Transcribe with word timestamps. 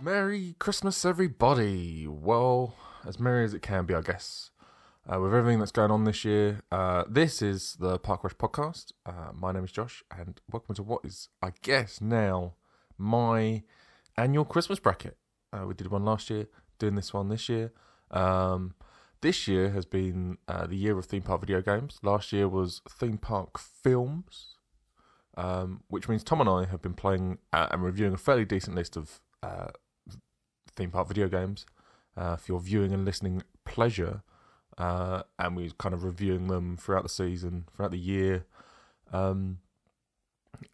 Merry 0.00 0.54
Christmas, 0.58 1.04
everybody. 1.04 2.06
Well, 2.06 2.74
as 3.06 3.18
merry 3.18 3.44
as 3.44 3.54
it 3.54 3.62
can 3.62 3.86
be, 3.86 3.94
I 3.94 4.00
guess. 4.00 4.50
Uh, 5.10 5.20
with 5.20 5.34
everything 5.34 5.58
that's 5.58 5.72
going 5.72 5.90
on 5.90 6.04
this 6.04 6.24
year, 6.24 6.60
uh, 6.70 7.04
this 7.08 7.40
is 7.40 7.76
the 7.80 7.98
Park 7.98 8.24
Rush 8.24 8.34
podcast. 8.34 8.92
Uh, 9.06 9.32
my 9.34 9.52
name 9.52 9.64
is 9.64 9.72
Josh, 9.72 10.02
and 10.10 10.40
welcome 10.50 10.74
to 10.74 10.82
what 10.82 11.04
is, 11.04 11.28
I 11.42 11.52
guess, 11.62 12.00
now 12.00 12.54
my 12.98 13.62
annual 14.16 14.44
Christmas 14.44 14.78
bracket. 14.78 15.16
Uh, 15.52 15.66
we 15.66 15.74
did 15.74 15.90
one 15.90 16.04
last 16.04 16.28
year, 16.28 16.46
doing 16.78 16.94
this 16.94 17.14
one 17.14 17.28
this 17.30 17.48
year. 17.48 17.72
Um, 18.10 18.74
this 19.22 19.48
year 19.48 19.70
has 19.70 19.86
been 19.86 20.36
uh, 20.46 20.66
the 20.66 20.76
year 20.76 20.98
of 20.98 21.06
theme 21.06 21.22
park 21.22 21.40
video 21.40 21.62
games. 21.62 21.98
Last 22.02 22.32
year 22.32 22.48
was 22.48 22.82
theme 22.88 23.18
park 23.18 23.58
films, 23.58 24.56
um, 25.36 25.82
which 25.88 26.08
means 26.08 26.22
Tom 26.22 26.40
and 26.42 26.50
I 26.50 26.66
have 26.66 26.82
been 26.82 26.94
playing 26.94 27.38
uh, 27.52 27.68
and 27.70 27.82
reviewing 27.82 28.12
a 28.12 28.18
fairly 28.18 28.44
decent 28.44 28.76
list 28.76 28.96
of 28.96 29.20
theme 30.76 30.90
park 30.90 31.08
video 31.08 31.28
games 31.28 31.64
uh, 32.18 32.36
for 32.36 32.52
your 32.52 32.60
viewing 32.60 32.92
and 32.92 33.04
listening 33.04 33.42
pleasure. 33.64 34.22
Uh, 34.76 35.22
and 35.38 35.56
we 35.56 35.72
kind 35.78 35.94
of 35.94 36.04
reviewing 36.04 36.48
them 36.48 36.76
throughout 36.76 37.02
the 37.02 37.08
season, 37.08 37.64
throughout 37.74 37.90
the 37.90 37.98
year, 37.98 38.44
um, 39.12 39.58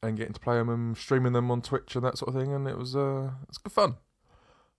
and 0.02 0.16
getting 0.16 0.34
to 0.34 0.40
play 0.40 0.56
them 0.56 0.68
and 0.68 0.96
streaming 0.96 1.32
them 1.32 1.50
on 1.50 1.62
Twitch 1.62 1.94
and 1.94 2.04
that 2.04 2.18
sort 2.18 2.34
of 2.34 2.40
thing. 2.40 2.52
And 2.52 2.66
it 2.66 2.76
was 2.76 2.96
uh, 2.96 3.30
it's 3.48 3.58
good 3.58 3.72
fun. 3.72 3.96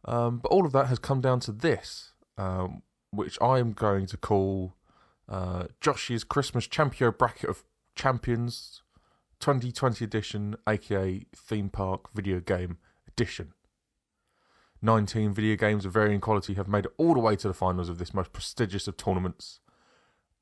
Um, 0.05 0.37
but 0.37 0.49
all 0.49 0.65
of 0.65 0.71
that 0.73 0.87
has 0.87 0.99
come 0.99 1.21
down 1.21 1.39
to 1.41 1.51
this, 1.51 2.13
um, 2.37 2.83
which 3.11 3.39
I 3.41 3.59
am 3.59 3.73
going 3.73 4.05
to 4.07 4.17
call 4.17 4.75
uh, 5.27 5.65
Josh's 5.81 6.23
Christmas 6.23 6.67
Champion 6.67 7.13
Bracket 7.17 7.49
of 7.49 7.63
Champions 7.95 8.83
2020 9.39 10.05
edition, 10.05 10.55
aka 10.67 11.25
Theme 11.35 11.69
Park 11.69 12.13
Video 12.13 12.39
Game 12.39 12.77
Edition. 13.07 13.53
19 14.85 15.33
video 15.33 15.55
games 15.55 15.85
of 15.85 15.91
varying 15.91 16.21
quality 16.21 16.53
have 16.53 16.67
made 16.67 16.85
it 16.85 16.93
all 16.97 17.15
the 17.15 17.19
way 17.19 17.35
to 17.35 17.47
the 17.47 17.53
finals 17.53 17.89
of 17.89 17.97
this 17.97 18.13
most 18.13 18.31
prestigious 18.31 18.87
of 18.87 18.95
tournaments, 18.95 19.59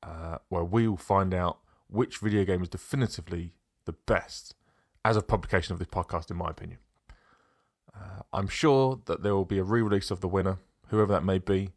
uh, 0.02 0.38
where 0.48 0.62
we 0.62 0.86
will 0.86 0.96
find 0.96 1.32
out 1.34 1.58
which 1.88 2.18
video 2.18 2.44
game 2.44 2.62
is 2.62 2.68
definitively 2.68 3.54
the 3.86 3.92
best 3.92 4.54
as 5.04 5.16
of 5.16 5.26
publication 5.26 5.72
of 5.72 5.78
this 5.78 5.88
podcast, 5.88 6.30
in 6.30 6.36
my 6.36 6.50
opinion. 6.50 6.78
Uh, 7.94 8.22
I'm 8.32 8.48
sure 8.48 9.00
that 9.06 9.22
there 9.22 9.34
will 9.34 9.44
be 9.44 9.58
a 9.58 9.64
re 9.64 9.82
release 9.82 10.10
of 10.10 10.20
the 10.20 10.28
winner, 10.28 10.58
whoever 10.88 11.12
that 11.12 11.24
may 11.24 11.38
be, 11.38 11.72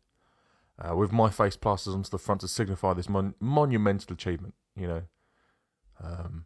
uh, 0.80 0.96
with 0.96 1.12
my 1.12 1.30
face 1.30 1.56
plastered 1.56 1.94
onto 1.94 2.10
the 2.10 2.18
front 2.18 2.42
to 2.42 2.48
signify 2.48 2.94
this 2.94 3.10
mon- 3.10 3.36
monumental 3.40 4.14
achievement, 4.14 4.56
you 4.76 4.88
know. 4.88 5.04
Um, 6.04 6.46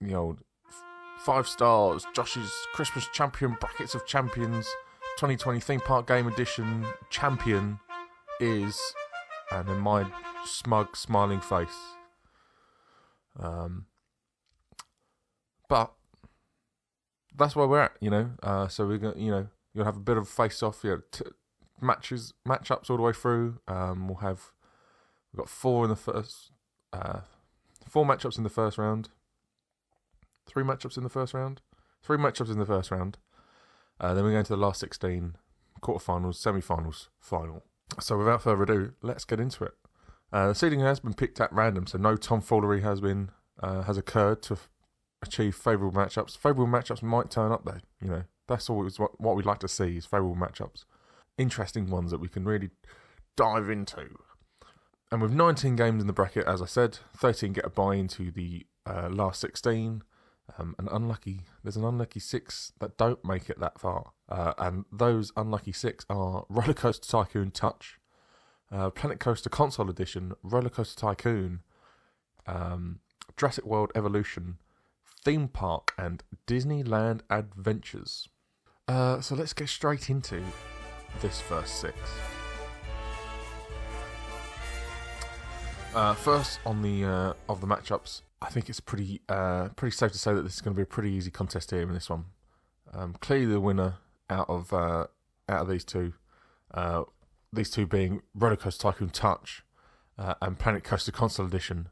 you 0.00 0.08
know, 0.08 0.36
f- 0.68 0.82
five 1.24 1.46
stars, 1.46 2.06
Josh's 2.14 2.52
Christmas 2.74 3.06
champion 3.12 3.56
brackets 3.60 3.94
of 3.94 4.06
champions 4.06 4.66
2020 5.16 5.60
theme 5.60 5.80
park 5.80 6.06
game 6.06 6.26
edition 6.26 6.84
champion 7.10 7.78
is, 8.40 8.80
and 9.52 9.68
in 9.68 9.78
my 9.78 10.04
smug 10.44 10.96
smiling 10.96 11.40
face. 11.40 11.68
Um, 13.38 13.86
but 15.68 15.92
that's 17.36 17.56
where 17.56 17.66
we're 17.66 17.82
at, 17.82 17.92
you 18.00 18.10
know. 18.10 18.30
Uh, 18.42 18.68
so 18.68 18.86
we're 18.86 18.98
gonna, 18.98 19.18
you 19.18 19.30
know, 19.30 19.46
you'll 19.72 19.84
have 19.84 19.96
a 19.96 20.00
bit 20.00 20.16
of 20.16 20.28
face 20.28 20.62
off, 20.62 20.82
you 20.82 20.90
know, 20.90 21.00
t- 21.10 21.24
matches, 21.80 22.32
matchups 22.46 22.90
all 22.90 22.96
the 22.96 23.02
way 23.02 23.12
through. 23.12 23.60
Um, 23.68 24.08
we'll 24.08 24.18
have 24.18 24.50
we've 25.32 25.38
got 25.38 25.48
four 25.48 25.84
in 25.84 25.90
the 25.90 25.96
first, 25.96 26.50
uh, 26.92 27.20
four 27.88 28.04
matchups 28.04 28.36
in 28.38 28.44
the 28.44 28.50
first 28.50 28.78
round, 28.78 29.08
three 30.46 30.64
matchups 30.64 30.96
in 30.96 31.02
the 31.02 31.08
first 31.08 31.34
round, 31.34 31.60
three 32.02 32.18
matchups 32.18 32.50
in 32.50 32.58
the 32.58 32.66
first 32.66 32.90
round. 32.90 33.18
Uh, 34.00 34.14
then 34.14 34.24
we're 34.24 34.32
going 34.32 34.44
to 34.44 34.52
the 34.52 34.56
last 34.56 34.80
16, 34.80 35.36
quarterfinals, 35.82 36.36
semi-finals, 36.36 37.10
final. 37.20 37.64
So 38.00 38.18
without 38.18 38.42
further 38.42 38.62
ado, 38.62 38.92
let's 39.02 39.24
get 39.24 39.40
into 39.40 39.64
it. 39.64 39.74
Uh, 40.32 40.48
the 40.48 40.54
seeding 40.54 40.80
has 40.80 41.00
been 41.00 41.14
picked 41.14 41.40
at 41.40 41.52
random, 41.52 41.86
so 41.86 41.98
no 41.98 42.16
tomfoolery 42.16 42.80
has 42.82 43.00
been 43.00 43.30
uh, 43.62 43.82
has 43.82 43.96
occurred 43.96 44.42
to 44.42 44.54
f- 44.54 44.68
achieve 45.22 45.54
favourable 45.54 45.96
matchups. 45.96 46.36
Favourable 46.36 46.66
matchups 46.66 47.02
might 47.02 47.30
turn 47.30 47.52
up 47.52 47.64
though. 47.64 47.78
You 48.02 48.08
know, 48.08 48.24
that's 48.48 48.68
always 48.68 48.98
what 48.98 49.20
what 49.20 49.36
we'd 49.36 49.46
like 49.46 49.60
to 49.60 49.68
see 49.68 49.96
is 49.96 50.06
favourable 50.06 50.34
matchups, 50.34 50.86
interesting 51.38 51.88
ones 51.88 52.10
that 52.10 52.18
we 52.18 52.28
can 52.28 52.44
really 52.44 52.70
dive 53.36 53.70
into. 53.70 54.08
And 55.12 55.22
with 55.22 55.32
19 55.32 55.76
games 55.76 56.02
in 56.02 56.08
the 56.08 56.12
bracket, 56.12 56.46
as 56.46 56.60
I 56.60 56.66
said, 56.66 56.98
13 57.16 57.52
get 57.52 57.64
a 57.64 57.70
buy 57.70 57.94
into 57.94 58.32
the 58.32 58.66
uh, 58.84 59.08
last 59.08 59.40
16. 59.40 60.02
Um, 60.58 60.74
an 60.78 60.88
unlucky, 60.92 61.40
there's 61.62 61.76
an 61.76 61.84
unlucky 61.84 62.20
six 62.20 62.72
that 62.78 62.98
don't 62.98 63.24
make 63.24 63.48
it 63.48 63.58
that 63.60 63.80
far, 63.80 64.12
uh, 64.28 64.52
and 64.58 64.84
those 64.92 65.32
unlucky 65.38 65.72
six 65.72 66.04
are 66.10 66.44
Roller 66.50 66.74
Coaster 66.74 67.08
Tycoon 67.08 67.50
Touch, 67.50 67.98
uh, 68.70 68.90
Planet 68.90 69.20
Coaster 69.20 69.48
Console 69.48 69.88
Edition, 69.88 70.34
Roller 70.42 70.68
Coaster 70.68 71.00
Tycoon, 71.00 71.62
um, 72.46 73.00
Jurassic 73.38 73.64
World 73.64 73.90
Evolution, 73.94 74.58
Theme 75.24 75.48
Park, 75.48 75.94
and 75.96 76.22
Disneyland 76.46 77.20
Adventures. 77.30 78.28
Uh, 78.86 79.22
so 79.22 79.34
let's 79.34 79.54
get 79.54 79.70
straight 79.70 80.10
into 80.10 80.42
this 81.22 81.40
first 81.40 81.80
six. 81.80 81.96
Uh, 85.94 86.12
first 86.12 86.58
on 86.66 86.82
the 86.82 87.04
uh, 87.04 87.32
of 87.48 87.60
the 87.60 87.66
matchups, 87.66 88.20
I 88.44 88.50
think 88.50 88.68
it's 88.68 88.80
pretty 88.80 89.22
uh, 89.26 89.70
pretty 89.70 89.96
safe 89.96 90.12
to 90.12 90.18
say 90.18 90.34
that 90.34 90.42
this 90.42 90.56
is 90.56 90.60
going 90.60 90.74
to 90.74 90.78
be 90.78 90.82
a 90.82 90.86
pretty 90.86 91.10
easy 91.10 91.30
contest 91.30 91.70
here 91.70 91.80
in 91.80 91.94
this 91.94 92.10
one. 92.10 92.26
Um, 92.92 93.14
clearly, 93.14 93.46
the 93.46 93.58
winner 93.58 93.94
out 94.28 94.50
of 94.50 94.70
uh, 94.70 95.06
out 95.48 95.62
of 95.62 95.68
these 95.68 95.82
two, 95.82 96.12
uh, 96.74 97.04
these 97.50 97.70
two 97.70 97.86
being 97.86 98.20
Rollercoaster 98.38 98.80
Tycoon 98.80 99.08
Touch 99.08 99.62
uh, 100.18 100.34
and 100.42 100.58
Planet 100.58 100.84
Coaster 100.84 101.10
Console 101.10 101.46
Edition. 101.46 101.88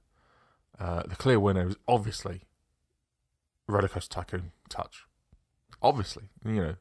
Uh, 0.78 1.04
the 1.04 1.16
clear 1.16 1.40
winner 1.40 1.68
is 1.68 1.76
obviously 1.88 2.42
Rollercoaster 3.66 4.10
Tycoon 4.10 4.52
Touch. 4.69 5.06
Obviously, 5.80 6.24
you 6.44 6.56
know, 6.56 6.74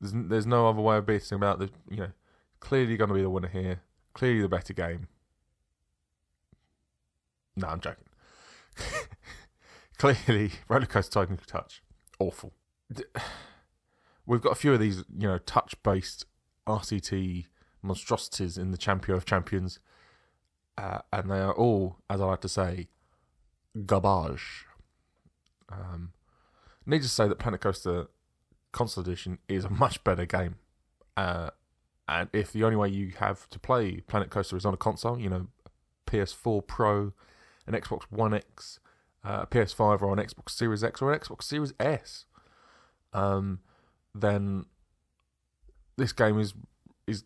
there's 0.00 0.14
there's 0.14 0.46
no 0.46 0.68
other 0.70 0.80
way 0.80 0.96
of 0.96 1.04
beating 1.04 1.36
about 1.36 1.58
the 1.58 1.68
you 1.90 1.98
know, 1.98 2.12
clearly 2.60 2.96
going 2.96 3.08
to 3.08 3.14
be 3.14 3.22
the 3.22 3.28
winner 3.28 3.48
here. 3.48 3.82
Clearly 4.14 4.40
the 4.40 4.48
better 4.48 4.72
game. 4.72 5.08
No, 7.56 7.68
I'm 7.68 7.80
joking. 7.80 8.04
Clearly, 9.98 10.52
Rollercoaster 10.68 11.10
Tycoon 11.10 11.38
Touch, 11.46 11.82
awful. 12.18 12.52
We've 14.26 14.40
got 14.40 14.52
a 14.52 14.56
few 14.56 14.72
of 14.72 14.80
these, 14.80 15.04
you 15.16 15.28
know, 15.28 15.38
touch-based 15.38 16.24
RCT 16.66 17.46
monstrosities 17.82 18.56
in 18.56 18.70
the 18.70 18.78
Champion 18.78 19.16
of 19.16 19.26
Champions, 19.26 19.78
uh, 20.78 21.00
and 21.12 21.30
they 21.30 21.40
are 21.40 21.52
all, 21.52 21.98
as 22.08 22.20
I 22.20 22.24
like 22.24 22.40
to 22.40 22.48
say, 22.48 22.88
garbage. 23.86 24.66
Um, 25.70 26.12
need 26.86 27.02
to 27.02 27.08
say 27.08 27.28
that 27.28 27.38
Planet 27.38 27.60
Coaster 27.60 28.06
Console 28.72 29.02
Edition 29.02 29.38
is 29.48 29.64
a 29.64 29.70
much 29.70 30.02
better 30.04 30.26
game. 30.26 30.56
Uh, 31.16 31.50
and 32.08 32.28
if 32.32 32.52
the 32.52 32.64
only 32.64 32.76
way 32.76 32.88
you 32.88 33.12
have 33.18 33.48
to 33.50 33.58
play 33.58 34.00
Planet 34.00 34.30
Coaster 34.30 34.56
is 34.56 34.66
on 34.66 34.74
a 34.74 34.76
console, 34.76 35.18
you 35.18 35.30
know, 35.30 35.46
PS4 36.06 36.66
Pro, 36.66 37.12
an 37.66 37.74
Xbox 37.74 38.02
One 38.10 38.34
X, 38.34 38.78
uh, 39.24 39.40
a 39.42 39.46
PS5, 39.46 40.02
or 40.02 40.12
an 40.12 40.18
Xbox 40.18 40.50
Series 40.50 40.84
X 40.84 41.00
or 41.00 41.12
an 41.12 41.18
Xbox 41.18 41.44
Series 41.44 41.72
S, 41.80 42.26
um, 43.12 43.60
then 44.14 44.66
this 45.96 46.12
game 46.12 46.38
is 46.38 46.54
is 47.06 47.22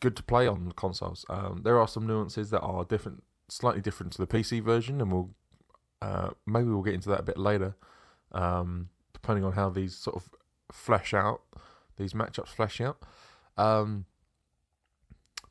good 0.00 0.16
to 0.16 0.22
play 0.22 0.46
on 0.46 0.72
consoles. 0.76 1.24
Um, 1.28 1.60
there 1.64 1.78
are 1.78 1.88
some 1.88 2.06
nuances 2.06 2.50
that 2.50 2.60
are 2.60 2.84
different, 2.84 3.22
slightly 3.48 3.80
different 3.80 4.12
to 4.12 4.18
the 4.18 4.26
PC 4.26 4.62
version, 4.62 5.00
and 5.00 5.12
we'll 5.12 5.30
uh, 6.02 6.30
maybe 6.46 6.68
we'll 6.68 6.82
get 6.82 6.94
into 6.94 7.08
that 7.10 7.20
a 7.20 7.24
bit 7.24 7.38
later, 7.38 7.76
um, 8.32 8.88
depending 9.12 9.44
on 9.44 9.52
how 9.52 9.68
these 9.68 9.94
sort 9.94 10.16
of 10.16 10.30
flesh 10.72 11.12
out, 11.12 11.42
these 11.96 12.12
matchups 12.12 12.48
flesh 12.48 12.80
out. 12.80 12.98
Um, 13.56 14.06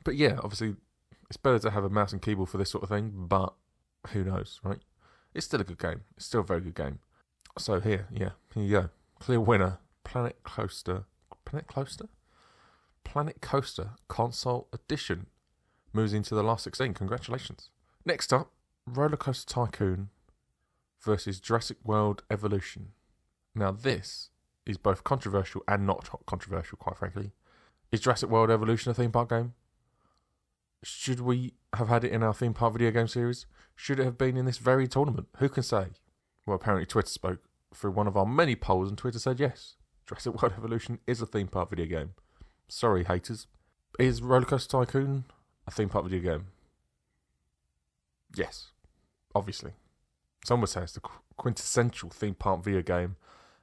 but 0.04 0.16
yeah, 0.16 0.40
obviously, 0.44 0.76
it's 1.30 1.38
better 1.38 1.60
to 1.60 1.70
have 1.70 1.84
a 1.84 1.90
mouse 1.90 2.14
and 2.14 2.22
keyboard 2.22 2.50
for 2.50 2.58
this 2.58 2.72
sort 2.72 2.84
of 2.84 2.90
thing, 2.90 3.12
but 3.28 3.54
who 4.08 4.24
knows, 4.24 4.60
right? 4.64 4.80
It's 5.34 5.46
still 5.46 5.62
a 5.62 5.64
good 5.64 5.80
game. 5.80 6.02
It's 6.18 6.26
still 6.26 6.42
a 6.42 6.44
very 6.44 6.62
good 6.62 6.76
game. 6.76 7.00
So 7.58 7.80
here, 7.80 8.08
yeah, 8.12 8.32
here 8.54 8.64
you 8.64 8.72
go. 8.72 8.90
Clear 9.20 9.40
winner, 9.40 9.80
Planet 10.04 10.38
Coaster. 10.44 11.06
Planet 11.46 11.68
Coaster? 11.68 12.08
Planet 13.04 13.42
Coaster 13.42 13.92
Console 14.08 14.68
Edition. 14.74 15.28
moves 15.94 16.14
into 16.14 16.36
the 16.36 16.44
last 16.44 16.64
16. 16.64 16.94
Congratulations. 16.94 17.70
Next 18.06 18.32
up, 18.32 18.52
Roller 18.86 19.18
Coaster 19.18 19.52
Tycoon 19.54 20.10
versus 21.02 21.40
Jurassic 21.40 21.78
World 21.84 22.24
Evolution. 22.30 22.90
Now, 23.56 23.72
this 23.72 24.30
is 24.66 24.78
both 24.78 25.04
controversial 25.04 25.64
and 25.68 25.86
not 25.86 26.08
controversial, 26.26 26.78
quite 26.78 26.98
frankly. 26.98 27.32
Is 27.92 28.02
Jurassic 28.02 28.30
World 28.30 28.52
Evolution 28.52 28.92
a 28.92 28.94
theme 28.94 29.12
park 29.12 29.30
game? 29.30 29.54
Should 30.84 31.20
we 31.20 31.54
have 31.76 31.88
had 31.88 32.04
it 32.04 32.12
in 32.12 32.24
our 32.24 32.34
theme 32.34 32.54
park 32.54 32.74
video 32.74 32.92
game 32.92 33.08
series? 33.08 33.46
Should 33.76 34.00
it 34.00 34.06
have 34.06 34.18
been 34.18 34.38
in 34.38 34.46
this 34.46 34.58
very 34.58 34.88
tournament? 34.88 35.28
Who 35.38 35.50
can 35.50 35.64
say? 35.64 35.88
Well, 36.46 36.56
apparently 36.56 36.86
Twitter 36.86 37.10
spoke 37.10 37.40
through 37.74 37.92
one 37.92 38.08
of 38.08 38.18
our 38.18 38.26
many 38.26 38.56
polls, 38.56 38.90
and 38.90 38.98
Twitter 38.98 39.20
said 39.20 39.40
yes. 39.40 39.76
Jurassic 40.08 40.42
World 40.42 40.56
Evolution 40.58 41.00
is 41.06 41.22
a 41.22 41.26
theme 41.26 41.48
park 41.48 41.70
video 41.70 41.86
game. 41.86 42.14
Sorry, 42.68 43.04
haters. 43.04 43.48
Is 44.00 44.22
Rollercoaster 44.22 44.70
Tycoon 44.70 45.26
a 45.68 45.72
theme 45.72 45.90
park 45.90 46.06
video 46.06 46.20
game? 46.20 46.48
Yes, 48.36 48.72
obviously. 49.36 49.74
Some 50.46 50.62
would 50.62 50.70
say 50.70 50.82
it's 50.82 50.94
the 50.94 51.02
quintessential 51.38 52.10
theme 52.10 52.36
park 52.36 52.64
video 52.64 52.82
game, 52.82 53.18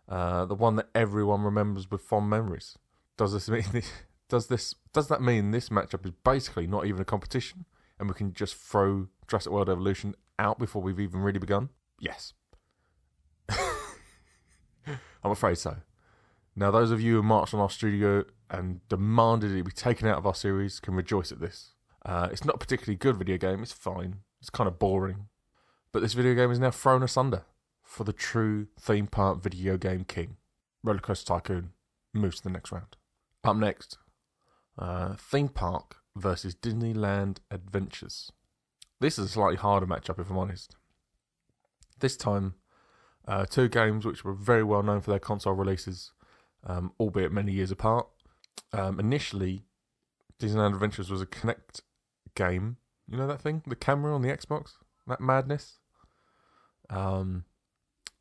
uh, 0.08 0.44
the 0.44 0.54
one 0.54 0.76
that 0.76 0.88
everyone 0.94 1.42
remembers 1.42 1.90
with 1.90 2.02
fond 2.02 2.28
memories. 2.28 2.78
Does 3.16 3.32
this 3.32 3.48
mean 3.48 3.64
this, 3.72 3.90
does 4.28 4.46
this 4.46 4.74
does 4.92 5.08
that 5.08 5.22
mean 5.22 5.50
this 5.50 5.68
matchup 5.68 6.04
is 6.04 6.12
basically 6.24 6.66
not 6.66 6.86
even 6.86 7.00
a 7.00 7.04
competition, 7.04 7.64
and 7.98 8.08
we 8.08 8.14
can 8.14 8.32
just 8.32 8.54
throw 8.54 9.08
Jurassic 9.26 9.52
World 9.52 9.68
Evolution 9.68 10.14
out 10.38 10.58
before 10.58 10.82
we've 10.82 11.00
even 11.00 11.20
really 11.20 11.38
begun? 11.38 11.70
Yes. 11.98 12.34
I'm 13.48 15.30
afraid 15.30 15.58
so. 15.58 15.76
Now, 16.54 16.70
those 16.70 16.90
of 16.90 17.00
you 17.00 17.16
who 17.16 17.22
marched 17.22 17.54
on 17.54 17.60
our 17.60 17.70
studio 17.70 18.24
and 18.50 18.86
demanded 18.88 19.52
it 19.52 19.64
be 19.64 19.70
taken 19.70 20.08
out 20.08 20.18
of 20.18 20.26
our 20.26 20.34
series 20.34 20.80
can 20.80 20.94
rejoice 20.94 21.32
at 21.32 21.40
this. 21.40 21.72
Uh, 22.04 22.28
it's 22.30 22.44
not 22.44 22.54
a 22.54 22.58
particularly 22.58 22.96
good 22.96 23.16
video 23.16 23.36
game, 23.36 23.62
it's 23.62 23.72
fine. 23.72 24.20
It's 24.40 24.50
kind 24.50 24.68
of 24.68 24.78
boring. 24.78 25.28
But 25.92 26.00
this 26.00 26.14
video 26.14 26.34
game 26.34 26.50
is 26.50 26.58
now 26.58 26.70
thrown 26.70 27.02
asunder 27.02 27.44
for 27.82 28.04
the 28.04 28.12
true 28.12 28.68
theme 28.78 29.06
park 29.06 29.42
video 29.42 29.76
game 29.76 30.04
king. 30.04 30.36
Rollercoaster 30.84 31.26
Tycoon 31.26 31.70
moves 32.14 32.36
to 32.38 32.44
the 32.44 32.50
next 32.50 32.70
round. 32.70 32.96
Up 33.42 33.56
next, 33.56 33.98
uh, 34.78 35.14
theme 35.14 35.48
park 35.48 35.96
versus 36.16 36.54
Disneyland 36.54 37.38
Adventures. 37.50 38.32
This 39.00 39.18
is 39.18 39.26
a 39.26 39.28
slightly 39.28 39.56
harder 39.56 39.86
matchup, 39.86 40.18
if 40.18 40.30
I'm 40.30 40.38
honest. 40.38 40.74
This 42.00 42.16
time, 42.16 42.54
uh, 43.28 43.44
two 43.44 43.68
games 43.68 44.04
which 44.04 44.24
were 44.24 44.34
very 44.34 44.64
well 44.64 44.82
known 44.82 45.00
for 45.00 45.10
their 45.10 45.20
console 45.20 45.52
releases, 45.52 46.12
um, 46.64 46.92
albeit 46.98 47.32
many 47.32 47.52
years 47.52 47.70
apart. 47.70 48.08
Um, 48.72 48.98
initially, 48.98 49.64
Disneyland 50.40 50.74
Adventures 50.74 51.10
was 51.10 51.20
a 51.20 51.26
Kinect 51.26 51.82
game. 52.34 52.78
You 53.08 53.18
know 53.18 53.26
that 53.26 53.40
thing? 53.40 53.62
The 53.66 53.76
camera 53.76 54.14
on 54.14 54.22
the 54.22 54.28
Xbox? 54.28 54.72
That 55.06 55.20
madness? 55.20 55.78
Um, 56.90 57.44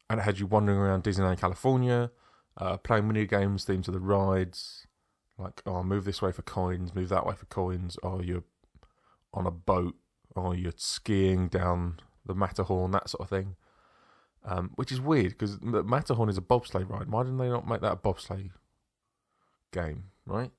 and 0.09 0.19
it 0.19 0.23
had 0.23 0.39
you 0.39 0.47
wandering 0.47 0.77
around 0.77 1.03
Disneyland, 1.03 1.39
California, 1.39 2.11
uh, 2.57 2.77
playing 2.77 3.07
mini 3.07 3.25
games 3.25 3.65
themed 3.65 3.83
to 3.85 3.91
the 3.91 3.99
rides, 3.99 4.84
like 5.37 5.61
oh, 5.65 5.83
move 5.83 6.05
this 6.05 6.21
way 6.21 6.31
for 6.31 6.41
coins, 6.41 6.95
move 6.95 7.09
that 7.09 7.25
way 7.25 7.35
for 7.35 7.45
coins, 7.45 7.97
or 8.03 8.23
you're 8.23 8.43
on 9.33 9.45
a 9.45 9.51
boat, 9.51 9.95
or 10.35 10.55
you're 10.55 10.73
skiing 10.75 11.47
down 11.47 11.99
the 12.25 12.35
Matterhorn, 12.35 12.91
that 12.91 13.09
sort 13.09 13.21
of 13.21 13.29
thing. 13.29 13.55
Um, 14.47 14.71
which 14.75 14.91
is 14.91 15.01
weird 15.01 15.29
because 15.29 15.57
the 15.59 15.83
Matterhorn 15.83 16.29
is 16.29 16.37
a 16.37 16.41
bobsleigh 16.41 16.87
ride. 16.87 17.09
Why 17.09 17.23
didn't 17.23 17.37
they 17.37 17.49
not 17.49 17.67
make 17.67 17.81
that 17.81 17.93
a 17.93 17.97
bobsleigh 17.97 18.51
game? 19.71 20.05
Right? 20.25 20.51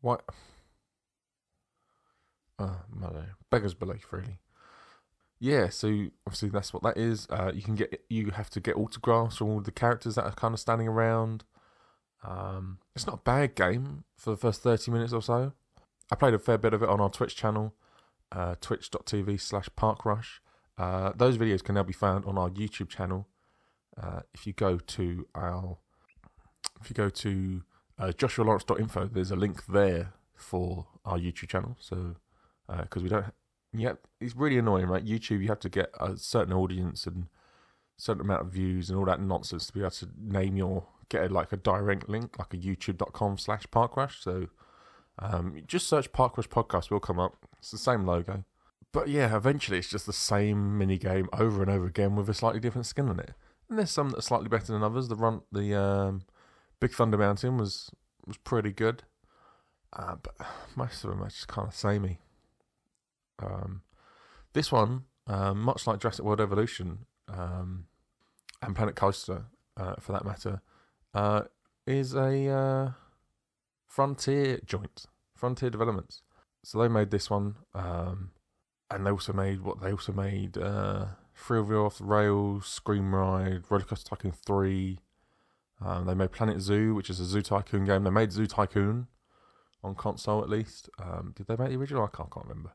What? 0.00 0.22
Uh. 2.58 2.76
Beggars 3.50 3.74
belief, 3.74 4.06
really. 4.10 4.38
Yeah, 5.38 5.68
so 5.68 6.06
obviously 6.26 6.48
that's 6.48 6.72
what 6.72 6.82
that 6.82 6.96
is. 6.96 7.26
Uh, 7.28 7.52
you 7.54 7.62
can 7.62 7.74
get 7.74 8.02
you 8.08 8.30
have 8.30 8.48
to 8.50 8.60
get 8.60 8.76
autographs 8.76 9.36
from 9.36 9.48
all 9.48 9.60
the 9.60 9.70
characters 9.70 10.14
that 10.14 10.24
are 10.24 10.32
kind 10.32 10.54
of 10.54 10.60
standing 10.60 10.88
around. 10.88 11.44
Um, 12.24 12.78
it's 12.94 13.06
not 13.06 13.16
a 13.16 13.22
bad 13.22 13.54
game 13.54 14.04
for 14.16 14.30
the 14.30 14.36
first 14.36 14.62
thirty 14.62 14.90
minutes 14.90 15.12
or 15.12 15.22
so. 15.22 15.52
I 16.10 16.14
played 16.14 16.34
a 16.34 16.38
fair 16.38 16.58
bit 16.58 16.74
of 16.74 16.82
it 16.82 16.88
on 16.88 17.00
our 17.00 17.10
Twitch 17.10 17.36
channel, 17.36 17.74
uh, 18.32 18.54
twitch.tv 18.60 19.40
slash 19.40 19.68
parkrush. 19.76 20.40
Uh, 20.78 21.12
those 21.16 21.38
videos 21.38 21.64
can 21.64 21.74
now 21.74 21.82
be 21.82 21.92
found 21.92 22.24
on 22.24 22.38
our 22.38 22.50
YouTube 22.50 22.88
channel. 22.88 23.26
Uh, 24.00 24.20
if 24.34 24.46
you 24.46 24.52
go 24.52 24.78
to 24.78 25.26
our, 25.34 25.78
if 26.80 26.90
you 26.90 26.94
go 26.94 27.08
to 27.08 27.62
uh, 27.98 28.12
joshualawrence.info, 28.16 29.06
there's 29.06 29.30
a 29.30 29.36
link 29.36 29.66
there 29.66 30.12
for 30.34 30.86
our 31.04 31.18
YouTube 31.18 31.48
channel. 31.48 31.76
So, 31.80 32.16
because 32.68 33.02
uh, 33.02 33.04
we 33.04 33.08
don't 33.08 33.26
yeah, 33.78 33.94
it's 34.20 34.36
really 34.36 34.58
annoying, 34.58 34.86
right? 34.86 35.04
YouTube, 35.04 35.42
you 35.42 35.48
have 35.48 35.60
to 35.60 35.68
get 35.68 35.90
a 36.00 36.16
certain 36.16 36.52
audience 36.52 37.06
and 37.06 37.26
certain 37.96 38.22
amount 38.22 38.42
of 38.42 38.52
views 38.52 38.90
and 38.90 38.98
all 38.98 39.04
that 39.06 39.20
nonsense 39.20 39.66
to 39.66 39.72
be 39.72 39.80
able 39.80 39.90
to 39.90 40.08
name 40.18 40.56
your 40.56 40.86
get 41.08 41.30
a, 41.30 41.34
like 41.34 41.52
a 41.52 41.56
direct 41.56 42.08
link, 42.08 42.38
like 42.38 42.54
a 42.54 42.56
youtube.com 42.56 43.38
slash 43.38 43.64
parkrush. 43.72 44.22
So 44.22 44.48
um, 45.18 45.62
just 45.66 45.88
search 45.88 46.12
Parkrush 46.12 46.48
Podcast, 46.48 46.90
will 46.90 47.00
come 47.00 47.18
up. 47.18 47.46
It's 47.58 47.70
the 47.70 47.78
same 47.78 48.04
logo. 48.04 48.44
But 48.92 49.08
yeah, 49.08 49.36
eventually 49.36 49.78
it's 49.78 49.88
just 49.88 50.06
the 50.06 50.12
same 50.12 50.78
mini 50.78 50.98
game 50.98 51.28
over 51.32 51.62
and 51.62 51.70
over 51.70 51.86
again 51.86 52.16
with 52.16 52.28
a 52.28 52.34
slightly 52.34 52.60
different 52.60 52.86
skin 52.86 53.08
on 53.08 53.20
it. 53.20 53.32
And 53.68 53.78
there's 53.78 53.90
some 53.90 54.10
that 54.10 54.18
are 54.18 54.22
slightly 54.22 54.48
better 54.48 54.72
than 54.72 54.82
others. 54.82 55.08
The 55.08 55.16
run, 55.16 55.42
the 55.50 55.74
um, 55.74 56.22
Big 56.80 56.92
Thunder 56.92 57.18
Mountain 57.18 57.58
was 57.58 57.90
was 58.26 58.36
pretty 58.38 58.72
good, 58.72 59.04
uh, 59.92 60.16
but 60.22 60.34
most 60.74 61.04
of 61.04 61.10
them 61.10 61.22
are 61.22 61.28
just 61.28 61.48
kind 61.48 61.68
of 61.68 61.74
samey. 61.74 62.18
Um, 63.38 63.82
this 64.52 64.72
one, 64.72 65.04
um, 65.26 65.60
much 65.60 65.86
like 65.86 66.00
Jurassic 66.00 66.24
World 66.24 66.40
Evolution 66.40 67.06
um, 67.28 67.86
and 68.62 68.74
Planet 68.74 68.96
Coaster, 68.96 69.46
uh, 69.76 69.96
for 70.00 70.12
that 70.12 70.24
matter, 70.24 70.62
uh, 71.16 71.42
is 71.86 72.14
a 72.14 72.48
uh, 72.48 72.90
Frontier 73.86 74.60
joint, 74.64 75.06
Frontier 75.34 75.70
Developments. 75.70 76.22
So 76.62 76.78
they 76.78 76.88
made 76.88 77.10
this 77.10 77.30
one, 77.30 77.56
um, 77.74 78.30
and 78.90 79.06
they 79.06 79.10
also 79.10 79.32
made 79.32 79.62
what 79.62 79.80
they 79.80 79.92
also 79.92 80.12
made: 80.12 80.58
uh, 80.58 81.06
Thrillville 81.36 81.86
Off 81.86 81.98
the 81.98 82.04
Rails, 82.04 82.66
Scream 82.66 83.14
Ride, 83.14 83.62
Roller 83.70 83.84
Coaster 83.84 84.10
Tycoon 84.10 84.32
Three. 84.32 85.00
Um, 85.80 86.06
they 86.06 86.14
made 86.14 86.32
Planet 86.32 86.60
Zoo, 86.60 86.94
which 86.94 87.10
is 87.10 87.20
a 87.20 87.24
Zoo 87.24 87.42
Tycoon 87.42 87.84
game. 87.84 88.04
They 88.04 88.10
made 88.10 88.32
Zoo 88.32 88.46
Tycoon 88.46 89.06
on 89.82 89.94
console 89.94 90.42
at 90.42 90.50
least. 90.50 90.90
Um, 90.98 91.32
did 91.36 91.46
they 91.46 91.56
make 91.56 91.68
the 91.68 91.76
original? 91.76 92.04
I 92.04 92.16
can't, 92.16 92.30
can't 92.30 92.46
remember 92.46 92.72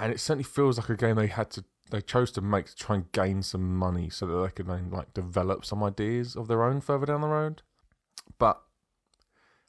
and 0.00 0.12
it 0.12 0.20
certainly 0.20 0.44
feels 0.44 0.78
like 0.78 0.88
a 0.88 0.96
game 0.96 1.16
they 1.16 1.26
had 1.26 1.50
to 1.50 1.64
they 1.90 2.00
chose 2.00 2.30
to 2.32 2.40
make 2.40 2.74
try 2.74 2.96
and 2.96 3.12
gain 3.12 3.42
some 3.42 3.76
money 3.76 4.10
so 4.10 4.26
that 4.26 4.42
they 4.42 4.50
could 4.50 4.66
then 4.66 4.90
like 4.90 5.14
develop 5.14 5.64
some 5.64 5.82
ideas 5.82 6.36
of 6.36 6.48
their 6.48 6.64
own 6.64 6.80
further 6.80 7.06
down 7.06 7.20
the 7.20 7.28
road. 7.28 7.62
But 8.38 8.60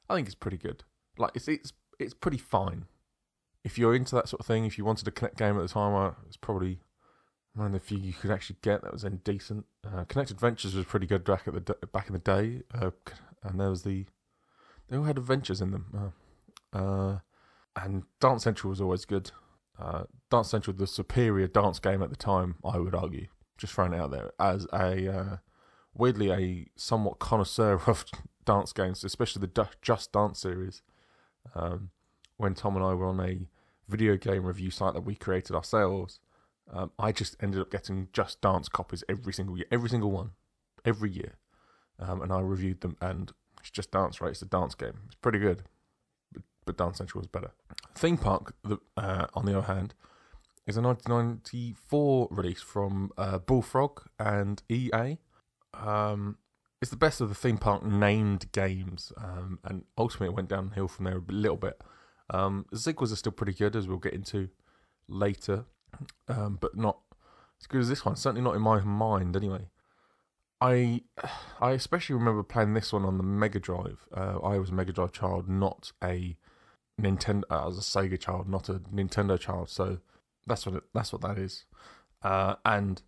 I 0.08 0.14
think 0.14 0.26
it's 0.26 0.34
pretty 0.34 0.58
good. 0.58 0.84
Like 1.18 1.32
it's 1.34 1.48
it's 1.48 1.72
it's 1.98 2.14
pretty 2.14 2.38
fine. 2.38 2.86
If 3.62 3.78
you're 3.78 3.94
into 3.94 4.14
that 4.14 4.28
sort 4.28 4.40
of 4.40 4.46
thing, 4.46 4.64
if 4.64 4.78
you 4.78 4.84
wanted 4.84 5.06
a 5.06 5.10
Kinect 5.10 5.36
game 5.36 5.56
at 5.56 5.62
the 5.62 5.68
time, 5.68 5.94
uh, 5.94 6.12
it's 6.26 6.36
probably 6.36 6.80
one 7.54 7.66
of 7.66 7.72
the 7.72 7.80
few 7.80 7.98
you 7.98 8.12
could 8.12 8.30
actually 8.30 8.56
get 8.62 8.82
that 8.82 8.92
was 8.92 9.02
then 9.02 9.20
decent. 9.24 9.66
Uh, 9.86 10.04
Kinect 10.04 10.30
Adventures 10.30 10.74
was 10.74 10.86
pretty 10.86 11.06
good 11.06 11.24
back 11.24 11.46
at 11.46 11.54
the 11.54 11.74
back 11.92 12.06
in 12.06 12.12
the 12.12 12.18
day, 12.18 12.62
uh, 12.74 12.90
and 13.42 13.60
there 13.60 13.70
was 13.70 13.82
the 13.82 14.06
they 14.88 14.96
all 14.96 15.04
had 15.04 15.18
adventures 15.18 15.60
in 15.60 15.70
them. 15.70 16.12
Uh, 16.72 16.78
uh 16.78 17.18
and 17.76 18.02
Dance 18.20 18.42
Central 18.42 18.70
was 18.70 18.80
always 18.80 19.04
good. 19.04 19.30
Uh, 19.80 20.04
dance 20.30 20.50
Central, 20.50 20.76
the 20.76 20.86
superior 20.86 21.46
dance 21.46 21.78
game 21.78 22.02
at 22.02 22.10
the 22.10 22.16
time, 22.16 22.56
I 22.64 22.78
would 22.78 22.94
argue. 22.94 23.28
Just 23.56 23.72
throwing 23.72 23.92
it 23.92 24.00
out 24.00 24.10
there 24.10 24.30
as 24.38 24.66
a 24.72 25.12
uh, 25.12 25.36
weirdly 25.94 26.30
a 26.30 26.66
somewhat 26.76 27.18
connoisseur 27.18 27.80
of 27.86 28.04
dance 28.44 28.72
games, 28.72 29.04
especially 29.04 29.40
the 29.40 29.68
Just 29.82 30.12
Dance 30.12 30.40
series. 30.40 30.82
Um, 31.54 31.90
when 32.36 32.54
Tom 32.54 32.76
and 32.76 32.84
I 32.84 32.94
were 32.94 33.06
on 33.06 33.20
a 33.20 33.40
video 33.88 34.16
game 34.16 34.44
review 34.44 34.70
site 34.70 34.94
that 34.94 35.02
we 35.02 35.14
created 35.14 35.54
ourselves, 35.56 36.20
um, 36.72 36.92
I 36.98 37.12
just 37.12 37.36
ended 37.42 37.60
up 37.60 37.70
getting 37.70 38.08
Just 38.12 38.40
Dance 38.40 38.68
copies 38.68 39.02
every 39.08 39.32
single 39.32 39.56
year, 39.56 39.66
every 39.70 39.88
single 39.88 40.10
one, 40.10 40.30
every 40.84 41.10
year, 41.10 41.34
um, 41.98 42.22
and 42.22 42.32
I 42.32 42.40
reviewed 42.40 42.82
them. 42.82 42.96
And 43.00 43.32
it's 43.60 43.70
Just 43.70 43.92
Dance, 43.92 44.20
right? 44.20 44.30
It's 44.30 44.42
a 44.42 44.46
dance 44.46 44.74
game. 44.74 45.00
It's 45.06 45.16
pretty 45.16 45.38
good 45.38 45.64
but 46.70 46.84
Dance 46.84 46.98
Central 46.98 47.20
was 47.20 47.26
better. 47.26 47.50
Theme 47.94 48.16
Park, 48.16 48.54
the, 48.62 48.78
uh, 48.96 49.26
on 49.34 49.44
the 49.44 49.56
other 49.58 49.66
hand, 49.66 49.94
is 50.66 50.76
a 50.76 50.82
1994 50.82 52.28
release 52.30 52.62
from 52.62 53.10
uh, 53.18 53.38
Bullfrog 53.38 54.02
and 54.18 54.62
EA. 54.68 55.18
Um, 55.74 56.38
it's 56.80 56.90
the 56.90 56.96
best 56.96 57.20
of 57.20 57.28
the 57.28 57.34
theme 57.34 57.58
park 57.58 57.84
named 57.84 58.50
games, 58.52 59.12
um, 59.18 59.58
and 59.64 59.84
ultimately 59.98 60.28
it 60.28 60.36
went 60.36 60.48
downhill 60.48 60.88
from 60.88 61.04
there 61.04 61.18
a 61.18 61.32
little 61.32 61.56
bit. 61.56 61.82
Um, 62.30 62.66
sequels 62.72 63.12
are 63.12 63.16
still 63.16 63.32
pretty 63.32 63.52
good, 63.52 63.76
as 63.76 63.86
we'll 63.86 63.98
get 63.98 64.14
into 64.14 64.48
later, 65.08 65.66
um, 66.28 66.56
but 66.60 66.76
not 66.76 67.00
as 67.60 67.66
good 67.66 67.80
as 67.80 67.88
this 67.88 68.04
one. 68.04 68.16
Certainly 68.16 68.42
not 68.42 68.54
in 68.54 68.62
my 68.62 68.80
mind, 68.80 69.36
anyway. 69.36 69.68
I 70.60 71.02
I 71.60 71.72
especially 71.72 72.14
remember 72.14 72.42
playing 72.42 72.74
this 72.74 72.92
one 72.92 73.04
on 73.04 73.16
the 73.16 73.24
Mega 73.24 73.58
Drive. 73.58 74.06
Uh, 74.14 74.38
I 74.38 74.58
was 74.58 74.70
a 74.70 74.74
Mega 74.74 74.92
Drive 74.92 75.12
child, 75.12 75.48
not 75.48 75.92
a 76.02 76.36
Nintendo. 77.02 77.42
I 77.50 77.66
was 77.66 77.78
a 77.78 77.80
Sega 77.80 78.18
child, 78.18 78.48
not 78.48 78.68
a 78.68 78.74
Nintendo 78.74 79.38
child. 79.38 79.70
So 79.70 79.98
that's 80.46 80.66
what 80.66 80.76
it, 80.76 80.82
that's 80.94 81.12
what 81.12 81.22
that 81.22 81.38
is. 81.38 81.64
Uh, 82.22 82.56
and 82.64 83.02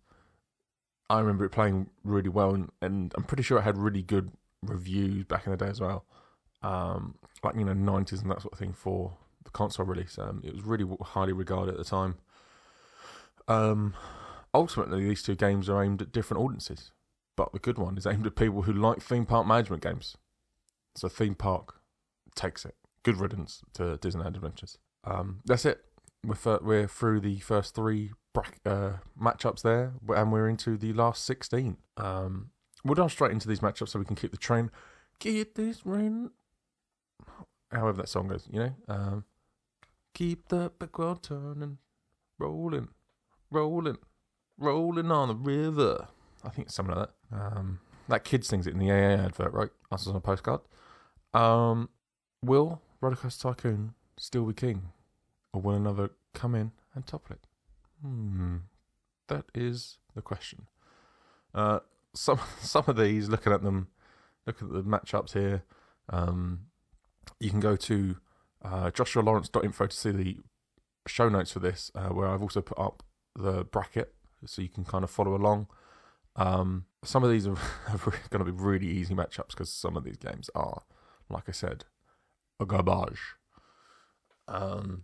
I 1.09 1.19
remember 1.19 1.45
it 1.45 1.51
playing 1.51 1.89
really 2.03 2.29
well, 2.29 2.53
and, 2.53 2.71
and 2.81 3.13
I'm 3.15 3.23
pretty 3.23 3.43
sure 3.43 3.59
it 3.59 3.63
had 3.63 3.77
really 3.77 4.01
good 4.01 4.31
reviews 4.61 5.25
back 5.25 5.45
in 5.45 5.51
the 5.51 5.57
day 5.57 5.67
as 5.67 5.79
well. 5.79 6.05
Um, 6.61 7.15
like 7.43 7.55
you 7.55 7.65
know, 7.65 7.73
90s 7.73 8.21
and 8.21 8.31
that 8.31 8.41
sort 8.41 8.53
of 8.53 8.59
thing 8.59 8.73
for 8.73 9.17
the 9.43 9.51
console 9.51 9.85
release. 9.85 10.17
Um, 10.17 10.41
it 10.43 10.53
was 10.53 10.63
really 10.63 10.85
highly 11.01 11.33
regarded 11.33 11.73
at 11.73 11.77
the 11.77 11.83
time. 11.83 12.15
Um, 13.47 13.93
ultimately, 14.53 15.07
these 15.07 15.21
two 15.21 15.35
games 15.35 15.69
are 15.69 15.83
aimed 15.83 16.01
at 16.01 16.11
different 16.11 16.41
audiences, 16.41 16.91
but 17.35 17.51
the 17.51 17.59
good 17.59 17.77
one 17.77 17.97
is 17.97 18.07
aimed 18.07 18.25
at 18.25 18.35
people 18.35 18.63
who 18.63 18.73
like 18.73 19.01
theme 19.01 19.25
park 19.25 19.45
management 19.45 19.83
games. 19.83 20.17
So, 20.95 21.09
theme 21.09 21.35
park 21.35 21.75
takes 22.35 22.63
it. 22.65 22.75
Good 23.03 23.19
riddance 23.19 23.61
to 23.73 23.97
Disneyland 23.97 24.35
Adventures. 24.35 24.77
Um, 25.03 25.41
that's 25.45 25.65
it. 25.65 25.83
We're, 26.25 26.59
we're 26.61 26.87
through 26.87 27.19
the 27.19 27.39
first 27.39 27.75
three 27.75 28.11
uh, 28.65 28.93
matchups 29.21 29.61
there, 29.61 29.93
and 30.09 30.31
we're 30.31 30.47
into 30.47 30.77
the 30.77 30.93
last 30.93 31.25
16. 31.25 31.77
Um, 31.97 32.51
we'll 32.85 32.95
dive 32.95 33.11
straight 33.11 33.31
into 33.31 33.47
these 33.47 33.59
matchups 33.59 33.89
so 33.89 33.99
we 33.99 34.05
can 34.05 34.15
keep 34.15 34.31
the 34.31 34.37
train. 34.37 34.71
Get 35.19 35.55
this 35.55 35.85
rain. 35.85 36.31
However 37.71 37.97
that 37.97 38.09
song 38.09 38.27
goes, 38.27 38.47
you 38.49 38.59
know. 38.59 38.75
Um, 38.87 39.25
keep 40.13 40.47
the 40.47 40.71
backward 40.79 41.23
turning, 41.23 41.79
rolling, 42.39 42.89
rolling, 43.51 43.97
rolling 44.57 45.11
on 45.11 45.27
the 45.27 45.35
river. 45.35 46.07
I 46.43 46.49
think 46.49 46.67
it's 46.67 46.75
something 46.75 46.95
like 46.95 47.09
that. 47.31 47.37
Um, 47.37 47.79
that 48.07 48.23
kid 48.23 48.45
sings 48.45 48.67
it 48.67 48.73
in 48.73 48.79
the 48.79 48.91
AA 48.91 49.25
advert, 49.25 49.53
right? 49.53 49.69
Us 49.91 50.07
on 50.07 50.15
a 50.15 50.19
postcard. 50.19 50.61
Um, 51.33 51.89
will 52.43 52.81
Rollercoaster 53.03 53.41
Tycoon 53.41 53.95
still 54.17 54.45
be 54.45 54.53
king, 54.53 54.83
or 55.51 55.61
will 55.61 55.75
another 55.75 56.11
come 56.33 56.55
in 56.55 56.71
and 56.95 57.05
topple 57.05 57.35
it? 57.35 57.47
Hmm, 58.01 58.57
that 59.27 59.45
is 59.53 59.97
the 60.15 60.21
question. 60.21 60.67
Uh, 61.53 61.79
some 62.13 62.39
some 62.61 62.85
of 62.87 62.95
these, 62.95 63.27
looking 63.27 63.51
at 63.51 63.61
them, 63.61 63.89
looking 64.47 64.69
at 64.69 64.73
the 64.73 64.83
matchups 64.83 65.33
here, 65.33 65.63
um, 66.09 66.67
you 67.41 67.49
can 67.49 67.59
go 67.59 67.75
to 67.75 68.15
uh, 68.63 68.89
joshualawrence.info 68.91 69.87
to 69.87 69.95
see 69.95 70.11
the 70.11 70.37
show 71.05 71.27
notes 71.27 71.51
for 71.51 71.59
this, 71.59 71.91
uh, 71.95 72.07
where 72.07 72.27
I've 72.27 72.41
also 72.41 72.61
put 72.61 72.79
up 72.79 73.03
the 73.35 73.65
bracket 73.65 74.13
so 74.45 74.61
you 74.61 74.69
can 74.69 74.85
kind 74.85 75.03
of 75.03 75.11
follow 75.11 75.35
along. 75.35 75.67
Um, 76.37 76.85
some 77.03 77.23
of 77.23 77.29
these 77.29 77.47
are, 77.47 77.57
are 77.89 77.97
going 78.29 78.45
to 78.45 78.49
be 78.49 78.51
really 78.51 78.87
easy 78.87 79.13
matchups 79.13 79.49
because 79.49 79.71
some 79.71 79.97
of 79.97 80.05
these 80.05 80.17
games 80.17 80.49
are, 80.55 80.83
like 81.29 81.49
I 81.49 81.51
said, 81.51 81.83
a 82.59 82.65
garbage. 82.65 83.19
Um, 84.47 85.03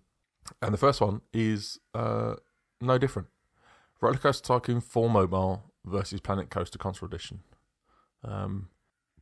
and 0.62 0.74
the 0.74 0.78
first 0.78 1.02
one 1.02 1.22
is 1.34 1.80
uh, 1.94 2.36
no 2.82 2.98
different. 2.98 3.30
Rollercoaster 4.02 4.44
Tycoon 4.44 4.82
4 4.82 5.10
Mobile 5.10 5.64
versus 5.86 6.22
Planet 6.22 6.50
Coaster 6.50 6.78
Console 6.78 7.08
Edition. 7.08 7.42
Um, 8.24 8.70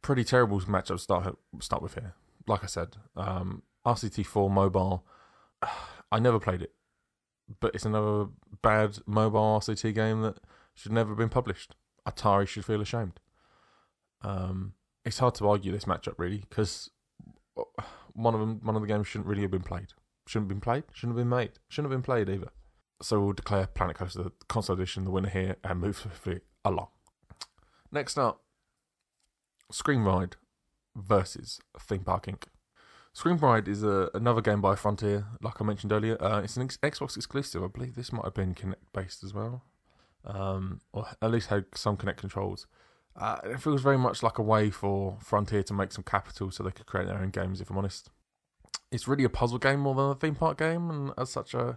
pretty 0.01 0.23
terrible 0.23 0.59
matchup 0.61 0.87
to 0.87 0.97
start 0.99 1.37
start 1.59 1.81
with 1.81 1.95
here. 1.95 2.13
Like 2.47 2.63
I 2.63 2.67
said, 2.67 2.95
um, 3.15 3.63
RCT4 3.85 4.49
Mobile. 4.49 5.05
I 6.11 6.19
never 6.19 6.39
played 6.39 6.61
it, 6.61 6.71
but 7.59 7.75
it's 7.75 7.85
another 7.85 8.27
bad 8.61 8.99
mobile 9.05 9.59
RCT 9.59 9.93
game 9.93 10.21
that 10.21 10.37
should 10.73 10.93
never 10.93 11.09
have 11.09 11.17
been 11.17 11.29
published. 11.29 11.75
Atari 12.07 12.47
should 12.47 12.63
feel 12.63 12.79
ashamed. 12.79 13.19
Um, 14.21 14.73
it's 15.03 15.19
hard 15.19 15.35
to 15.35 15.49
argue 15.49 15.71
this 15.71 15.83
matchup 15.83 16.15
really 16.17 16.43
because 16.49 16.89
one 18.17 18.33
of 18.33 18.39
them, 18.39 18.59
one 18.63 18.75
of 18.75 18.81
the 18.81 18.87
games 18.87 19.07
shouldn't 19.07 19.27
really 19.27 19.43
have 19.43 19.51
been 19.51 19.61
played. 19.61 19.93
Shouldn't 20.27 20.49
have 20.49 20.55
been 20.57 20.61
played. 20.61 20.83
Shouldn't 20.91 21.17
have 21.17 21.23
been 21.23 21.29
made. 21.29 21.51
Shouldn't 21.69 21.91
have 21.91 21.97
been 21.97 22.03
played 22.03 22.29
either. 22.29 22.49
So 23.01 23.21
we'll 23.21 23.33
declare 23.33 23.67
Planet 23.67 23.95
Coaster 23.95 24.23
the 24.23 24.31
console 24.47 24.75
edition 24.75 25.03
the 25.03 25.11
winner 25.11 25.29
here 25.29 25.55
and 25.63 25.79
move 25.79 25.97
swiftly 25.97 26.41
along. 26.65 26.87
Next 27.91 28.17
up, 28.17 28.41
Scream 29.71 30.05
Ride 30.05 30.35
versus 30.95 31.59
Theme 31.79 32.03
Park 32.03 32.25
Inc. 32.25 32.43
Scream 33.13 33.37
Ride 33.37 33.67
is 33.67 33.83
a, 33.83 34.09
another 34.13 34.41
game 34.41 34.61
by 34.61 34.75
Frontier, 34.75 35.27
like 35.41 35.61
I 35.61 35.63
mentioned 35.63 35.91
earlier. 35.93 36.21
Uh, 36.21 36.41
it's 36.41 36.57
an 36.57 36.63
ex- 36.63 36.77
Xbox 36.77 37.15
exclusive. 37.15 37.63
I 37.63 37.67
believe 37.67 37.95
this 37.95 38.11
might 38.11 38.25
have 38.25 38.33
been 38.33 38.55
Kinect 38.55 38.75
based 38.93 39.23
as 39.23 39.33
well, 39.33 39.63
um, 40.25 40.81
or 40.91 41.07
at 41.21 41.31
least 41.31 41.49
had 41.49 41.65
some 41.75 41.97
Kinect 41.97 42.17
controls. 42.17 42.67
Uh, 43.17 43.37
it 43.45 43.59
feels 43.59 43.81
very 43.81 43.97
much 43.97 44.21
like 44.21 44.37
a 44.37 44.43
way 44.43 44.69
for 44.69 45.17
Frontier 45.21 45.63
to 45.63 45.73
make 45.73 45.91
some 45.91 46.03
capital 46.03 46.51
so 46.51 46.63
they 46.63 46.71
could 46.71 46.85
create 46.85 47.07
their 47.07 47.17
own 47.17 47.29
games, 47.29 47.59
if 47.61 47.69
I'm 47.69 47.77
honest. 47.77 48.09
It's 48.91 49.07
really 49.07 49.23
a 49.23 49.29
puzzle 49.29 49.57
game 49.57 49.79
more 49.79 49.95
than 49.95 50.11
a 50.11 50.15
theme 50.15 50.35
park 50.35 50.59
game, 50.59 50.89
and 50.89 51.11
as 51.17 51.31
such, 51.31 51.53
a, 51.53 51.59
uh, 51.59 51.75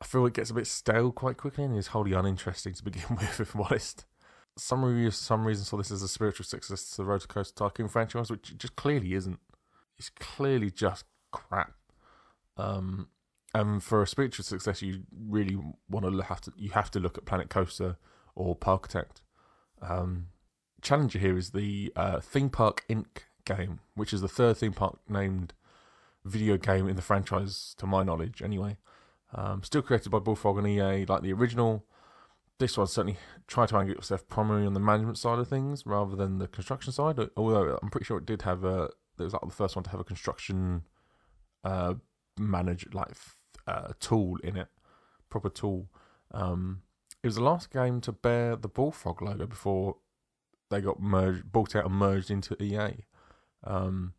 I 0.00 0.04
feel 0.04 0.26
it 0.26 0.34
gets 0.34 0.50
a 0.50 0.54
bit 0.54 0.66
stale 0.66 1.12
quite 1.12 1.38
quickly 1.38 1.64
and 1.64 1.76
is 1.76 1.88
wholly 1.88 2.12
uninteresting 2.12 2.74
to 2.74 2.84
begin 2.84 3.04
with, 3.10 3.40
if 3.40 3.54
I'm 3.54 3.62
honest. 3.62 4.04
Some 4.56 4.84
reviews, 4.84 5.16
some 5.16 5.46
reason 5.46 5.64
saw 5.64 5.78
this 5.78 5.90
as 5.90 6.02
a 6.02 6.08
spiritual 6.08 6.44
success 6.44 6.90
to 6.90 6.98
the 6.98 7.04
Roller 7.04 7.20
Coaster 7.20 7.54
Tycoon 7.56 7.88
franchise, 7.88 8.30
which 8.30 8.52
it 8.52 8.58
just 8.58 8.76
clearly 8.76 9.14
isn't 9.14 9.40
it's 9.98 10.10
clearly 10.10 10.70
just 10.70 11.04
crap. 11.30 11.74
Um, 12.56 13.08
and 13.54 13.82
for 13.82 14.02
a 14.02 14.06
spiritual 14.06 14.44
success, 14.44 14.82
you 14.82 15.02
really 15.28 15.58
want 15.88 16.04
to 16.06 16.22
have 16.22 16.40
to 16.42 16.52
you 16.56 16.70
have 16.70 16.90
to 16.92 17.00
look 17.00 17.16
at 17.16 17.24
Planet 17.24 17.50
Coaster 17.50 17.96
or 18.34 18.56
Parkitect. 18.56 19.22
Um, 19.80 20.28
challenger 20.84 21.18
here 21.18 21.36
is 21.36 21.50
the 21.50 21.92
uh, 21.96 22.20
Theme 22.20 22.50
Park 22.50 22.84
Inc. 22.88 23.06
game, 23.44 23.80
which 23.94 24.12
is 24.12 24.20
the 24.20 24.28
third 24.28 24.58
theme 24.58 24.72
park 24.72 24.98
named 25.08 25.54
video 26.24 26.56
game 26.56 26.88
in 26.88 26.94
the 26.94 27.02
franchise, 27.02 27.74
to 27.78 27.86
my 27.86 28.02
knowledge, 28.04 28.42
anyway. 28.42 28.76
Um, 29.34 29.62
still 29.64 29.82
created 29.82 30.10
by 30.10 30.20
Bullfrog 30.20 30.58
and 30.58 30.68
EA, 30.68 31.06
like 31.06 31.22
the 31.22 31.32
original. 31.32 31.84
This 32.58 32.78
one 32.78 32.86
certainly 32.86 33.18
tried 33.48 33.70
to 33.70 33.76
angle 33.76 33.96
itself 33.96 34.28
primarily 34.28 34.66
on 34.66 34.74
the 34.74 34.80
management 34.80 35.18
side 35.18 35.40
of 35.40 35.48
things 35.48 35.84
rather 35.84 36.14
than 36.14 36.38
the 36.38 36.46
construction 36.46 36.92
side. 36.92 37.18
Although 37.36 37.78
I'm 37.82 37.90
pretty 37.90 38.04
sure 38.04 38.18
it 38.18 38.26
did 38.26 38.42
have 38.42 38.62
a 38.62 38.90
it 39.18 39.24
was 39.24 39.32
like 39.32 39.42
the 39.42 39.50
first 39.50 39.74
one 39.74 39.82
to 39.84 39.90
have 39.90 40.00
a 40.00 40.04
construction 40.04 40.82
uh, 41.64 41.94
manager 42.38 42.88
like 42.92 43.10
uh, 43.66 43.92
tool 43.98 44.38
in 44.44 44.56
it, 44.56 44.68
proper 45.30 45.48
tool. 45.48 45.88
Um, 46.30 46.82
it 47.22 47.26
was 47.26 47.36
the 47.36 47.42
last 47.42 47.72
game 47.72 48.00
to 48.02 48.12
bear 48.12 48.54
the 48.54 48.68
Bullfrog 48.68 49.20
logo 49.20 49.46
before 49.46 49.96
they 50.70 50.80
got 50.80 51.00
merged, 51.00 51.50
bought 51.50 51.76
out 51.76 51.86
and 51.86 51.94
merged 51.94 52.30
into 52.30 52.60
EA. 52.62 53.04
Um, 53.64 54.14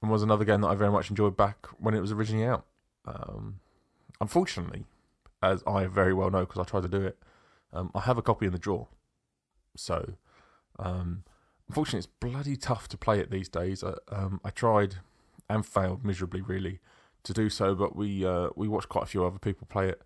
and 0.00 0.10
was 0.10 0.22
another 0.22 0.44
game 0.44 0.60
that 0.60 0.68
I 0.68 0.74
very 0.74 0.92
much 0.92 1.10
enjoyed 1.10 1.36
back 1.36 1.66
when 1.78 1.94
it 1.94 2.00
was 2.00 2.12
originally 2.12 2.46
out. 2.46 2.64
Um, 3.04 3.60
unfortunately, 4.20 4.84
as 5.42 5.62
I 5.66 5.86
very 5.86 6.14
well 6.14 6.30
know 6.30 6.40
because 6.40 6.60
I 6.60 6.64
tried 6.64 6.82
to 6.82 6.88
do 6.88 7.04
it, 7.04 7.18
um, 7.72 7.90
I 7.94 8.00
have 8.00 8.18
a 8.18 8.22
copy 8.22 8.46
in 8.46 8.52
the 8.52 8.58
drawer. 8.58 8.88
So, 9.76 10.14
um, 10.78 11.24
unfortunately, 11.68 11.98
it's 11.98 12.06
bloody 12.06 12.56
tough 12.56 12.88
to 12.88 12.96
play 12.96 13.18
it 13.20 13.30
these 13.30 13.48
days. 13.48 13.82
I, 13.82 13.94
um, 14.10 14.40
I 14.44 14.50
tried 14.50 14.96
and 15.48 15.64
failed 15.64 16.04
miserably, 16.04 16.40
really, 16.40 16.80
to 17.24 17.32
do 17.32 17.50
so. 17.50 17.74
But 17.74 17.96
we 17.96 18.24
uh, 18.24 18.48
we 18.56 18.68
watched 18.68 18.88
quite 18.88 19.04
a 19.04 19.08
few 19.08 19.24
other 19.24 19.38
people 19.38 19.66
play 19.68 19.88
it 19.88 20.02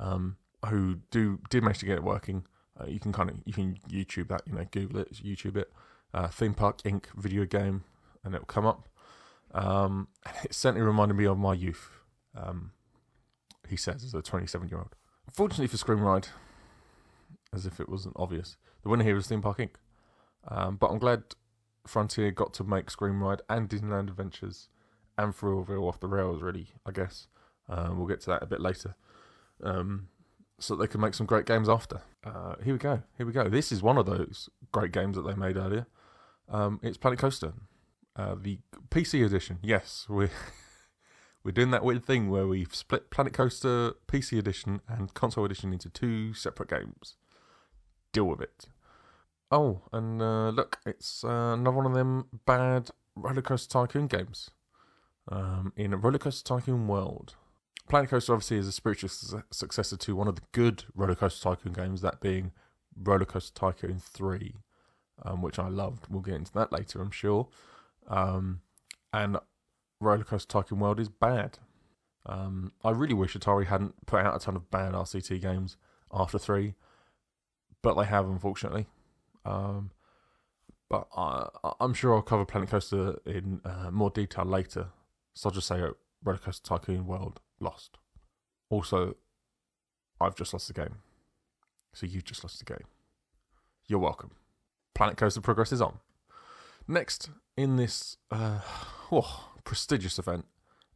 um, 0.00 0.36
who 0.68 1.00
do 1.10 1.40
did 1.50 1.62
manage 1.62 1.78
to 1.78 1.86
get 1.86 1.96
it 1.96 2.04
working. 2.04 2.44
Uh, 2.80 2.86
you 2.86 2.98
can 2.98 3.12
kind 3.12 3.30
of 3.30 3.36
you 3.44 3.52
can 3.52 3.78
YouTube 3.88 4.28
that, 4.28 4.42
you 4.46 4.52
know, 4.52 4.66
Google 4.70 5.00
it, 5.00 5.12
YouTube 5.12 5.56
it, 5.56 5.72
uh, 6.12 6.28
Theme 6.28 6.54
Park 6.54 6.82
Inc. 6.82 7.06
video 7.16 7.44
game, 7.44 7.84
and 8.24 8.34
it'll 8.34 8.46
come 8.46 8.66
up. 8.66 8.88
Um, 9.52 10.08
it 10.44 10.54
certainly 10.54 10.84
reminded 10.84 11.14
me 11.14 11.26
of 11.26 11.38
my 11.38 11.54
youth. 11.54 11.90
Um, 12.36 12.72
he 13.68 13.76
says 13.76 14.04
as 14.04 14.14
a 14.14 14.22
27 14.22 14.68
year 14.68 14.78
old. 14.78 14.94
Unfortunately 15.26 15.68
for 15.68 15.76
Scream 15.76 16.00
Ride, 16.00 16.28
as 17.52 17.64
if 17.64 17.80
it 17.80 17.88
wasn't 17.88 18.16
obvious, 18.16 18.56
the 18.82 18.88
winner 18.88 19.04
here 19.04 19.16
is 19.16 19.26
Theme 19.26 19.42
Park 19.42 19.58
Inc. 19.58 19.70
Um, 20.48 20.76
but 20.76 20.88
I'm 20.88 20.98
glad 20.98 21.22
Frontier 21.86 22.30
got 22.30 22.52
to 22.54 22.64
make 22.64 22.90
Scream 22.90 23.22
Ride 23.22 23.42
and 23.48 23.68
Disneyland 23.68 24.08
Adventures 24.08 24.68
and 25.16 25.32
Thrillville 25.32 25.88
off 25.88 26.00
the 26.00 26.08
rails, 26.08 26.42
really, 26.42 26.68
I 26.84 26.90
guess. 26.90 27.28
Um, 27.68 27.98
we'll 27.98 28.06
get 28.08 28.20
to 28.22 28.30
that 28.30 28.42
a 28.42 28.46
bit 28.46 28.60
later. 28.60 28.94
Um, 29.62 30.08
so 30.58 30.76
they 30.76 30.86
can 30.86 31.00
make 31.00 31.14
some 31.14 31.26
great 31.26 31.46
games 31.46 31.68
after. 31.68 32.02
Uh, 32.24 32.54
here 32.64 32.72
we 32.72 32.78
go. 32.78 33.02
Here 33.16 33.26
we 33.26 33.32
go. 33.32 33.48
This 33.48 33.70
is 33.70 33.82
one 33.82 33.98
of 33.98 34.06
those 34.06 34.48
great 34.72 34.92
games 34.92 35.16
that 35.16 35.22
they 35.22 35.34
made 35.34 35.56
earlier. 35.56 35.86
Um, 36.48 36.80
it's 36.82 36.96
Planet 36.96 37.18
Coaster, 37.18 37.52
uh, 38.16 38.34
the 38.40 38.58
PC 38.90 39.24
edition. 39.24 39.58
Yes, 39.62 40.06
we're 40.08 40.30
we're 41.44 41.52
doing 41.52 41.70
that 41.70 41.84
weird 41.84 42.04
thing 42.04 42.30
where 42.30 42.46
we've 42.46 42.74
split 42.74 43.10
Planet 43.10 43.34
Coaster 43.34 43.92
PC 44.08 44.38
edition 44.38 44.80
and 44.88 45.12
console 45.12 45.44
edition 45.44 45.72
into 45.72 45.90
two 45.90 46.32
separate 46.32 46.70
games. 46.70 47.16
Deal 48.12 48.24
with 48.24 48.40
it. 48.40 48.66
Oh, 49.50 49.82
and 49.92 50.22
uh, 50.22 50.48
look, 50.48 50.78
it's 50.86 51.24
uh, 51.24 51.54
another 51.54 51.76
one 51.76 51.86
of 51.86 51.94
them 51.94 52.26
bad 52.46 52.90
Rollercoaster 53.18 53.68
Tycoon 53.68 54.06
games. 54.06 54.50
Um, 55.28 55.72
in 55.76 55.92
Rollercoaster 55.92 56.44
Tycoon 56.44 56.86
World, 56.86 57.36
Planet 57.88 58.10
Coaster 58.10 58.32
obviously 58.32 58.56
is 58.56 58.68
a 58.68 58.72
spiritual 58.72 59.08
su- 59.08 59.42
successor 59.50 59.96
to 59.96 60.16
one 60.16 60.28
of 60.28 60.36
the 60.36 60.42
good 60.52 60.84
Roller 60.94 61.14
Coaster 61.14 61.42
Tycoon 61.42 61.72
games, 61.72 62.00
that 62.00 62.20
being 62.20 62.52
Roller 62.96 63.24
Coaster 63.24 63.54
Tycoon 63.54 63.98
3, 63.98 64.54
um, 65.24 65.42
which 65.42 65.58
I 65.58 65.68
loved. 65.68 66.06
We'll 66.08 66.22
get 66.22 66.34
into 66.34 66.52
that 66.54 66.72
later, 66.72 67.02
I'm 67.02 67.10
sure. 67.10 67.48
Um, 68.08 68.60
and 69.12 69.38
Roller 70.00 70.24
Coaster 70.24 70.48
Tycoon 70.48 70.80
World 70.80 70.98
is 70.98 71.08
bad. 71.08 71.58
Um, 72.26 72.72
I 72.82 72.90
really 72.90 73.14
wish 73.14 73.36
Atari 73.36 73.66
hadn't 73.66 74.06
put 74.06 74.20
out 74.20 74.34
a 74.34 74.38
ton 74.38 74.56
of 74.56 74.70
bad 74.70 74.94
RCT 74.94 75.42
games 75.42 75.76
after 76.12 76.38
three, 76.38 76.74
but 77.82 77.94
they 77.94 78.06
have, 78.06 78.26
unfortunately. 78.26 78.86
Um, 79.44 79.90
but 80.88 81.06
I, 81.14 81.48
I'm 81.80 81.92
sure 81.92 82.14
I'll 82.14 82.22
cover 82.22 82.46
Planet 82.46 82.70
Coaster 82.70 83.18
in 83.26 83.60
uh, 83.64 83.90
more 83.90 84.10
detail 84.10 84.46
later. 84.46 84.88
So 85.34 85.48
I'll 85.48 85.54
just 85.54 85.66
say 85.66 85.82
Roller 86.22 86.38
Coaster 86.38 86.66
Tycoon 86.66 87.06
World 87.06 87.40
lost. 87.64 87.98
Also, 88.70 89.16
I've 90.20 90.36
just 90.36 90.52
lost 90.52 90.68
the 90.68 90.74
game. 90.74 90.96
So 91.92 92.06
you 92.06 92.22
just 92.22 92.44
lost 92.44 92.58
the 92.58 92.64
game. 92.64 92.86
You're 93.86 94.00
welcome. 94.00 94.32
Planet 94.94 95.16
Coaster 95.16 95.40
Progress 95.40 95.72
is 95.72 95.80
on. 95.80 95.98
Next 96.86 97.30
in 97.56 97.76
this 97.76 98.16
uh, 98.30 98.60
oh, 99.10 99.50
prestigious 99.64 100.18
event 100.18 100.46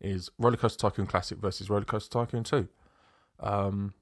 is 0.01 0.31
Roller 0.39 0.57
Coaster 0.57 0.79
Tycoon 0.79 1.07
Classic 1.07 1.39
versus 1.39 1.71
Roller 1.71 1.85
Coaster 1.85 2.11
Tycoon 2.11 2.45
2. 2.45 2.69
Um, 3.41 3.95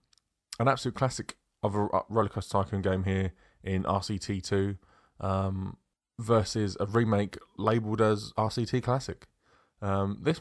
an 0.59 0.69
absolute 0.69 0.95
classic 0.95 1.37
of 1.63 1.75
a 1.75 1.89
Roller 2.09 2.29
Coaster 2.29 2.53
Tycoon 2.53 2.83
game 2.83 3.05
here 3.05 3.33
in 3.63 3.85
RCT2 3.85 4.79
um, 5.21 5.77
versus 6.19 6.77
a 6.81 6.87
remake 6.87 7.39
labelled 7.57 8.01
as 8.01 8.33
RCT 8.37 8.83
Classic. 8.83 9.27
Um, 9.83 10.19
this 10.23 10.41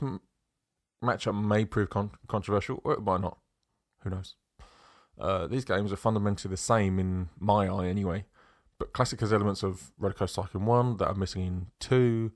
matchup 1.06 1.42
may 1.42 1.66
prove 1.66 1.90
con- 1.90 2.12
controversial, 2.28 2.82
or 2.84 2.94
it 2.94 3.02
might 3.02 3.22
not. 3.22 3.38
Who 4.02 4.10
knows? 4.10 4.36
Uh, 5.20 5.48
these 5.48 5.66
games 5.66 5.94
are 5.94 5.98
fundamentally 5.98 6.52
the 6.52 6.58
same 6.58 7.00
in 7.00 7.30
my 7.40 7.68
eye, 7.68 7.88
anyway. 7.88 8.26
But 8.78 8.94
Classic 8.94 9.20
has 9.22 9.32
elements 9.32 9.64
of 9.64 9.92
Roller 9.98 10.14
Coaster 10.14 10.42
Tycoon 10.42 10.66
1 10.66 10.98
that 10.98 11.08
are 11.08 11.16
missing 11.16 11.46
in 11.46 11.68
2, 11.80 12.32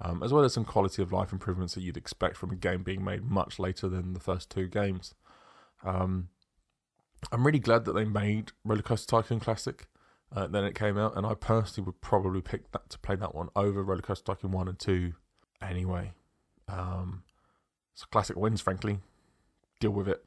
um, 0.00 0.22
as 0.22 0.32
well 0.32 0.42
as 0.42 0.54
some 0.54 0.64
quality 0.64 1.02
of 1.02 1.12
life 1.12 1.32
improvements 1.32 1.74
that 1.74 1.82
you'd 1.82 1.98
expect 1.98 2.36
from 2.36 2.50
a 2.50 2.56
game 2.56 2.82
being 2.82 3.04
made 3.04 3.24
much 3.24 3.58
later 3.58 3.88
than 3.88 4.14
the 4.14 4.20
first 4.20 4.50
two 4.50 4.68
games. 4.68 5.14
Um, 5.84 6.28
I'm 7.30 7.44
really 7.44 7.58
glad 7.58 7.84
that 7.84 7.92
they 7.92 8.04
made 8.04 8.52
Roller 8.64 8.82
Coaster 8.82 9.22
Tycoon 9.22 9.40
Classic. 9.40 9.86
Uh, 10.34 10.46
then 10.46 10.64
it 10.64 10.74
came 10.74 10.96
out, 10.96 11.14
and 11.16 11.26
I 11.26 11.34
personally 11.34 11.84
would 11.84 12.00
probably 12.00 12.40
pick 12.40 12.72
that 12.72 12.88
to 12.90 12.98
play 12.98 13.16
that 13.16 13.34
one 13.34 13.50
over 13.54 13.84
Roller 13.84 14.00
Coaster 14.00 14.24
Tycoon 14.24 14.52
1 14.52 14.68
and 14.68 14.78
2 14.78 15.12
anyway. 15.60 16.12
Um, 16.68 17.24
so 17.94 18.06
Classic 18.10 18.36
wins, 18.36 18.60
frankly. 18.60 18.98
Deal 19.80 19.90
with 19.90 20.08
it. 20.08 20.24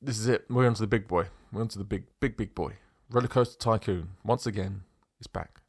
This 0.00 0.18
is 0.18 0.26
it. 0.26 0.46
We're 0.48 0.66
on 0.66 0.74
to 0.74 0.80
the 0.80 0.86
big 0.86 1.06
boy. 1.06 1.26
We're 1.52 1.62
on 1.62 1.68
to 1.68 1.78
the 1.78 1.84
big, 1.84 2.04
big, 2.20 2.36
big 2.36 2.54
boy. 2.54 2.74
Roller 3.10 3.28
Coaster 3.28 3.58
Tycoon, 3.58 4.10
once 4.24 4.46
again, 4.46 4.82
is 5.20 5.26
back. 5.26 5.60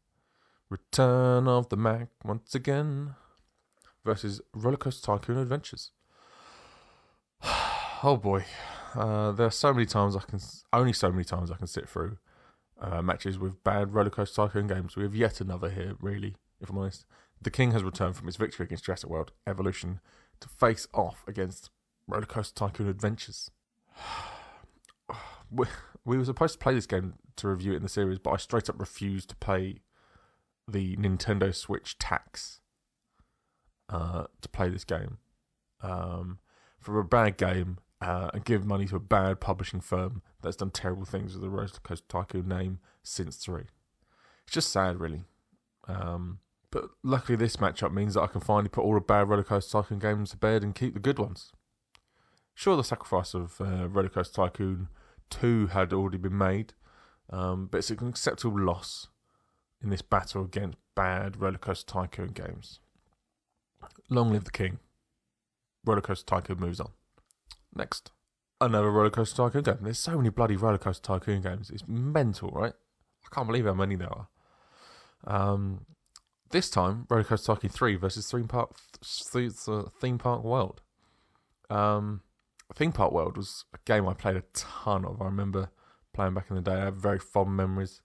Return 0.70 1.48
of 1.48 1.70
the 1.70 1.76
Mack, 1.78 2.08
once 2.24 2.56
again, 2.56 3.16
versus 4.04 4.42
Roller 4.54 4.78
Coaster 4.78 5.06
Tycoon 5.06 5.38
Adventures. 5.38 5.92
oh 7.44 8.18
boy. 8.22 8.46
Uh, 8.96 9.32
there 9.32 9.48
are 9.48 9.52
so 9.52 9.74
many 9.74 9.86
times 9.86 10.16
I 10.16 10.22
can, 10.22 10.40
only 10.72 10.94
so 10.94 11.12
many 11.12 11.24
times 11.24 11.52
I 11.52 11.56
can 11.56 11.68
sit 11.68 11.90
through 11.90 12.18
uh, 12.80 13.02
matches 13.02 13.38
with 13.40 13.64
bad 13.64 13.94
Roller 13.94 14.10
Coaster 14.10 14.36
Tycoon 14.36 14.68
games. 14.68 14.96
We 14.96 15.04
have 15.04 15.16
yet 15.16 15.42
another 15.42 15.70
here, 15.70 15.96
really, 16.00 16.36
if 16.62 16.70
I'm 16.70 16.78
honest. 16.78 17.06
The 17.42 17.52
King 17.52 17.72
has 17.72 17.84
returned 17.84 18.16
from 18.16 18.28
his 18.28 18.38
victory 18.38 18.66
against 18.66 18.86
Jurassic 18.86 19.10
World 19.10 19.32
Evolution 19.46 20.00
to 20.44 20.50
face 20.50 20.88
off 20.94 21.24
against 21.28 21.70
Roller 22.08 22.26
Coaster 22.26 22.56
Tycoon 22.56 22.88
Adventures. 22.88 23.50
we, 25.52 25.66
we 26.06 26.18
were 26.18 26.26
supposed 26.26 26.54
to 26.54 26.60
play 26.60 26.74
this 26.74 26.86
game 26.86 27.16
to 27.38 27.48
review 27.48 27.74
it 27.74 27.78
in 27.78 27.84
the 27.84 27.90
series, 27.90 28.20
but 28.20 28.32
I 28.32 28.38
straight 28.38 28.70
up 28.70 28.80
refused 28.80 29.30
to 29.30 29.36
pay 29.36 29.82
the 30.68 30.96
Nintendo 30.98 31.54
Switch 31.54 31.98
tax 31.98 32.62
uh, 33.90 34.26
to 34.42 34.50
play 34.50 34.70
this 34.70 34.84
game. 34.84 35.18
Um, 35.82 36.40
for 36.80 37.00
a 37.00 37.04
bad 37.04 37.38
game 37.38 37.80
uh, 38.02 38.30
and 38.34 38.46
give 38.46 38.65
money 38.65 38.86
to 38.86 38.98
a 38.98 39.00
bad 39.00 39.39
publishing 39.39 39.80
firm 39.82 40.22
that's 40.41 40.58
done 40.58 40.72
terrible 40.72 41.06
things 41.06 41.34
with 41.34 41.41
the 41.41 41.50
Roller 41.50 41.70
Coaster 41.84 42.06
Tycoon 42.08 42.48
name 42.48 42.80
since 43.02 43.38
3. 43.38 43.63
It's 44.46 44.54
just 44.54 44.72
sad, 44.72 45.00
really. 45.00 45.24
Um, 45.88 46.39
but 46.74 46.90
luckily, 47.04 47.36
this 47.36 47.58
matchup 47.58 47.94
means 47.94 48.16
that 48.16 48.24
I 48.24 48.28
can 48.28 48.42
finally 48.42 48.68
put 48.68 48.84
all 48.84 48.96
the 48.96 49.00
bad 49.00 49.28
Rollercoaster 49.28 49.72
Tycoon 49.72 50.00
games 50.00 50.32
to 50.32 50.38
bed 50.38 50.64
and 50.64 50.74
keep 50.74 50.96
the 50.96 51.00
good 51.00 51.20
ones. 51.20 51.52
Sure, 52.56 52.76
the 52.76 52.84
sacrifice 52.84 53.36
of 53.36 53.62
uh, 53.62 53.88
Roller 53.88 54.10
Coaster 54.10 54.34
Tycoon 54.34 54.88
2 55.30 55.68
had 55.68 55.94
already 55.94 56.18
been 56.18 56.38
made, 56.38 56.74
um, 57.30 57.68
but 57.72 57.78
it's 57.78 57.92
an 57.92 58.08
acceptable 58.08 58.60
loss 58.60 59.10
in 59.84 59.92
this 59.92 60.02
battle 60.02 60.46
against 60.46 60.78
bad 60.96 61.34
Rollercoaster 61.34 61.86
Tycoon 61.86 62.30
games. 62.30 62.80
Long 64.10 64.32
live 64.32 64.46
the 64.46 64.52
king. 64.52 64.80
Rollercoaster 65.86 66.26
Tycoon 66.26 66.60
moves 66.60 66.80
on. 66.80 66.90
Next, 67.76 68.12
another 68.60 68.88
Rollercoaster 68.88 69.36
Tycoon 69.36 69.62
game. 69.62 69.78
There's 69.82 70.00
so 70.00 70.18
many 70.18 70.30
bloody 70.30 70.58
Rollercoaster 70.58 71.04
Tycoon 71.04 71.44
games. 71.44 71.70
It's 71.70 71.88
mental, 71.88 72.50
right? 72.50 72.74
I 73.26 73.36
can't 73.36 73.48
believe 73.48 73.66
how 73.66 73.76
many 73.76 73.96
there 73.96 74.10
are. 74.10 74.28
Um, 75.26 75.86
this 76.54 76.70
time, 76.70 77.06
Roller 77.10 77.26
Coaster 77.26 77.54
Tycoon 77.54 77.70
3 77.70 77.96
versus 77.96 78.32
Theme 78.32 78.48
Park, 78.48 78.78
Theme 79.04 80.18
Park 80.18 80.44
World. 80.44 80.82
Um, 81.70 82.22
Theme 82.74 82.94
Park 82.94 83.12
World 83.12 83.36
was 83.36 83.66
a 83.74 83.78
game 83.86 84.08
I 84.08 84.13
played 84.13 84.38
a 84.38 84.44
ton 84.54 85.04
of. 85.04 85.22
I 85.22 85.26
remember 85.26 85.72
playing 86.13 86.36
back 86.36 86.46
in 86.50 86.56
the 86.56 86.62
day. 86.62 86.76
I 86.76 86.86
have 86.86 86.96
very 86.96 87.20
fond 87.20 87.58
memories. 87.58 88.02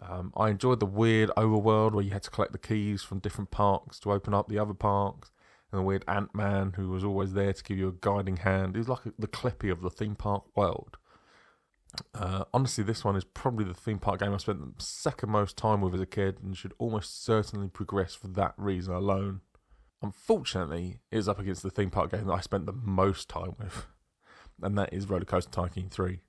Um, 0.00 0.32
I 0.36 0.50
enjoyed 0.50 0.80
the 0.80 0.86
weird 0.86 1.30
overworld 1.36 1.92
where 1.92 2.04
you 2.04 2.10
had 2.10 2.22
to 2.22 2.30
collect 2.30 2.52
the 2.52 2.58
keys 2.58 3.02
from 3.02 3.18
different 3.18 3.50
parks 3.50 3.98
to 4.00 4.12
open 4.12 4.34
up 4.34 4.48
the 4.48 4.58
other 4.58 4.74
parks, 4.74 5.30
and 5.72 5.78
the 5.78 5.82
weird 5.82 6.04
Ant 6.06 6.34
Man 6.34 6.74
who 6.76 6.90
was 6.90 7.02
always 7.02 7.32
there 7.32 7.52
to 7.52 7.64
give 7.64 7.78
you 7.78 7.88
a 7.88 7.92
guiding 7.92 8.38
hand. 8.38 8.76
It 8.76 8.78
was 8.78 8.88
like 8.88 9.06
a, 9.06 9.12
the 9.18 9.26
Clippy 9.26 9.70
of 9.70 9.80
the 9.82 9.90
theme 9.90 10.16
park 10.16 10.44
world. 10.54 10.98
Uh, 12.14 12.44
honestly, 12.52 12.84
this 12.84 13.04
one 13.04 13.16
is 13.16 13.24
probably 13.24 13.64
the 13.64 13.74
theme 13.74 13.98
park 13.98 14.20
game 14.20 14.32
I 14.32 14.36
spent 14.36 14.78
the 14.78 14.82
second 14.82 15.30
most 15.30 15.56
time 15.56 15.80
with 15.80 15.94
as 15.94 16.00
a 16.00 16.06
kid, 16.06 16.38
and 16.42 16.56
should 16.56 16.74
almost 16.78 17.24
certainly 17.24 17.68
progress 17.68 18.14
for 18.14 18.28
that 18.28 18.54
reason 18.56 18.94
alone. 18.94 19.40
Unfortunately, 20.02 21.00
it 21.10 21.18
is 21.18 21.28
up 21.28 21.38
against 21.38 21.62
the 21.62 21.70
theme 21.70 21.90
park 21.90 22.12
game 22.12 22.26
that 22.26 22.32
I 22.32 22.40
spent 22.40 22.66
the 22.66 22.72
most 22.72 23.28
time 23.28 23.54
with, 23.58 23.86
and 24.62 24.78
that 24.78 24.92
is 24.92 25.08
Roller 25.08 25.24
Coaster 25.24 25.50
Tycoon 25.50 25.88
3. 25.90 26.20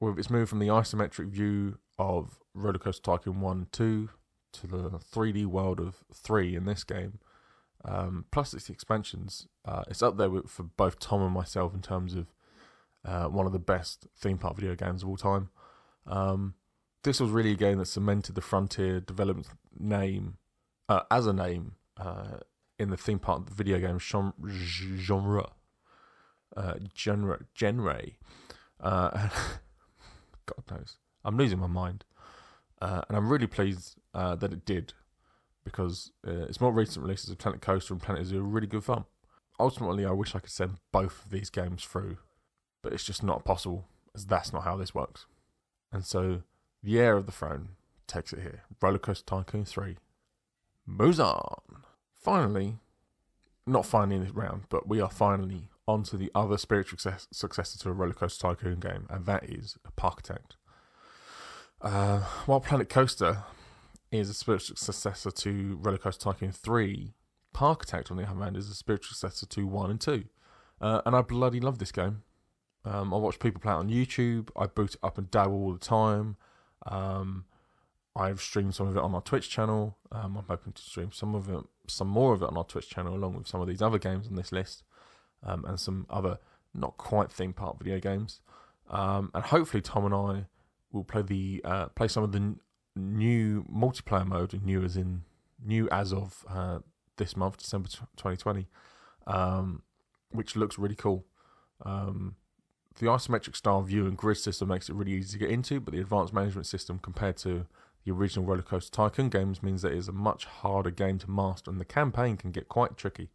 With 0.00 0.18
its 0.18 0.30
move 0.30 0.48
from 0.48 0.58
the 0.58 0.68
isometric 0.68 1.28
view 1.28 1.78
of 1.98 2.38
Roller 2.54 2.78
Coaster 2.78 3.02
Tycoon 3.02 3.40
1 3.40 3.56
and 3.56 3.72
2 3.72 4.10
to 4.52 4.66
the 4.66 4.90
3D 4.90 5.46
world 5.46 5.80
of 5.80 6.04
3 6.12 6.54
in 6.56 6.64
this 6.64 6.84
game, 6.84 7.18
um, 7.84 8.26
plus 8.30 8.54
its 8.54 8.68
expansions, 8.68 9.48
uh, 9.64 9.82
it's 9.88 10.02
up 10.02 10.16
there 10.16 10.30
with, 10.30 10.48
for 10.48 10.64
both 10.64 10.98
Tom 10.98 11.22
and 11.22 11.32
myself 11.32 11.74
in 11.74 11.82
terms 11.82 12.14
of 12.14 12.26
uh, 13.04 13.26
one 13.26 13.46
of 13.46 13.52
the 13.52 13.58
best 13.58 14.06
theme 14.16 14.38
park 14.38 14.56
video 14.56 14.74
games 14.74 15.02
of 15.02 15.08
all 15.08 15.16
time. 15.16 15.50
Um, 16.06 16.54
this 17.02 17.20
was 17.20 17.30
really 17.30 17.52
a 17.52 17.56
game 17.56 17.78
that 17.78 17.86
cemented 17.86 18.34
the 18.34 18.40
Frontier 18.40 19.00
Development 19.00 19.46
name 19.78 20.38
uh, 20.88 21.02
as 21.10 21.26
a 21.26 21.32
name 21.32 21.72
uh, 21.96 22.38
in 22.78 22.90
the 22.90 22.96
theme 22.96 23.18
park 23.18 23.50
video 23.50 23.78
game 23.78 23.98
genre. 23.98 25.50
Uh, 26.56 26.74
genre, 26.96 27.40
genre. 27.58 28.02
Uh, 28.80 29.28
God 30.46 30.64
knows. 30.70 30.96
I'm 31.24 31.36
losing 31.36 31.58
my 31.58 31.66
mind. 31.66 32.04
Uh, 32.80 33.02
and 33.08 33.16
I'm 33.16 33.28
really 33.28 33.46
pleased 33.46 33.96
uh, 34.12 34.34
that 34.36 34.52
it 34.52 34.64
did 34.64 34.92
because 35.64 36.10
uh, 36.26 36.46
its 36.46 36.60
more 36.60 36.72
recent 36.72 37.04
releases 37.04 37.30
of 37.30 37.38
Planet 37.38 37.60
Coaster 37.60 37.94
and 37.94 38.02
Planet 38.02 38.26
Zoo 38.26 38.40
are 38.40 38.42
really 38.42 38.66
good 38.66 38.82
fun. 38.82 39.04
Ultimately, 39.60 40.04
I 40.04 40.10
wish 40.10 40.34
I 40.34 40.40
could 40.40 40.50
send 40.50 40.78
both 40.90 41.24
of 41.24 41.30
these 41.30 41.48
games 41.48 41.84
through, 41.84 42.16
but 42.82 42.92
it's 42.92 43.04
just 43.04 43.22
not 43.22 43.44
possible 43.44 43.86
as 44.14 44.26
that's 44.26 44.52
not 44.52 44.64
how 44.64 44.76
this 44.76 44.94
works. 44.94 45.26
And 45.92 46.04
so, 46.04 46.42
the 46.82 46.98
heir 46.98 47.16
of 47.16 47.26
the 47.26 47.32
throne 47.32 47.70
takes 48.06 48.32
it 48.32 48.40
here. 48.40 48.62
Rollercoaster 48.80 49.24
Tycoon 49.24 49.64
3 49.64 49.96
moves 50.86 51.20
on. 51.20 51.60
Finally, 52.14 52.78
not 53.66 53.86
finally 53.86 54.16
in 54.16 54.24
this 54.24 54.34
round, 54.34 54.62
but 54.68 54.88
we 54.88 55.00
are 55.00 55.10
finally 55.10 55.68
onto 55.86 56.16
the 56.16 56.30
other 56.34 56.56
spiritual 56.58 56.98
success- 56.98 57.28
successor 57.32 57.78
to 57.78 57.90
a 57.90 57.94
Rollercoaster 57.94 58.38
Tycoon 58.38 58.80
game, 58.80 59.06
and 59.10 59.26
that 59.26 59.44
is 59.44 59.78
Parkitect. 59.96 60.56
Uh, 61.80 62.20
while 62.46 62.60
Planet 62.60 62.88
Coaster 62.88 63.44
is 64.10 64.30
a 64.30 64.34
spiritual 64.34 64.76
successor 64.76 65.30
to 65.30 65.78
Rollercoaster 65.82 66.20
Tycoon 66.20 66.52
3, 66.52 67.14
Parkitect, 67.54 68.10
on 68.10 68.16
the 68.16 68.28
other 68.28 68.44
hand, 68.44 68.56
is 68.56 68.70
a 68.70 68.74
spiritual 68.74 69.14
successor 69.14 69.46
to 69.46 69.66
1 69.66 69.90
and 69.90 70.00
2. 70.00 70.24
Uh, 70.80 71.00
and 71.04 71.14
I 71.14 71.22
bloody 71.22 71.60
love 71.60 71.78
this 71.78 71.92
game. 71.92 72.22
Um, 72.84 73.14
I 73.14 73.16
watch 73.16 73.38
people 73.38 73.60
play 73.60 73.72
it 73.72 73.76
on 73.76 73.88
YouTube. 73.88 74.48
I 74.56 74.66
boot 74.66 74.94
it 74.94 75.00
up 75.02 75.18
and 75.18 75.30
dabble 75.30 75.54
all 75.54 75.72
the 75.72 75.78
time. 75.78 76.36
Um, 76.86 77.44
I've 78.14 78.40
streamed 78.40 78.74
some 78.74 78.88
of 78.88 78.96
it 78.96 79.02
on 79.02 79.14
our 79.14 79.22
Twitch 79.22 79.48
channel. 79.48 79.96
Um, 80.10 80.36
I'm 80.36 80.44
hoping 80.48 80.72
to 80.72 80.82
stream 80.82 81.12
some 81.12 81.34
of 81.34 81.48
it, 81.48 81.64
some 81.86 82.08
more 82.08 82.34
of 82.34 82.42
it 82.42 82.48
on 82.48 82.56
our 82.56 82.64
Twitch 82.64 82.88
channel, 82.90 83.14
along 83.14 83.34
with 83.34 83.46
some 83.46 83.60
of 83.60 83.68
these 83.68 83.80
other 83.80 83.98
games 83.98 84.26
on 84.26 84.34
this 84.34 84.52
list, 84.52 84.82
um, 85.42 85.64
and 85.64 85.80
some 85.80 86.06
other 86.10 86.38
not 86.74 86.96
quite 86.96 87.30
theme 87.30 87.52
park 87.52 87.78
video 87.78 87.98
games. 88.00 88.40
Um, 88.90 89.30
and 89.34 89.44
hopefully, 89.44 89.80
Tom 89.80 90.04
and 90.04 90.14
I 90.14 90.46
will 90.90 91.04
play 91.04 91.22
the 91.22 91.62
uh, 91.64 91.86
play 91.86 92.08
some 92.08 92.22
of 92.24 92.32
the 92.32 92.38
n- 92.38 92.60
new 92.94 93.64
multiplayer 93.64 94.26
mode, 94.26 94.60
new 94.62 94.82
as 94.84 94.96
in 94.96 95.22
new 95.64 95.88
as 95.90 96.12
of 96.12 96.44
uh, 96.50 96.80
this 97.16 97.36
month, 97.36 97.58
December 97.58 97.88
2020, 97.88 98.66
um, 99.26 99.82
which 100.30 100.56
looks 100.56 100.78
really 100.78 100.96
cool. 100.96 101.24
Um, 101.84 102.36
the 102.96 103.06
isometric 103.06 103.56
style 103.56 103.82
view 103.82 104.06
and 104.06 104.16
grid 104.16 104.38
system 104.38 104.68
makes 104.68 104.88
it 104.88 104.94
really 104.94 105.12
easy 105.12 105.32
to 105.32 105.44
get 105.44 105.50
into, 105.50 105.80
but 105.80 105.94
the 105.94 106.00
advanced 106.00 106.32
management 106.32 106.66
system 106.66 106.98
compared 106.98 107.36
to 107.38 107.66
the 108.04 108.12
original 108.12 108.44
Roller 108.44 108.62
Coaster 108.62 108.90
Tycoon 108.90 109.28
games 109.28 109.62
means 109.62 109.82
that 109.82 109.92
it 109.92 109.98
is 109.98 110.08
a 110.08 110.12
much 110.12 110.44
harder 110.44 110.90
game 110.90 111.18
to 111.18 111.30
master, 111.30 111.70
and 111.70 111.80
the 111.80 111.84
campaign 111.84 112.36
can 112.36 112.50
get 112.50 112.68
quite 112.68 112.96
tricky. 112.96 113.30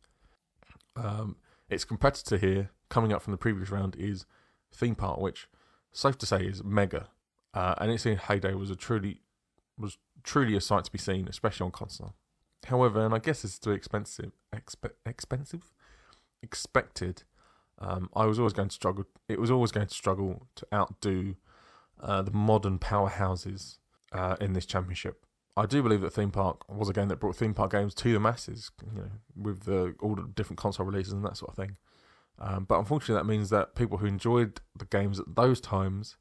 Um, 0.95 1.37
its 1.69 1.85
competitor 1.85 2.37
here, 2.37 2.71
coming 2.89 3.13
up 3.13 3.21
from 3.21 3.31
the 3.31 3.37
previous 3.37 3.69
round, 3.69 3.95
is 3.97 4.25
Theme 4.73 4.95
Park, 4.95 5.19
which, 5.19 5.47
safe 5.91 6.17
to 6.17 6.25
say, 6.25 6.45
is 6.45 6.63
mega, 6.63 7.07
uh, 7.53 7.75
and 7.77 7.91
its 7.91 8.05
in 8.05 8.17
heyday 8.17 8.53
was 8.53 8.69
a 8.69 8.75
truly 8.75 9.21
was 9.77 9.97
truly 10.23 10.55
a 10.55 10.61
sight 10.61 10.85
to 10.85 10.91
be 10.91 10.97
seen, 10.97 11.27
especially 11.27 11.65
on 11.65 11.71
console. 11.71 12.15
However, 12.65 13.05
and 13.05 13.13
I 13.13 13.19
guess 13.19 13.45
it's 13.45 13.59
too 13.59 13.71
expensive, 13.71 14.31
expe- 14.53 14.91
expensive, 15.05 15.71
expected. 16.41 17.23
Um, 17.79 18.09
I 18.15 18.25
was 18.25 18.39
always 18.39 18.53
going 18.53 18.69
to 18.69 18.75
struggle. 18.75 19.05
It 19.27 19.39
was 19.39 19.51
always 19.51 19.71
going 19.71 19.87
to 19.87 19.93
struggle 19.93 20.47
to 20.55 20.67
outdo 20.73 21.35
uh, 22.01 22.21
the 22.21 22.31
modern 22.31 22.79
powerhouses 22.79 23.77
uh, 24.11 24.35
in 24.41 24.53
this 24.53 24.65
championship. 24.65 25.25
I 25.55 25.65
do 25.65 25.81
believe 25.81 26.01
that 26.01 26.11
Theme 26.11 26.31
Park 26.31 26.69
was 26.69 26.87
a 26.87 26.93
game 26.93 27.07
that 27.07 27.19
brought 27.19 27.35
theme 27.35 27.55
park 27.55 27.71
games 27.71 27.95
to 27.95 28.13
the 28.13 28.19
masses, 28.19 28.69
you 28.93 29.01
know, 29.01 29.09
with 29.35 29.63
the, 29.63 29.95
all 30.01 30.13
the 30.13 30.29
different 30.35 30.59
console 30.59 30.85
releases 30.85 31.13
and 31.13 31.25
that 31.25 31.35
sort 31.35 31.49
of 31.49 31.55
thing. 31.55 31.77
Um, 32.39 32.65
but 32.65 32.77
unfortunately, 32.77 33.15
that 33.15 33.25
means 33.25 33.49
that 33.49 33.73
people 33.73 33.97
who 33.97 34.05
enjoyed 34.05 34.61
the 34.77 34.85
games 34.85 35.19
at 35.19 35.35
those 35.35 35.59
times 35.59 36.17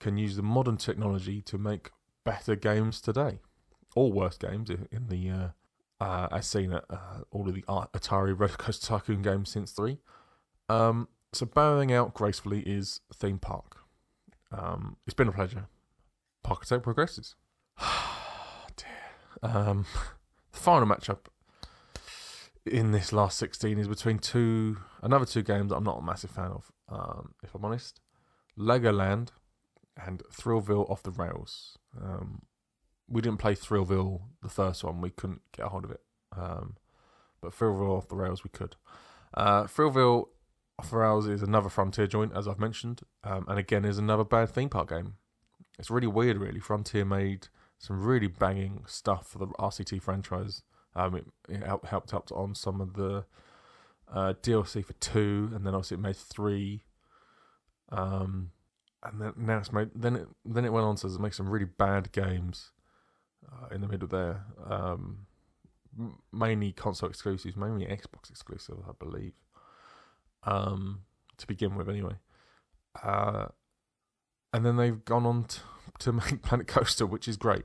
can 0.00 0.16
use 0.16 0.36
the 0.36 0.42
modern 0.42 0.78
technology 0.78 1.42
to 1.42 1.58
make 1.58 1.90
better 2.24 2.56
games 2.56 3.02
today, 3.02 3.40
or 3.94 4.10
worse 4.10 4.38
games 4.38 4.70
in 4.70 5.08
the 5.08 5.30
uh, 5.30 5.48
uh, 6.00 6.28
as 6.32 6.46
seen 6.46 6.72
at 6.72 6.84
uh, 6.88 7.20
all 7.30 7.46
of 7.46 7.54
the 7.54 7.62
Atari 7.62 8.38
Roller 8.38 8.48
Coaster 8.48 8.86
Tycoon 8.86 9.20
games 9.20 9.50
since 9.50 9.72
three. 9.72 9.98
Um, 10.68 11.08
so 11.32 11.46
bowing 11.46 11.92
out 11.92 12.14
gracefully 12.14 12.60
is 12.60 13.00
Theme 13.14 13.38
Park. 13.38 13.78
Um, 14.52 14.96
it's 15.06 15.14
been 15.14 15.28
a 15.28 15.32
pleasure. 15.32 15.66
Parkitect 16.44 16.82
progresses. 16.82 17.34
um, 19.42 19.86
the 20.52 20.58
final 20.58 20.88
matchup 20.88 21.26
in 22.66 22.92
this 22.92 23.12
last 23.12 23.38
16 23.38 23.78
is 23.78 23.88
between 23.88 24.18
two 24.18 24.78
another 25.02 25.26
two 25.26 25.42
games 25.42 25.70
I'm 25.70 25.84
not 25.84 25.98
a 25.98 26.02
massive 26.02 26.30
fan 26.30 26.50
of, 26.50 26.72
um, 26.88 27.34
if 27.42 27.54
I'm 27.54 27.64
honest. 27.64 28.00
Legoland 28.58 29.28
and 30.02 30.22
Thrillville 30.32 30.88
off 30.90 31.02
the 31.02 31.10
rails. 31.10 31.78
Um, 32.00 32.42
we 33.08 33.20
didn't 33.20 33.38
play 33.38 33.54
Thrillville 33.54 34.22
the 34.42 34.48
first 34.48 34.82
one; 34.82 35.00
we 35.00 35.10
couldn't 35.10 35.42
get 35.52 35.66
a 35.66 35.68
hold 35.68 35.84
of 35.84 35.90
it. 35.90 36.00
Um, 36.36 36.76
but 37.40 37.52
Thrillville 37.52 37.96
off 37.96 38.08
the 38.08 38.16
rails 38.16 38.44
we 38.44 38.50
could. 38.50 38.76
Uh, 39.34 39.64
Thrillville 39.64 40.28
rails 40.90 41.26
is 41.26 41.42
another 41.42 41.68
Frontier 41.68 42.06
joint, 42.06 42.32
as 42.34 42.48
I've 42.48 42.58
mentioned, 42.58 43.02
um, 43.22 43.44
and 43.48 43.58
again 43.58 43.84
is 43.84 43.98
another 43.98 44.24
bad 44.24 44.50
theme 44.50 44.68
park 44.68 44.88
game. 44.88 45.14
It's 45.78 45.90
really 45.90 46.06
weird, 46.06 46.38
really. 46.38 46.60
Frontier 46.60 47.04
made 47.04 47.48
some 47.78 48.02
really 48.02 48.28
banging 48.28 48.84
stuff 48.86 49.28
for 49.28 49.38
the 49.38 49.46
RCT 49.46 50.02
franchise. 50.02 50.62
Um, 50.94 51.16
it, 51.16 51.26
it 51.48 51.62
helped, 51.64 51.86
helped 51.86 52.14
out 52.14 52.30
on 52.32 52.54
some 52.54 52.80
of 52.80 52.94
the 52.94 53.24
uh, 54.12 54.34
DLC 54.42 54.84
for 54.84 54.92
two, 54.94 55.50
and 55.54 55.66
then 55.66 55.74
obviously 55.74 55.96
it 55.96 56.00
made 56.00 56.16
three. 56.16 56.84
Um, 57.90 58.50
and 59.02 59.20
then 59.20 59.32
now 59.36 59.58
it's 59.58 59.72
made. 59.72 59.90
Then 59.94 60.16
it 60.16 60.28
then 60.44 60.64
it 60.64 60.72
went 60.72 60.86
on 60.86 60.96
to 60.96 61.08
make 61.18 61.34
some 61.34 61.48
really 61.48 61.66
bad 61.66 62.12
games 62.12 62.70
uh, 63.46 63.74
in 63.74 63.80
the 63.80 63.88
middle 63.88 64.08
there. 64.08 64.44
Um, 64.64 65.26
mainly 66.32 66.72
console 66.72 67.08
exclusives, 67.08 67.56
mainly 67.56 67.86
Xbox 67.86 68.30
exclusive, 68.30 68.78
I 68.88 68.92
believe. 68.98 69.32
Um, 70.46 71.00
to 71.38 71.46
begin 71.46 71.74
with, 71.74 71.88
anyway. 71.88 72.14
Uh, 73.02 73.46
and 74.52 74.64
then 74.64 74.76
they've 74.76 75.04
gone 75.04 75.26
on 75.26 75.44
to, 75.44 75.60
to 76.00 76.12
make 76.12 76.42
Planet 76.42 76.66
Coaster, 76.66 77.06
which 77.06 77.26
is 77.26 77.36
great. 77.36 77.64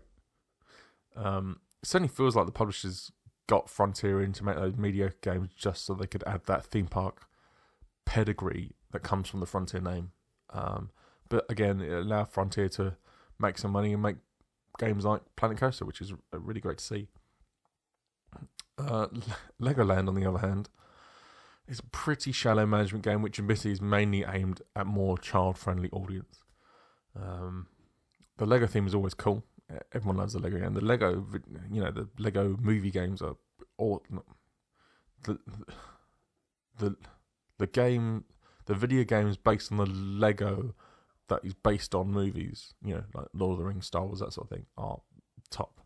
Um, 1.16 1.60
it 1.82 1.88
certainly 1.88 2.10
feels 2.10 2.36
like 2.36 2.46
the 2.46 2.52
publishers 2.52 3.12
got 3.48 3.70
Frontier 3.70 4.22
in 4.22 4.34
to 4.34 4.44
make 4.44 4.56
those 4.56 4.78
mediocre 4.78 5.18
games 5.22 5.50
just 5.56 5.86
so 5.86 5.94
they 5.94 6.08
could 6.08 6.24
add 6.26 6.46
that 6.46 6.66
theme 6.66 6.88
park 6.88 7.28
pedigree 8.06 8.74
that 8.92 9.04
comes 9.04 9.28
from 9.28 9.40
the 9.40 9.46
Frontier 9.46 9.82
name. 9.82 10.12
Um, 10.52 10.90
but 11.30 11.46
again, 11.50 11.82
it 11.82 11.92
allowed 11.92 12.30
Frontier 12.30 12.70
to 12.70 12.96
make 13.40 13.58
some 13.58 13.72
money 13.72 13.94
and 13.94 14.02
make 14.02 14.18
games 14.80 15.06
like 15.06 15.22
Planet 15.36 15.58
Coaster, 15.58 15.86
which 15.86 16.02
is 16.02 16.14
really 16.32 16.60
great 16.62 16.80
to 16.80 16.84
see. 16.84 17.08
Uh, 18.78 19.08
Legoland, 19.62 20.08
on 20.08 20.16
the 20.16 20.26
other 20.26 20.40
hand, 20.40 20.70
is 21.70 21.80
a 21.80 21.84
pretty 21.84 22.32
shallow 22.32 22.66
management 22.66 23.04
game, 23.04 23.22
which 23.22 23.40
admittedly 23.40 23.72
is 23.72 23.82
mainly 23.82 24.26
aimed 24.28 24.62
at 24.76 24.88
more 24.88 25.18
child-friendly 25.18 25.90
audience. 25.92 26.44
Um, 27.16 27.68
the 28.38 28.46
Lego 28.46 28.68
theme 28.68 28.88
is 28.88 28.96
always 28.96 29.14
cool. 29.14 29.44
Everyone 29.94 30.18
loves 30.18 30.34
the 30.34 30.40
Lego 30.40 30.58
game. 30.58 30.74
The 30.74 30.84
Lego, 30.84 31.26
you 31.72 31.82
know, 31.82 31.92
the 31.92 32.10
Lego 32.18 32.58
movie 32.60 32.92
games 32.92 33.22
are 33.22 33.36
all 33.78 34.04
the 35.24 35.38
the 36.78 36.96
the 37.60 37.68
game, 37.68 38.24
the 38.66 38.74
video 38.74 39.04
games 39.04 39.38
based 39.38 39.72
on 39.72 39.78
the 39.78 39.86
Lego 39.86 40.74
that 41.28 41.42
is 41.44 41.54
based 41.54 41.94
on 41.94 42.12
movies, 42.12 42.74
you 42.84 42.96
know, 42.96 43.04
like 43.14 43.28
Lord 43.34 43.54
of 43.54 43.58
the 43.60 43.66
Rings, 43.66 43.86
Star 43.86 44.06
Wars, 44.06 44.20
that 44.20 44.34
sort 44.34 44.50
of 44.50 44.58
thing, 44.58 44.66
are 44.78 45.00
top. 45.52 45.82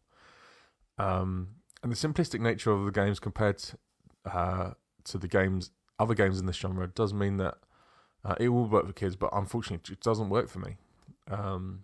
Um, 0.98 1.56
and 1.82 1.91
the 1.91 1.96
simplistic 1.96 2.39
nature 2.39 2.72
of 2.72 2.86
the 2.86 2.91
games 2.91 3.19
compared 3.19 3.58
to, 3.58 3.78
uh, 4.26 4.72
to 5.05 5.17
the 5.17 5.27
games, 5.27 5.71
other 5.99 6.13
games 6.13 6.39
in 6.39 6.45
this 6.45 6.57
genre, 6.57 6.87
does 6.87 7.13
mean 7.13 7.37
that 7.37 7.55
uh, 8.23 8.35
it 8.39 8.49
will 8.49 8.67
work 8.67 8.87
for 8.87 8.93
kids, 8.93 9.15
but 9.15 9.29
unfortunately, 9.33 9.93
it 9.93 10.01
doesn't 10.01 10.29
work 10.29 10.49
for 10.49 10.59
me. 10.59 10.77
Um, 11.29 11.83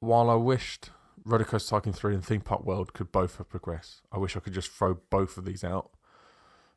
while 0.00 0.30
I 0.30 0.34
wished 0.34 0.90
Roller 1.24 1.44
Coaster 1.44 1.70
Tycoon 1.70 1.92
3 1.92 2.14
and 2.14 2.24
Theme 2.24 2.40
Park 2.40 2.64
World 2.64 2.92
could 2.92 3.12
both 3.12 3.38
have 3.38 3.48
progressed, 3.48 4.02
I 4.12 4.18
wish 4.18 4.36
I 4.36 4.40
could 4.40 4.54
just 4.54 4.70
throw 4.70 4.94
both 5.10 5.36
of 5.36 5.44
these 5.44 5.64
out. 5.64 5.90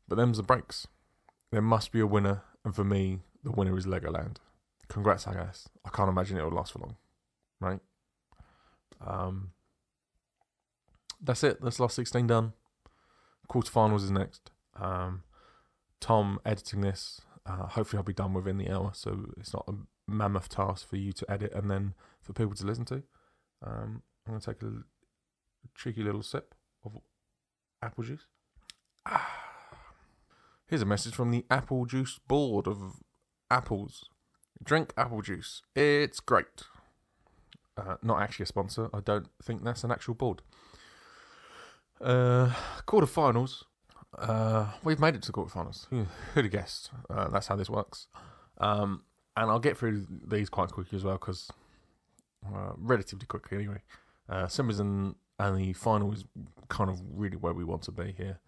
But 0.08 0.16
them's 0.16 0.38
the 0.38 0.44
breaks. 0.44 0.88
There 1.52 1.62
must 1.62 1.92
be 1.92 2.00
a 2.00 2.08
winner, 2.08 2.44
and 2.64 2.76
for 2.76 2.84
me, 2.84 3.20
the 3.44 3.52
winner 3.52 3.78
is 3.78 3.86
Legoland 3.86 4.38
congrats, 4.88 5.28
I 5.28 5.34
guess. 5.34 5.70
I 5.86 5.90
can't 5.90 6.10
imagine 6.10 6.38
it 6.38 6.44
will 6.44 6.52
last 6.52 6.74
for 6.74 6.80
long, 6.80 6.96
right? 7.60 7.80
Um, 9.06 9.52
that's 11.22 11.44
it. 11.44 11.62
That's 11.62 11.80
last 11.80 11.96
16 11.96 12.28
done. 12.28 12.54
Quarterfinals 13.50 14.04
is 14.04 14.12
next. 14.12 14.52
Um, 14.80 15.24
Tom 16.00 16.40
editing 16.46 16.82
this. 16.82 17.22
Uh, 17.46 17.68
hopefully, 17.68 17.98
I'll 17.98 18.04
be 18.04 18.14
done 18.14 18.34
within 18.34 18.58
the 18.58 18.70
hour, 18.70 18.92
so 18.94 19.32
it's 19.38 19.54
not 19.54 19.66
a 19.68 19.74
mammoth 20.10 20.50
task 20.50 20.88
for 20.88 20.98
you 20.98 21.12
to 21.14 21.32
edit 21.32 21.54
and 21.54 21.70
then 21.70 21.94
for 22.22 22.34
people 22.34 22.56
to 22.56 22.66
listen 22.66 22.86
to. 22.86 23.04
Um, 23.66 24.04
I'm 24.26 24.34
going 24.34 24.40
to 24.40 24.54
take 24.54 24.62
a 24.64 24.84
cheeky 25.76 26.04
little 26.04 26.24
sip 26.24 26.54
of 26.84 26.98
apple 27.82 28.04
juice. 28.04 28.26
Ah. 29.06 29.30
Here's 30.68 30.82
a 30.82 30.86
message 30.86 31.16
from 31.16 31.32
the 31.32 31.46
Apple 31.50 31.86
Juice 31.86 32.20
Board 32.28 32.68
of 32.68 32.98
Apples. 33.50 34.10
Drink 34.62 34.92
apple 34.98 35.22
juice. 35.22 35.62
It's 35.76 36.20
great. 36.20 36.64
Uh, 37.78 37.96
not 38.02 38.22
actually 38.22 38.44
a 38.44 38.48
sponsor. 38.48 38.90
I 38.94 39.00
don't 39.00 39.28
think 39.42 39.64
that's 39.64 39.86
an 39.86 39.92
actual 39.92 40.16
board. 40.16 40.42
Uh, 42.02 42.52
quarterfinals. 42.86 43.64
Uh, 44.18 44.72
we've 44.84 45.00
made 45.00 45.16
it 45.16 45.22
to 45.24 45.32
the 45.32 45.34
quarterfinals. 45.34 45.88
Who, 45.90 46.06
who'd 46.34 46.46
have 46.46 46.52
guessed? 46.52 46.92
Uh, 47.10 47.30
that's 47.30 47.48
how 47.48 47.56
this 47.56 47.70
works. 47.70 48.08
Um, 48.60 49.04
and 49.36 49.50
I'll 49.50 49.60
get 49.60 49.78
through 49.78 50.08
these 50.28 50.50
quite 50.50 50.72
quickly 50.72 50.98
as 50.98 51.04
well 51.04 51.18
because 51.18 51.52
uh, 52.46 52.72
relatively 52.78 53.26
quickly 53.26 53.58
anyway. 53.58 53.82
Uh, 54.30 54.48
and, 54.58 55.16
and 55.40 55.58
the 55.58 55.74
final 55.74 56.12
is 56.12 56.26
kind 56.70 56.90
of 56.90 57.00
really 57.12 57.38
where 57.38 57.54
we 57.54 57.64
want 57.64 57.84
to 57.84 57.92
be 57.92 58.14
here. 58.18 58.40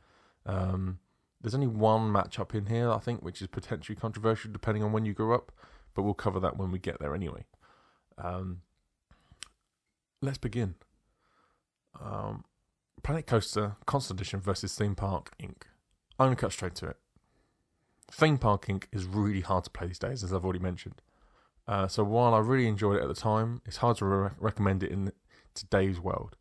Um, 0.46 1.00
there's 1.42 1.56
only 1.56 1.68
one 1.68 2.12
matchup 2.12 2.54
in 2.54 2.66
here, 2.66 2.92
I 2.92 3.00
think, 3.00 3.24
which 3.24 3.42
is 3.42 3.48
potentially 3.48 3.96
controversial 3.96 4.52
depending 4.52 4.84
on 4.84 4.92
when 4.92 5.06
you 5.06 5.14
grew 5.14 5.34
up 5.34 5.52
but 6.00 6.04
we'll 6.04 6.14
cover 6.14 6.40
that 6.40 6.58
when 6.58 6.72
we 6.72 6.80
get 6.80 7.00
there 7.00 7.14
anyway. 7.14 7.46
Um, 8.18 8.62
let's 10.22 10.38
begin. 10.38 10.76
Um, 12.02 12.46
Planet 13.04 13.28
Coaster 13.28 13.76
Console 13.86 14.16
Edition 14.16 14.40
versus 14.40 14.76
Theme 14.76 14.96
Park 14.96 15.32
Inc. 15.40 15.64
I'm 16.20 16.28
going 16.28 16.36
to 16.36 16.42
cut 16.42 16.52
straight 16.52 16.76
to 16.76 16.88
it. 16.88 16.98
Theme 18.12 18.38
Park 18.38 18.66
Inc. 18.68 18.86
is 18.92 19.06
really 19.06 19.42
hard 19.42 19.64
to 19.66 19.70
play 19.70 19.88
these 19.88 20.00
days, 20.00 20.24
as 20.24 20.34
I've 20.34 20.44
already 20.44 20.60
mentioned. 20.60 21.02
Uh, 21.68 21.88
so 21.88 22.04
while 22.04 22.34
I 22.34 22.40
really 22.40 22.68
enjoyed 22.68 22.98
it 22.98 23.04
at 23.04 23.08
the 23.08 23.14
time, 23.14 23.62
it's 23.66 23.78
hard 23.78 23.98
to 23.98 24.06
re- 24.06 24.30
recommend 24.40 24.84
it 24.84 24.92
in 24.92 25.12
today's 25.54 26.00
world. 26.00 26.36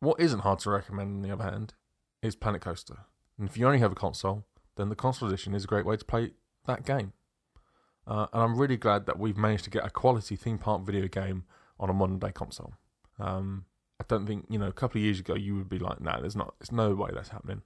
What 0.00 0.18
isn't 0.18 0.40
hard 0.40 0.60
to 0.60 0.70
recommend, 0.70 1.16
on 1.16 1.22
the 1.22 1.32
other 1.32 1.44
hand, 1.44 1.74
is 2.22 2.34
Planet 2.34 2.62
Coaster. 2.62 3.00
And 3.38 3.48
if 3.48 3.56
you 3.56 3.66
only 3.66 3.80
have 3.80 3.92
a 3.92 3.96
console, 3.96 4.46
then 4.76 4.88
the 4.88 4.96
console 4.96 5.28
edition 5.28 5.54
is 5.54 5.64
a 5.64 5.68
great 5.68 5.84
way 5.84 5.96
to 5.96 6.04
play 6.04 6.32
that 6.66 6.86
game. 6.86 7.12
Uh, 8.06 8.26
and 8.32 8.42
I'm 8.42 8.56
really 8.56 8.78
glad 8.78 9.06
that 9.06 9.18
we've 9.18 9.36
managed 9.36 9.64
to 9.64 9.70
get 9.70 9.84
a 9.84 9.90
quality 9.90 10.34
theme 10.34 10.58
park 10.58 10.82
video 10.82 11.06
game 11.06 11.44
on 11.78 11.90
a 11.90 11.92
modern 11.92 12.18
day 12.18 12.32
console. 12.32 12.74
Um, 13.18 13.66
I 14.00 14.04
don't 14.08 14.26
think 14.26 14.46
you 14.48 14.58
know 14.58 14.68
a 14.68 14.72
couple 14.72 14.98
of 14.98 15.04
years 15.04 15.20
ago 15.20 15.34
you 15.34 15.54
would 15.56 15.68
be 15.68 15.78
like, 15.78 16.00
"No, 16.00 16.12
nah, 16.12 16.20
there's 16.20 16.34
not. 16.34 16.54
There's 16.58 16.72
no 16.72 16.94
way 16.94 17.10
that's 17.12 17.28
happening." 17.28 17.62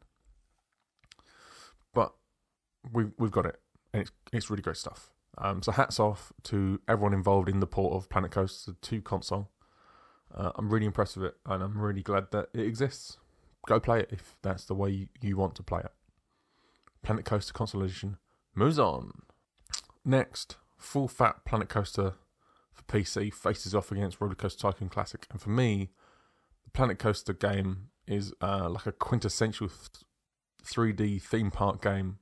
But 1.94 2.12
we've 2.92 3.12
we've 3.18 3.30
got 3.30 3.46
it, 3.46 3.60
and 3.92 4.02
it's 4.02 4.10
it's 4.32 4.50
really 4.50 4.62
great 4.62 4.76
stuff. 4.76 5.10
Um, 5.38 5.62
so 5.62 5.72
hats 5.72 5.98
off 5.98 6.32
to 6.44 6.80
everyone 6.88 7.14
involved 7.14 7.48
in 7.48 7.60
the 7.60 7.66
port 7.66 7.94
of 7.94 8.08
Planet 8.08 8.32
Coaster 8.32 8.74
to 8.80 9.00
console. 9.00 9.50
Uh, 10.34 10.50
I'm 10.56 10.68
really 10.70 10.86
impressed 10.86 11.16
with 11.16 11.26
it, 11.26 11.36
and 11.46 11.62
I'm 11.62 11.78
really 11.78 12.02
glad 12.02 12.30
that 12.32 12.48
it 12.52 12.66
exists. 12.66 13.18
Go 13.66 13.78
play 13.80 14.00
it 14.00 14.10
if 14.12 14.36
that's 14.42 14.64
the 14.64 14.74
way 14.74 14.90
you, 14.90 15.08
you 15.20 15.36
want 15.36 15.54
to 15.56 15.62
play 15.62 15.80
it. 15.80 15.92
Planet 17.02 17.24
Coaster 17.24 17.52
Console 17.52 17.82
Edition 17.82 18.18
moves 18.54 18.78
on. 18.78 19.12
Next, 20.04 20.56
full 20.76 21.08
fat 21.08 21.44
Planet 21.44 21.68
Coaster 21.68 22.14
for 22.72 22.82
PC 22.84 23.32
faces 23.32 23.74
off 23.74 23.92
against 23.92 24.20
Roller 24.20 24.34
Coaster 24.34 24.60
Tycoon 24.62 24.88
Classic, 24.88 25.26
and 25.30 25.40
for 25.40 25.50
me, 25.50 25.90
Planet 26.74 26.98
Coaster 26.98 27.32
game 27.32 27.88
is 28.06 28.34
uh, 28.42 28.68
like 28.68 28.86
a 28.86 28.92
quintessential 28.92 29.68
th- 29.68 30.04
3D 30.64 31.22
theme 31.22 31.50
park 31.50 31.80
game. 31.80 32.18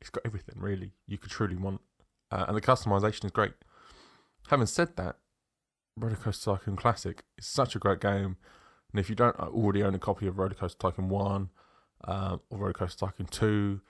It's 0.00 0.10
got 0.10 0.24
everything 0.24 0.56
really 0.58 0.92
you 1.06 1.18
could 1.18 1.30
truly 1.30 1.56
want, 1.56 1.82
uh, 2.30 2.46
and 2.48 2.56
the 2.56 2.60
customization 2.60 3.26
is 3.26 3.30
great. 3.30 3.52
Having 4.48 4.66
said 4.66 4.96
that, 4.96 5.16
Roller 5.96 6.16
Coaster 6.16 6.52
Tycoon 6.52 6.76
Classic 6.76 7.22
is 7.38 7.46
such 7.46 7.76
a 7.76 7.78
great 7.78 8.00
game, 8.00 8.36
and 8.90 9.00
if 9.00 9.08
you 9.08 9.14
don't 9.14 9.38
already 9.38 9.82
own 9.82 9.94
a 9.94 9.98
copy 9.98 10.26
of 10.26 10.38
Roller 10.38 10.54
Coaster 10.54 10.78
Tycoon 10.78 11.08
One 11.08 11.50
uh, 12.04 12.38
or 12.50 12.58
Roller 12.58 12.72
Coaster 12.72 13.06
Tycoon 13.06 13.26
Two, 13.26 13.80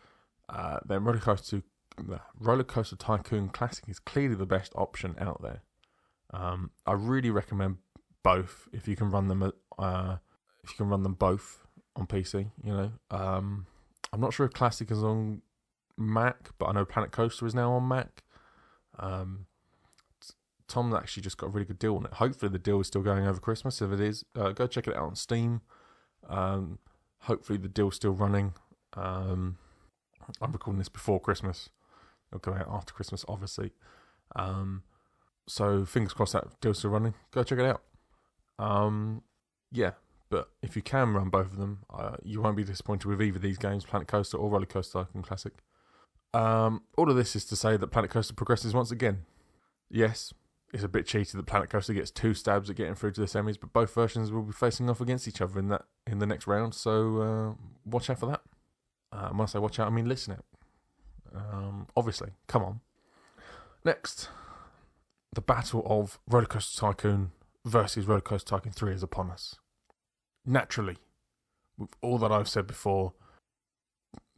uh, 0.49 0.79
then 0.85 1.05
Roller 1.05 1.19
Coaster 1.19 1.63
Roller 2.39 2.65
Coaster 2.65 2.97
Tycoon 2.97 3.49
Classic 3.51 3.85
is 3.89 3.99
clearly 3.99 4.35
the 4.35 4.47
best 4.47 4.73
option 4.75 5.15
out 5.21 5.43
there. 5.43 5.63
Um, 6.33 6.71
I 6.87 6.93
really 6.93 7.31
recommend 7.31 7.79
both 8.27 8.69
if 8.73 8.89
you 8.89 8.97
can 8.97 9.09
run 9.13 9.29
them. 9.29 9.53
Uh, 9.79 10.17
if 10.65 10.71
you 10.71 10.77
can 10.77 10.89
run 10.89 11.05
them 11.05 11.15
both 11.15 11.65
on 11.95 12.09
PC, 12.09 12.51
you 12.65 12.73
know. 12.73 12.91
Um, 13.09 13.67
I'm 14.13 14.21
not 14.21 14.35
sure 14.35 14.45
if 14.45 14.53
Classic 14.53 14.91
is 14.91 15.05
on 15.05 15.43
Mac, 15.97 16.51
but 16.59 16.67
I 16.67 16.73
know 16.73 16.85
Planet 16.85 17.13
Coaster 17.13 17.47
is 17.47 17.55
now 17.55 17.73
on 17.75 17.87
Mac. 17.87 18.25
Um, 18.99 19.47
actually 20.97 21.23
just 21.23 21.39
got 21.39 21.47
a 21.47 21.51
really 21.51 21.65
good 21.65 21.79
deal 21.79 21.95
on 21.95 22.05
it. 22.05 22.15
Hopefully, 22.15 22.51
the 22.51 22.59
deal 22.59 22.81
is 22.81 22.89
still 22.89 23.03
going 23.03 23.25
over 23.25 23.39
Christmas. 23.39 23.81
If 23.81 23.93
it 23.93 24.01
is, 24.01 24.25
uh, 24.35 24.51
go 24.51 24.67
check 24.67 24.89
it 24.89 24.97
out 24.97 25.05
on 25.05 25.15
Steam. 25.15 25.61
Um, 26.29 26.81
hopefully, 27.21 27.59
the 27.59 27.69
deal's 27.69 27.95
still 27.95 28.11
running. 28.11 28.55
Um, 28.95 29.59
I'm 30.43 30.51
recording 30.51 30.79
this 30.79 30.89
before 30.89 31.21
Christmas. 31.21 31.69
It'll 32.33 32.41
go 32.41 32.59
out 32.59 32.69
after 32.69 32.93
Christmas, 32.93 33.25
obviously. 33.29 33.71
Um, 34.35 34.83
so 35.47 35.85
fingers 35.85 36.13
crossed 36.13 36.33
that 36.33 36.61
deal's 36.61 36.81
still 36.81 36.91
running. 36.91 37.15
Go 37.31 37.45
check 37.45 37.61
it 37.61 37.65
out. 37.65 37.83
Um, 38.59 39.23
yeah, 39.71 39.93
but 40.29 40.51
if 40.63 40.77
you 40.77 40.83
can 40.83 41.15
run 41.15 41.29
both 41.29 41.47
of 41.47 41.57
them, 41.57 41.81
uh, 41.93 42.17
you 42.23 42.41
won't 42.41 42.57
be 42.57 42.65
disappointed 42.65 43.07
with 43.07 43.23
either 43.23 43.37
of 43.37 43.43
these 43.43 43.59
games, 43.59 43.85
Planet 43.85 44.09
Coaster 44.09 44.37
or 44.37 44.51
Roller 44.51 44.67
Coaster 44.67 45.01
Tycoon 45.01 45.23
Classic. 45.23 45.53
Um, 46.35 46.83
all 46.97 47.09
of 47.11 47.17
this 47.17 47.37
is 47.37 47.45
to 47.47 47.57
say 47.57 47.77
that 47.77 47.87
Planet 47.89 48.11
Coaster 48.11 48.35
progresses 48.35 48.75
once 48.75 48.91
again. 48.91 49.25
Yes, 49.89 50.35
it's 50.73 50.83
a 50.83 50.89
bit 50.89 51.07
cheaty 51.07 51.33
that 51.33 51.47
Planet 51.47 51.71
Coaster 51.71 51.95
gets 51.95 52.11
two 52.11 52.35
stabs 52.35 52.69
at 52.69 52.77
getting 52.77 52.95
through 52.95 53.13
to 53.13 53.21
the 53.21 53.27
semis, 53.27 53.59
but 53.59 53.73
both 53.73 53.95
versions 53.95 54.33
will 54.33 54.43
be 54.43 54.53
facing 54.53 54.91
off 54.91 55.01
against 55.01 55.29
each 55.29 55.41
other 55.41 55.59
in 55.59 55.69
that 55.69 55.85
in 56.07 56.19
the 56.19 56.27
next 56.27 56.47
round. 56.47 56.75
So 56.75 57.21
uh, 57.21 57.55
watch 57.85 58.11
out 58.11 58.19
for 58.19 58.27
that. 58.27 58.43
Uh, 59.13 59.29
when 59.31 59.43
I 59.43 59.47
say 59.47 59.59
watch 59.59 59.79
out, 59.79 59.87
I 59.87 59.91
mean 59.91 60.09
listen 60.09 60.35
out. 60.35 60.45
Um, 61.35 61.87
obviously, 61.97 62.31
come 62.49 62.63
on. 62.65 62.81
Next, 63.85 64.29
the 65.33 65.41
battle 65.41 65.83
of 65.87 66.19
Roller 66.29 66.47
Coaster 66.47 66.81
Tycoon 66.81 67.31
versus 67.67 68.07
Roller 68.07 68.21
Coaster 68.21 68.51
Tycoon 68.51 68.73
3 68.73 68.95
is 68.95 69.03
upon 69.03 69.31
us. 69.31 69.57
Naturally, 70.47 70.97
with 71.77 71.91
all 72.01 72.19
that 72.19 72.33
I've 72.33 72.49
said 72.49 72.67
before, 72.67 73.13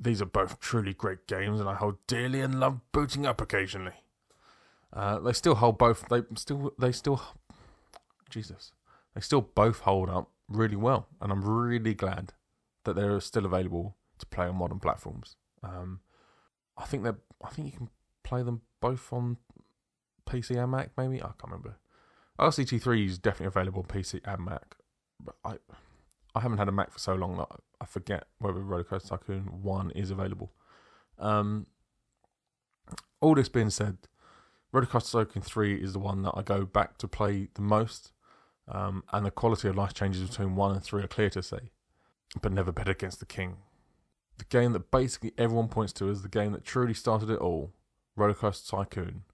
these 0.00 0.22
are 0.22 0.26
both 0.26 0.58
truly 0.58 0.94
great 0.94 1.26
games, 1.26 1.60
and 1.60 1.68
I 1.68 1.74
hold 1.74 1.98
dearly 2.06 2.40
and 2.40 2.58
love 2.58 2.80
booting 2.92 3.26
up 3.26 3.40
occasionally. 3.40 3.92
Uh, 4.92 5.18
they 5.18 5.32
still 5.32 5.56
hold 5.56 5.76
both. 5.76 6.08
They 6.08 6.22
still, 6.34 6.72
they 6.78 6.92
still, 6.92 7.20
Jesus, 8.30 8.72
they 9.14 9.20
still 9.20 9.42
both 9.42 9.80
hold 9.80 10.08
up 10.08 10.30
really 10.48 10.76
well, 10.76 11.08
and 11.20 11.30
I'm 11.30 11.44
really 11.44 11.94
glad 11.94 12.32
that 12.84 12.96
they're 12.96 13.20
still 13.20 13.44
available 13.44 13.96
to 14.18 14.26
play 14.26 14.46
on 14.46 14.56
modern 14.56 14.78
platforms. 14.78 15.36
Um, 15.62 16.00
I 16.78 16.84
think 16.84 17.02
they 17.02 17.10
I 17.44 17.50
think 17.50 17.72
you 17.72 17.76
can 17.78 17.90
play 18.22 18.42
them 18.42 18.62
both 18.80 19.12
on 19.12 19.36
PC 20.26 20.56
and 20.56 20.70
Mac. 20.70 20.92
Maybe 20.96 21.16
I 21.16 21.26
can't 21.26 21.44
remember. 21.44 21.76
RCT3 22.38 23.06
is 23.06 23.18
definitely 23.18 23.46
available 23.46 23.80
on 23.80 23.86
PC 23.86 24.20
and 24.24 24.44
Mac, 24.44 24.76
but 25.22 25.34
I 25.44 25.58
I 26.34 26.40
haven't 26.40 26.58
had 26.58 26.68
a 26.68 26.72
Mac 26.72 26.92
for 26.92 26.98
so 26.98 27.14
long 27.14 27.36
that 27.38 27.48
I 27.80 27.84
forget 27.84 28.24
whether 28.38 28.60
Rollercoaster 28.60 29.08
Tycoon 29.08 29.62
One 29.62 29.90
is 29.90 30.10
available. 30.10 30.52
Um, 31.18 31.66
all 33.20 33.34
this 33.34 33.48
being 33.48 33.70
said, 33.70 33.98
Rollercoaster 34.72 35.12
Tycoon 35.12 35.42
3 35.42 35.82
is 35.82 35.94
the 35.94 35.98
one 35.98 36.22
that 36.22 36.34
I 36.36 36.42
go 36.42 36.64
back 36.64 36.98
to 36.98 37.08
play 37.08 37.48
the 37.54 37.62
most, 37.62 38.12
um, 38.68 39.02
and 39.12 39.26
the 39.26 39.30
quality 39.30 39.68
of 39.68 39.76
life 39.76 39.94
changes 39.94 40.28
between 40.28 40.54
1 40.54 40.72
and 40.72 40.82
3 40.82 41.02
are 41.02 41.08
clear 41.08 41.30
to 41.30 41.42
see, 41.42 41.72
but 42.40 42.52
never 42.52 42.70
bet 42.70 42.88
against 42.88 43.18
the 43.18 43.26
king. 43.26 43.56
The 44.36 44.44
game 44.44 44.72
that 44.74 44.92
basically 44.92 45.32
everyone 45.36 45.68
points 45.68 45.92
to 45.94 46.08
as 46.08 46.22
the 46.22 46.28
game 46.28 46.52
that 46.52 46.64
truly 46.64 46.94
started 46.94 47.30
it 47.30 47.40
all, 47.40 47.72
Rollercoaster 48.16 48.70
Tycoon. 48.70 49.24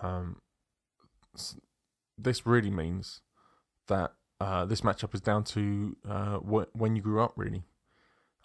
Um, 0.00 0.40
this 2.16 2.46
really 2.46 2.70
means 2.70 3.20
that 3.86 4.12
uh, 4.40 4.64
this 4.64 4.82
matchup 4.82 5.14
is 5.14 5.20
down 5.20 5.44
to 5.44 5.96
uh, 6.08 6.36
wh- 6.38 6.74
when 6.74 6.96
you 6.96 7.02
grew 7.02 7.20
up, 7.20 7.32
really. 7.36 7.64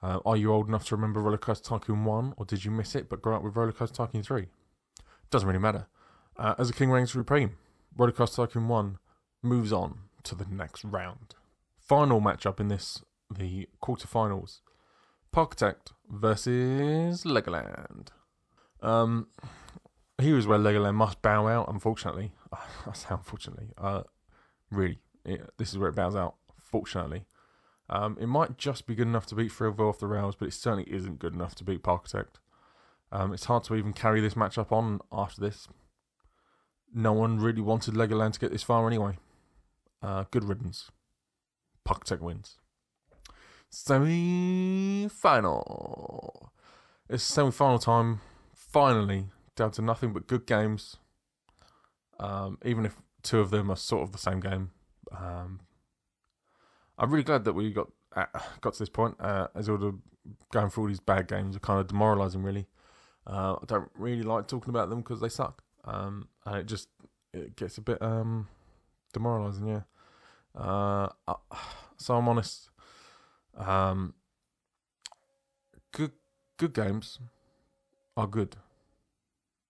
Uh, 0.01 0.19
are 0.25 0.35
you 0.35 0.51
old 0.51 0.67
enough 0.67 0.85
to 0.85 0.95
remember 0.95 1.21
Rollercoaster 1.21 1.63
Tycoon 1.63 2.03
1, 2.03 2.33
or 2.35 2.45
did 2.45 2.65
you 2.65 2.71
miss 2.71 2.93
it 2.93 3.07
but 3.09 3.21
grow 3.21 3.37
up 3.37 3.43
with 3.43 3.53
Rollercoaster 3.53 3.93
Tycoon 3.93 4.23
3? 4.23 4.47
Doesn't 5.29 5.47
really 5.47 5.61
matter. 5.61 5.87
Uh, 6.37 6.55
as 6.57 6.69
a 6.69 6.73
king 6.73 6.89
reigns 6.89 7.13
supreme, 7.13 7.57
Rollercoaster 7.97 8.35
Tycoon 8.35 8.67
1 8.67 8.97
moves 9.41 9.71
on 9.71 9.99
to 10.23 10.35
the 10.35 10.45
next 10.49 10.83
round. 10.83 11.35
Final 11.79 12.19
matchup 12.19 12.59
in 12.59 12.67
this, 12.67 13.03
the 13.33 13.67
quarterfinals. 13.81 14.59
Parkitect 15.33 15.93
versus 16.09 17.23
Legoland. 17.23 18.09
Um, 18.81 19.27
here 20.21 20.37
is 20.37 20.47
where 20.47 20.59
Legoland 20.59 20.95
must 20.95 21.21
bow 21.21 21.47
out, 21.47 21.69
unfortunately. 21.69 22.33
I 22.87 22.93
say 22.93 23.07
unfortunately. 23.11 23.69
Uh, 23.77 24.03
really, 24.71 24.99
it, 25.25 25.49
this 25.57 25.71
is 25.71 25.77
where 25.77 25.89
it 25.89 25.95
bows 25.95 26.15
out, 26.15 26.35
fortunately. 26.61 27.25
Um, 27.89 28.17
it 28.19 28.27
might 28.27 28.57
just 28.57 28.87
be 28.87 28.95
good 28.95 29.07
enough 29.07 29.25
to 29.27 29.35
beat 29.35 29.51
Thrillville 29.51 29.89
off 29.89 29.99
the 29.99 30.07
rails, 30.07 30.35
but 30.35 30.47
it 30.47 30.53
certainly 30.53 30.85
isn't 30.91 31.19
good 31.19 31.33
enough 31.33 31.55
to 31.55 31.63
beat 31.63 31.83
Parkitect. 31.83 32.35
Um, 33.11 33.33
it's 33.33 33.45
hard 33.45 33.63
to 33.65 33.75
even 33.75 33.93
carry 33.93 34.21
this 34.21 34.33
matchup 34.33 34.71
on 34.71 34.99
after 35.11 35.41
this. 35.41 35.67
No 36.93 37.13
one 37.13 37.39
really 37.39 37.61
wanted 37.61 37.93
Legoland 37.93 38.33
to 38.33 38.39
get 38.39 38.51
this 38.51 38.63
far 38.63 38.87
anyway. 38.87 39.17
Uh, 40.01 40.25
good 40.31 40.43
riddance. 40.43 40.91
Parkitect 41.87 42.21
wins. 42.21 42.57
Semi 43.69 45.07
final. 45.09 46.51
It's 47.09 47.23
semi 47.23 47.51
final 47.51 47.79
time. 47.79 48.21
Finally, 48.55 49.25
down 49.55 49.71
to 49.71 49.81
nothing 49.81 50.13
but 50.13 50.27
good 50.27 50.45
games. 50.45 50.97
Um, 52.19 52.57
even 52.63 52.85
if 52.85 52.95
two 53.23 53.39
of 53.39 53.49
them 53.49 53.71
are 53.71 53.75
sort 53.75 54.03
of 54.03 54.11
the 54.11 54.17
same 54.17 54.39
game. 54.39 54.71
Um, 55.11 55.61
I'm 56.97 57.09
really 57.09 57.23
glad 57.23 57.45
that 57.45 57.53
we 57.53 57.71
got 57.71 57.89
uh, 58.15 58.25
got 58.61 58.73
to 58.73 58.79
this 58.79 58.89
point. 58.89 59.15
Uh, 59.19 59.47
as 59.55 59.69
all 59.69 59.77
the 59.77 59.97
going 60.51 60.69
through 60.69 60.83
all 60.83 60.87
these 60.87 60.99
bad 60.99 61.27
games 61.27 61.55
are 61.55 61.59
kind 61.59 61.79
of 61.79 61.87
demoralising, 61.87 62.43
really. 62.43 62.67
Uh, 63.25 63.53
I 63.53 63.65
don't 63.65 63.89
really 63.95 64.23
like 64.23 64.47
talking 64.47 64.69
about 64.69 64.89
them 64.89 64.99
because 64.99 65.19
they 65.21 65.29
suck, 65.29 65.63
um, 65.85 66.27
and 66.45 66.57
it 66.57 66.65
just 66.65 66.89
it 67.33 67.55
gets 67.55 67.77
a 67.77 67.81
bit 67.81 68.01
um, 68.01 68.47
demoralising. 69.13 69.67
Yeah. 69.67 69.81
Uh, 70.55 71.09
so 71.97 72.15
I'm 72.15 72.27
honest. 72.27 72.69
Um, 73.57 74.13
good 75.91 76.11
good 76.57 76.73
games 76.73 77.19
are 78.15 78.27
good. 78.27 78.55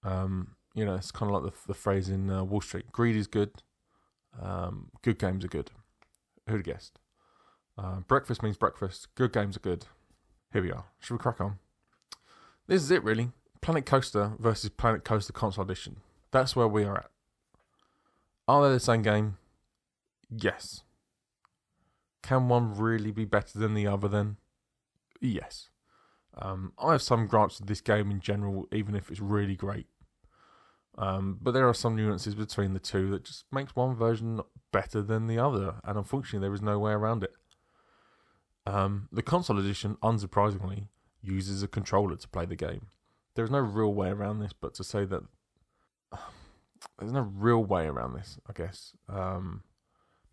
Um, 0.04 0.56
you 0.74 0.86
know, 0.86 0.96
it's 0.96 1.12
kind 1.12 1.32
of 1.34 1.44
like 1.44 1.54
the 1.54 1.60
the 1.68 1.74
phrase 1.74 2.10
in 2.10 2.30
uh, 2.30 2.44
Wall 2.44 2.62
Street: 2.62 2.92
"Greed 2.92 3.16
is 3.16 3.28
good, 3.28 3.52
um, 4.42 4.90
good 5.02 5.20
games 5.20 5.46
are 5.46 5.50
good." 5.50 5.72
Who'd 6.48 6.58
have 6.58 6.64
guessed? 6.66 7.00
Uh, 7.78 8.02
breakfast 8.02 8.44
means 8.44 8.58
breakfast. 8.58 9.08
Good 9.16 9.32
games 9.32 9.58
are 9.58 9.62
good. 9.62 9.86
Here 10.52 10.62
we 10.62 10.72
are. 10.72 10.86
Should 11.00 11.14
we 11.14 11.20
crack 11.20 11.42
on? 11.42 11.58
This 12.68 12.84
is 12.84 12.92
it, 12.92 13.04
really. 13.04 13.32
Planet 13.62 13.86
Coaster 13.86 14.34
versus 14.40 14.70
Planet 14.70 15.04
Coaster 15.04 15.34
Console 15.34 15.64
Edition. 15.64 15.98
That's 16.32 16.56
where 16.56 16.68
we 16.68 16.84
are 16.84 16.98
at. 16.98 17.10
Are 18.48 18.68
they 18.68 18.74
the 18.74 18.80
same 18.80 19.02
game? 19.02 19.38
Yes. 20.30 20.84
Can 22.22 22.50
one 22.50 22.76
really 22.76 23.12
be 23.12 23.26
better 23.26 23.58
than 23.58 23.74
the 23.74 23.88
other 23.88 24.08
then? 24.08 24.38
Yes. 25.22 25.70
Um, 26.36 26.74
I 26.78 26.94
have 26.94 27.02
some 27.02 27.28
gripes 27.28 27.60
with 27.60 27.68
this 27.68 27.82
game 27.82 28.12
in 28.12 28.20
general, 28.20 28.68
even 28.72 28.96
if 28.96 29.10
it's 29.10 29.20
really 29.20 29.56
great. 29.56 29.88
Um, 30.98 31.40
but 31.42 31.52
there 31.52 31.68
are 31.68 31.74
some 31.74 31.96
nuances 31.96 32.36
between 32.36 32.74
the 32.74 32.80
two 32.80 33.10
that 33.12 33.24
just 33.26 33.46
makes 33.52 33.76
one 33.76 33.96
version 33.96 34.42
better 34.72 35.02
than 35.02 35.28
the 35.28 35.40
other, 35.40 35.76
and 35.84 35.98
unfortunately, 35.98 36.46
there 36.46 36.54
is 36.54 36.62
no 36.62 36.78
way 36.78 36.92
around 36.92 37.24
it. 37.24 37.34
Um, 38.66 39.10
the 39.12 39.24
console 39.24 39.60
edition, 39.60 39.98
unsurprisingly, 40.04 40.88
uses 41.22 41.64
a 41.64 41.68
controller 41.68 42.16
to 42.16 42.28
play 42.28 42.46
the 42.46 42.56
game. 42.56 42.88
There's 43.36 43.50
no 43.50 43.60
real 43.60 43.94
way 43.94 44.10
around 44.10 44.40
this, 44.40 44.54
but 44.54 44.74
to 44.76 44.84
say 44.84 45.06
that 45.06 45.24
there's 47.00 47.12
no 47.12 47.32
real 47.34 47.64
way 47.64 47.88
around 47.88 48.14
this, 48.14 48.38
I 48.48 48.54
guess. 48.54 48.94
Um, 49.10 49.64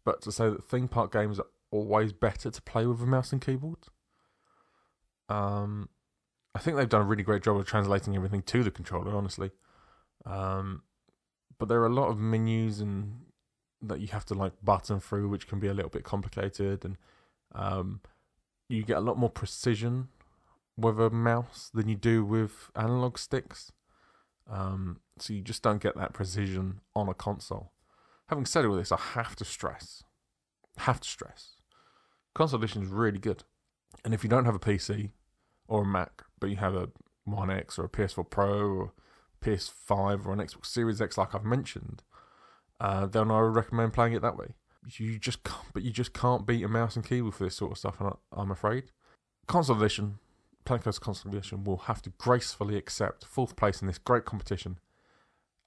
but 0.04 0.20
to 0.22 0.32
say 0.32 0.50
that 0.50 0.64
theme 0.68 0.88
park 0.88 1.12
games 1.12 1.38
are 1.38 1.46
always 1.70 2.12
better 2.12 2.50
to 2.50 2.62
play 2.62 2.86
with 2.86 3.00
a 3.00 3.06
mouse 3.06 3.32
and 3.32 3.40
keyboard. 3.40 3.78
Um, 5.28 5.88
I 6.54 6.58
think 6.58 6.76
they've 6.76 6.88
done 6.88 7.02
a 7.02 7.06
really 7.06 7.22
great 7.22 7.42
job 7.42 7.56
of 7.56 7.66
translating 7.66 8.16
everything 8.16 8.42
to 8.42 8.62
the 8.62 8.70
controller, 8.70 9.16
honestly. 9.16 9.52
Um, 10.26 10.82
but 11.58 11.68
there 11.68 11.80
are 11.80 11.86
a 11.86 11.94
lot 11.94 12.08
of 12.08 12.18
menus 12.18 12.80
and 12.80 13.20
that 13.82 14.00
you 14.00 14.08
have 14.08 14.24
to 14.26 14.34
like 14.34 14.52
button 14.62 15.00
through, 15.00 15.28
which 15.28 15.48
can 15.48 15.58
be 15.58 15.68
a 15.68 15.74
little 15.74 15.90
bit 15.90 16.04
complicated, 16.04 16.84
and 16.84 16.96
um, 17.54 18.00
you 18.68 18.82
get 18.82 18.98
a 18.98 19.00
lot 19.00 19.18
more 19.18 19.30
precision 19.30 20.08
with 20.76 21.00
a 21.00 21.10
mouse 21.10 21.70
than 21.72 21.88
you 21.88 21.96
do 21.96 22.24
with 22.24 22.70
analog 22.76 23.18
sticks. 23.18 23.72
Um, 24.48 25.00
so 25.18 25.32
you 25.32 25.42
just 25.42 25.62
don't 25.62 25.82
get 25.82 25.96
that 25.96 26.12
precision 26.12 26.80
on 26.94 27.08
a 27.08 27.14
console. 27.14 27.72
Having 28.26 28.46
said 28.46 28.64
all 28.64 28.74
this, 28.74 28.92
I 28.92 28.96
have 28.96 29.36
to 29.36 29.44
stress, 29.44 30.02
have 30.78 31.00
to 31.00 31.08
stress, 31.08 31.56
console 32.34 32.60
edition 32.62 32.82
is 32.82 32.88
really 32.88 33.18
good. 33.18 33.44
And 34.04 34.14
if 34.14 34.22
you 34.22 34.30
don't 34.30 34.44
have 34.44 34.54
a 34.54 34.60
PC 34.60 35.10
or 35.68 35.82
a 35.82 35.86
Mac, 35.86 36.22
but 36.38 36.50
you 36.50 36.56
have 36.56 36.74
a 36.74 36.90
One 37.24 37.50
X 37.50 37.78
or 37.78 37.84
a 37.84 37.88
PS4 37.88 38.28
Pro 38.30 38.68
or 38.70 38.92
PS5 39.44 40.26
or 40.26 40.32
an 40.32 40.38
Xbox 40.38 40.66
Series 40.66 41.00
X, 41.00 41.18
like 41.18 41.34
I've 41.34 41.44
mentioned, 41.44 42.02
uh, 42.80 43.06
then 43.06 43.30
I 43.30 43.42
would 43.42 43.54
recommend 43.54 43.92
playing 43.92 44.12
it 44.12 44.22
that 44.22 44.36
way. 44.36 44.54
You 44.96 45.18
just 45.18 45.44
can't, 45.44 45.66
but 45.74 45.82
you 45.82 45.90
just 45.90 46.14
can't 46.14 46.46
beat 46.46 46.64
a 46.64 46.68
mouse 46.68 46.96
and 46.96 47.04
keyboard 47.04 47.34
for 47.34 47.44
this 47.44 47.56
sort 47.56 47.72
of 47.72 47.78
stuff. 47.78 48.00
And 48.00 48.12
I'm 48.32 48.50
afraid. 48.50 48.84
Console 49.46 49.76
edition, 49.76 50.18
Cards 50.64 50.98
Console 50.98 51.32
edition 51.32 51.64
will 51.64 51.78
have 51.78 52.00
to 52.02 52.10
gracefully 52.10 52.76
accept 52.76 53.24
fourth 53.24 53.56
place 53.56 53.80
in 53.80 53.86
this 53.86 53.98
great 53.98 54.24
competition, 54.24 54.78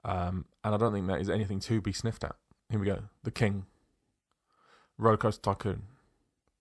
um, 0.06 0.46
and 0.64 0.74
I 0.74 0.78
don't 0.78 0.94
think 0.94 1.08
that 1.08 1.22
is 1.22 1.30
anything 1.30 1.60
to 1.62 1.82
be 1.82 1.92
sniffed 1.92 2.24
at. 2.24 2.36
Here 2.70 2.80
we 2.80 2.86
go. 2.86 3.04
The 3.24 3.32
King, 3.32 3.66
Rollercoaster 5.00 5.42
Tycoon, 5.42 5.84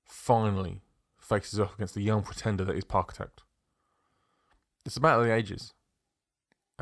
finally 0.04 0.82
faces 1.18 1.60
off 1.60 1.74
against 1.74 1.94
the 1.94 2.02
young 2.02 2.22
pretender 2.22 2.64
that 2.64 2.76
is 2.76 2.84
Park 2.84 3.14
Parkitect. 3.14 3.44
It's 4.84 4.96
a 4.96 5.00
battle 5.00 5.20
of 5.20 5.26
the 5.26 5.34
ages, 5.34 5.74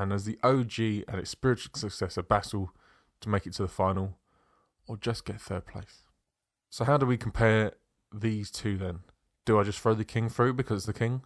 and 0.01 0.15
as 0.15 0.25
the 0.25 0.39
OG 0.43 1.05
and 1.09 1.21
its 1.21 1.29
spiritual 1.29 1.73
successor 1.75 2.23
battle 2.23 2.73
to 3.21 3.29
make 3.29 3.47
it 3.47 3.53
to 3.53 3.63
the 3.63 3.69
final, 3.69 4.17
or 4.89 4.97
just 4.97 5.27
get 5.27 5.39
third 5.39 5.67
place. 5.67 6.05
So 6.71 6.85
how 6.85 6.97
do 6.97 7.05
we 7.05 7.19
compare 7.19 7.73
these 8.11 8.51
two 8.51 8.79
then? 8.79 9.01
Do 9.45 9.61
I 9.61 9.63
just 9.63 9.79
throw 9.79 9.93
the 9.93 10.05
king 10.05 10.31
through 10.31 10.55
because 10.55 10.79
it's 10.79 10.87
the 10.87 10.99
king? 10.99 11.23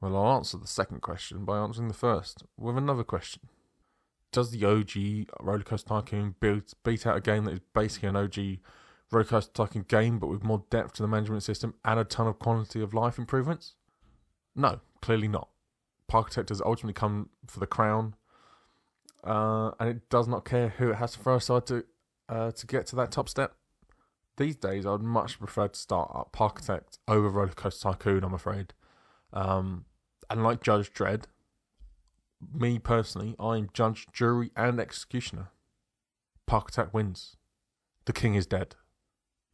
Well, 0.00 0.16
I'll 0.16 0.36
answer 0.36 0.56
the 0.56 0.68
second 0.68 1.02
question 1.02 1.44
by 1.44 1.58
answering 1.58 1.88
the 1.88 1.94
first 1.94 2.44
with 2.56 2.76
another 2.76 3.02
question. 3.02 3.42
Does 4.30 4.52
the 4.52 4.64
OG 4.64 5.26
Rollercoaster 5.44 5.86
Tycoon 5.86 6.36
beat, 6.38 6.74
beat 6.84 7.06
out 7.08 7.16
a 7.16 7.20
game 7.20 7.44
that 7.44 7.54
is 7.54 7.60
basically 7.74 8.08
an 8.08 8.16
OG 8.16 8.58
Rollercoaster 9.12 9.52
Tycoon 9.52 9.84
game 9.88 10.20
but 10.20 10.28
with 10.28 10.44
more 10.44 10.64
depth 10.70 10.94
to 10.94 11.02
the 11.02 11.08
management 11.08 11.42
system 11.42 11.74
and 11.84 11.98
a 11.98 12.04
ton 12.04 12.28
of 12.28 12.38
quality 12.38 12.80
of 12.80 12.94
life 12.94 13.18
improvements? 13.18 13.74
No, 14.54 14.80
clearly 15.02 15.28
not. 15.28 15.48
Parkitect 16.10 16.50
has 16.50 16.60
ultimately 16.60 16.92
come 16.92 17.30
for 17.46 17.60
the 17.60 17.66
crown, 17.66 18.14
uh, 19.24 19.72
and 19.80 19.88
it 19.88 20.08
does 20.08 20.28
not 20.28 20.44
care 20.44 20.68
who 20.70 20.90
it 20.90 20.96
has 20.96 21.12
to 21.12 21.18
throw 21.18 21.36
aside 21.36 21.66
to 21.66 21.84
uh, 22.28 22.50
to 22.52 22.66
get 22.66 22.86
to 22.86 22.96
that 22.96 23.10
top 23.10 23.28
step. 23.28 23.54
These 24.36 24.56
days, 24.56 24.84
I 24.84 24.90
would 24.90 25.02
much 25.02 25.38
prefer 25.38 25.68
to 25.68 25.78
start 25.78 26.10
up 26.14 26.32
Parkitect 26.32 26.98
over 27.06 27.30
Rollercoaster 27.30 27.82
Tycoon. 27.82 28.24
I'm 28.24 28.34
afraid, 28.34 28.74
um, 29.32 29.84
and 30.28 30.42
like 30.42 30.62
Judge 30.62 30.92
Dredd, 30.92 31.24
me 32.52 32.78
personally, 32.78 33.34
I 33.38 33.56
am 33.56 33.68
judge, 33.72 34.06
jury, 34.12 34.50
and 34.56 34.80
executioner. 34.80 35.48
Parkitect 36.48 36.92
wins. 36.92 37.36
The 38.04 38.12
king 38.12 38.34
is 38.34 38.46
dead. 38.46 38.74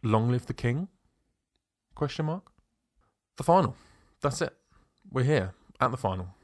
Long 0.03 0.31
live 0.31 0.47
the 0.47 0.55
king? 0.55 0.89
Question 1.95 2.27
mark. 2.27 2.51
The 3.37 3.45
final. 3.45 3.77
That's 4.23 4.43
it. 4.43 4.57
We're 5.11 5.25
here 5.25 5.55
at 5.81 5.91
the 5.91 5.97
final. 5.97 6.35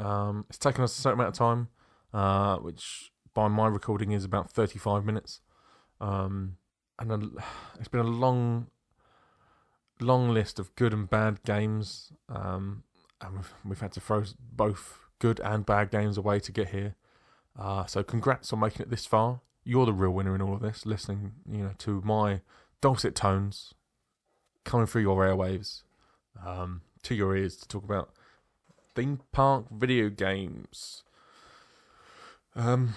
Um, 0.00 0.46
it's 0.48 0.58
taken 0.58 0.82
us 0.82 0.98
a 0.98 1.00
certain 1.00 1.20
amount 1.20 1.34
of 1.34 1.38
time, 1.38 1.68
uh, 2.14 2.56
which 2.56 3.12
by 3.34 3.48
my 3.48 3.66
recording 3.66 4.12
is 4.12 4.24
about 4.24 4.50
35 4.50 5.04
minutes. 5.04 5.40
Um, 6.00 6.56
and 6.98 7.12
a, 7.12 7.42
it's 7.78 7.88
been 7.88 8.00
a 8.00 8.04
long, 8.04 8.68
long 10.00 10.30
list 10.30 10.58
of 10.58 10.74
good 10.74 10.92
and 10.92 11.08
bad 11.08 11.42
games. 11.44 12.12
Um, 12.28 12.84
and 13.20 13.36
we've, 13.36 13.54
we've 13.64 13.80
had 13.80 13.92
to 13.92 14.00
throw 14.00 14.24
both 14.40 14.98
good 15.18 15.40
and 15.40 15.66
bad 15.66 15.90
games 15.90 16.16
away 16.16 16.40
to 16.40 16.50
get 16.50 16.70
here. 16.70 16.96
Uh, 17.58 17.84
so 17.84 18.02
congrats 18.02 18.52
on 18.52 18.60
making 18.60 18.82
it 18.82 18.90
this 18.90 19.04
far. 19.04 19.42
You're 19.64 19.84
the 19.84 19.92
real 19.92 20.12
winner 20.12 20.34
in 20.34 20.40
all 20.40 20.54
of 20.54 20.62
this, 20.62 20.86
listening, 20.86 21.32
you 21.46 21.62
know, 21.62 21.72
to 21.78 22.00
my 22.02 22.40
dulcet 22.80 23.14
tones 23.14 23.74
coming 24.64 24.86
through 24.86 25.02
your 25.02 25.22
airwaves, 25.22 25.82
um, 26.44 26.80
to 27.02 27.14
your 27.14 27.36
ears 27.36 27.56
to 27.58 27.68
talk 27.68 27.84
about 27.84 28.10
theme 28.94 29.20
park 29.32 29.66
video 29.70 30.08
games. 30.08 31.02
Um, 32.54 32.94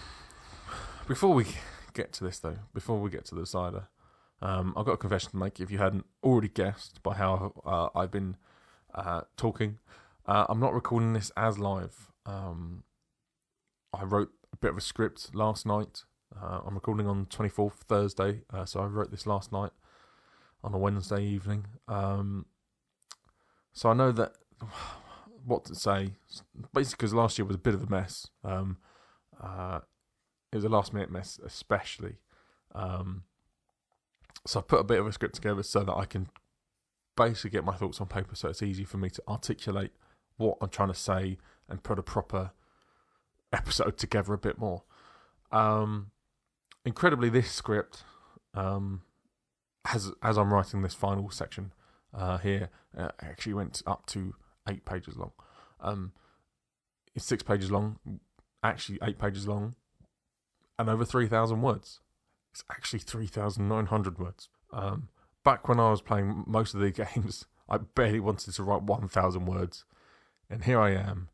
before 1.08 1.34
we 1.34 1.46
get 1.94 2.14
to 2.14 2.24
this, 2.24 2.40
though, 2.40 2.60
before 2.74 3.00
we 3.00 3.10
get 3.10 3.26
to 3.26 3.36
the 3.36 3.42
decider, 3.42 3.88
um, 4.42 4.74
I've 4.76 4.86
got 4.86 4.94
a 4.94 4.98
confession 4.98 5.32
to 5.32 5.38
make. 5.38 5.60
If 5.60 5.72
you 5.72 5.78
hadn't 5.78 6.06
already 6.24 6.50
guessed 6.50 7.02
by 7.04 7.14
how 7.16 7.54
uh, 7.66 7.98
I've 7.98 8.12
been 8.12 8.38
uh, 8.94 9.22
talking, 9.38 9.80
uh, 10.26 10.46
I'm 10.50 10.60
not 10.60 10.74
recording 10.74 11.14
this 11.14 11.32
as 11.38 11.60
live. 11.60 12.12
Um, 12.26 12.84
I 13.94 14.04
wrote 14.04 14.32
a 14.52 14.58
bit 14.58 14.72
of 14.72 14.78
a 14.78 14.82
script 14.82 15.34
last 15.34 15.66
night. 15.66 16.04
Uh, 16.36 16.62
I'm 16.66 16.74
recording 16.74 17.08
on 17.08 17.28
24th 17.28 17.74
Thursday, 17.88 18.42
uh, 18.52 18.66
so 18.66 18.80
I 18.82 18.86
wrote 18.86 19.12
this 19.12 19.28
last 19.28 19.52
night 19.52 19.72
on 20.64 20.74
a 20.74 20.78
Wednesday 20.78 21.24
evening. 21.24 21.66
Um, 21.88 22.46
so 23.72 23.90
I 23.90 23.94
know 23.94 24.12
that 24.12 24.34
what 25.46 25.66
to 25.66 25.76
say. 25.76 26.14
Basically, 26.74 26.98
because 26.98 27.14
last 27.14 27.38
year 27.38 27.46
was 27.46 27.56
a 27.56 27.60
bit 27.60 27.74
of 27.74 27.84
a 27.84 27.90
mess. 27.90 28.28
Um, 28.44 28.78
uh, 29.42 29.80
it 30.52 30.56
was 30.56 30.66
a 30.66 30.70
last 30.70 30.94
minute 30.94 31.12
mess, 31.12 31.40
especially. 31.44 32.18
Um, 32.74 33.24
so 34.46 34.60
I 34.60 34.64
put 34.64 34.80
a 34.80 34.84
bit 34.84 35.00
of 35.00 35.08
a 35.08 35.12
script 35.12 35.36
together 35.36 35.64
so 35.64 35.84
that 35.84 35.94
I 35.94 36.06
can 36.06 36.28
basically 37.16 37.52
get 37.52 37.64
my 37.64 37.76
thoughts 37.76 38.02
on 38.02 38.08
paper, 38.08 38.36
so 38.36 38.50
it's 38.50 38.64
easy 38.64 38.84
for 38.84 38.98
me 38.98 39.10
to 39.10 39.24
articulate 39.28 39.92
what 40.38 40.58
I'm 40.62 40.70
trying 40.70 40.90
to 40.90 40.96
say 40.96 41.38
and 41.70 41.84
put 41.84 42.00
a 42.00 42.04
proper 42.04 42.52
episode 43.54 43.98
together 43.98 44.34
a 44.34 44.38
bit 44.38 44.58
more. 44.58 44.84
Um, 45.52 46.12
incredibly, 46.86 47.30
this 47.30 47.52
script, 47.52 48.04
um, 48.54 49.04
as 49.92 50.12
as 50.22 50.38
I'm 50.38 50.54
writing 50.54 50.82
this 50.82 50.96
final 50.96 51.30
section 51.30 51.72
uh, 52.14 52.38
here, 52.38 52.70
uh, 52.98 53.10
actually 53.22 53.54
went 53.54 53.82
up 53.86 54.06
to 54.08 54.36
eight 54.70 54.86
pages 54.86 55.18
long. 55.18 55.32
Um, 55.80 56.14
it's 57.16 57.26
six 57.26 57.44
pages 57.44 57.72
long, 57.72 58.00
actually 58.64 59.00
eight 59.04 59.20
pages 59.20 59.48
long, 59.48 59.76
and 60.80 60.90
over 60.90 61.06
three 61.06 61.28
thousand 61.28 61.62
words. 61.62 62.00
It's 62.52 62.64
actually 62.72 63.00
three 63.00 63.28
thousand 63.28 63.68
nine 63.68 63.88
hundred 63.88 64.20
words. 64.20 64.50
Um, 64.72 65.10
back 65.44 65.68
when 65.68 65.80
I 65.80 65.92
was 65.92 66.02
playing 66.02 66.44
most 66.48 66.74
of 66.74 66.80
the 66.80 66.92
games, 67.16 67.46
I 67.70 67.78
barely 67.78 68.20
wanted 68.20 68.54
to 68.54 68.64
write 68.64 68.84
one 68.84 69.08
thousand 69.08 69.46
words, 69.46 69.86
and 70.50 70.64
here 70.64 70.80
I 70.80 70.92
am, 70.92 71.30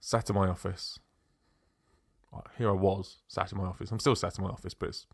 sat 0.00 0.28
in 0.30 0.36
my 0.36 0.48
office. 0.48 0.98
Here 2.56 2.70
I 2.70 2.72
was, 2.72 3.18
sat 3.28 3.52
in 3.52 3.58
my 3.58 3.64
office. 3.64 3.90
I'm 3.90 3.98
still 3.98 4.16
sat 4.16 4.38
in 4.38 4.44
my 4.44 4.50
office, 4.50 4.72
but 4.72 4.88
it's, 4.88 5.06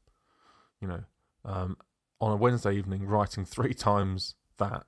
you 0.81 0.87
know, 0.87 1.03
um, 1.45 1.77
on 2.21 2.33
a 2.33 2.37
Wednesday 2.37 2.75
evening, 2.75 3.07
writing 3.07 3.45
three 3.45 3.75
times 3.75 4.35
that 4.59 4.85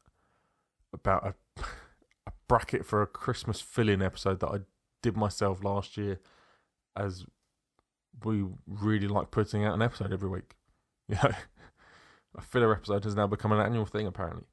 about 0.92 1.26
a 1.26 1.34
bracket 2.50 2.84
for 2.84 3.00
a 3.00 3.06
Christmas 3.06 3.60
fill-in 3.60 4.02
episode 4.02 4.40
that 4.40 4.48
I 4.48 4.58
did 5.02 5.16
myself 5.16 5.62
last 5.62 5.96
year, 5.96 6.18
as 6.96 7.24
we 8.24 8.44
really 8.66 9.06
like 9.06 9.30
putting 9.30 9.64
out 9.64 9.72
an 9.72 9.82
episode 9.82 10.12
every 10.12 10.28
week. 10.28 10.56
You 11.08 11.16
know, 11.24 11.30
a 12.36 12.40
filler 12.40 12.72
episode 12.72 13.02
has 13.02 13.16
now 13.16 13.26
become 13.26 13.50
an 13.50 13.58
annual 13.58 13.84
thing 13.84 14.06
apparently. 14.06 14.46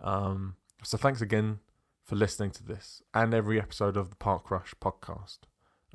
Um, 0.00 0.56
so 0.82 0.98
thanks 0.98 1.22
again 1.22 1.60
for 2.02 2.16
listening 2.16 2.50
to 2.52 2.62
this 2.62 3.00
and 3.14 3.32
every 3.32 3.58
episode 3.58 3.96
of 3.96 4.10
the 4.10 4.16
Park 4.16 4.50
Rush 4.50 4.74
podcast. 4.82 5.38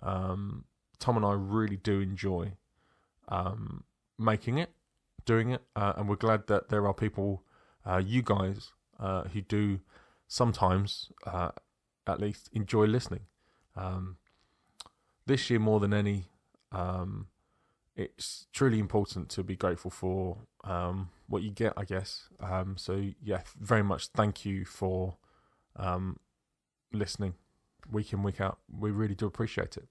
Um, 0.01 0.65
Tom 0.99 1.17
and 1.17 1.25
I 1.25 1.33
really 1.33 1.77
do 1.77 1.99
enjoy 1.99 2.53
um, 3.27 3.83
making 4.17 4.57
it, 4.57 4.71
doing 5.25 5.51
it, 5.51 5.61
uh, 5.75 5.93
and 5.97 6.09
we're 6.09 6.15
glad 6.15 6.47
that 6.47 6.69
there 6.69 6.87
are 6.87 6.93
people, 6.93 7.43
uh, 7.85 8.01
you 8.03 8.23
guys, 8.23 8.71
uh, 8.99 9.23
who 9.25 9.41
do 9.41 9.79
sometimes, 10.29 11.11
uh, 11.25 11.51
at 12.07 12.21
least, 12.21 12.49
enjoy 12.53 12.85
listening. 12.85 13.25
Um, 13.75 14.15
this 15.25 15.49
year, 15.49 15.59
more 15.59 15.81
than 15.81 15.93
any, 15.93 16.29
um, 16.71 17.27
it's 17.95 18.47
truly 18.53 18.79
important 18.79 19.27
to 19.29 19.43
be 19.43 19.57
grateful 19.57 19.91
for 19.91 20.37
um, 20.63 21.09
what 21.27 21.43
you 21.43 21.51
get, 21.51 21.73
I 21.75 21.83
guess. 21.83 22.29
Um, 22.39 22.77
so, 22.77 23.09
yeah, 23.21 23.41
very 23.59 23.83
much 23.83 24.07
thank 24.07 24.45
you 24.45 24.63
for 24.63 25.17
um, 25.75 26.19
listening 26.93 27.33
week 27.91 28.13
in, 28.13 28.23
week 28.23 28.39
out. 28.39 28.59
We 28.71 28.91
really 28.91 29.15
do 29.15 29.25
appreciate 29.25 29.75
it. 29.75 29.87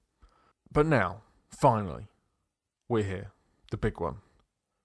But 0.72 0.86
now, 0.86 1.22
finally, 1.50 2.06
we're 2.88 3.04
here. 3.04 3.32
The 3.70 3.76
big 3.76 4.00
one. 4.00 4.16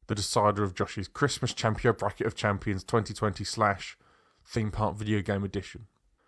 The 0.07 0.15
decider 0.15 0.63
of 0.63 0.75
Josh's 0.75 1.07
Christmas 1.07 1.53
Champion 1.53 1.95
Bracket 1.97 2.27
of 2.27 2.35
Champions 2.35 2.83
2020 2.83 3.43
slash 3.43 3.97
theme 4.45 4.71
park 4.71 4.95
video 4.95 5.21
game 5.21 5.43
edition. 5.43 5.87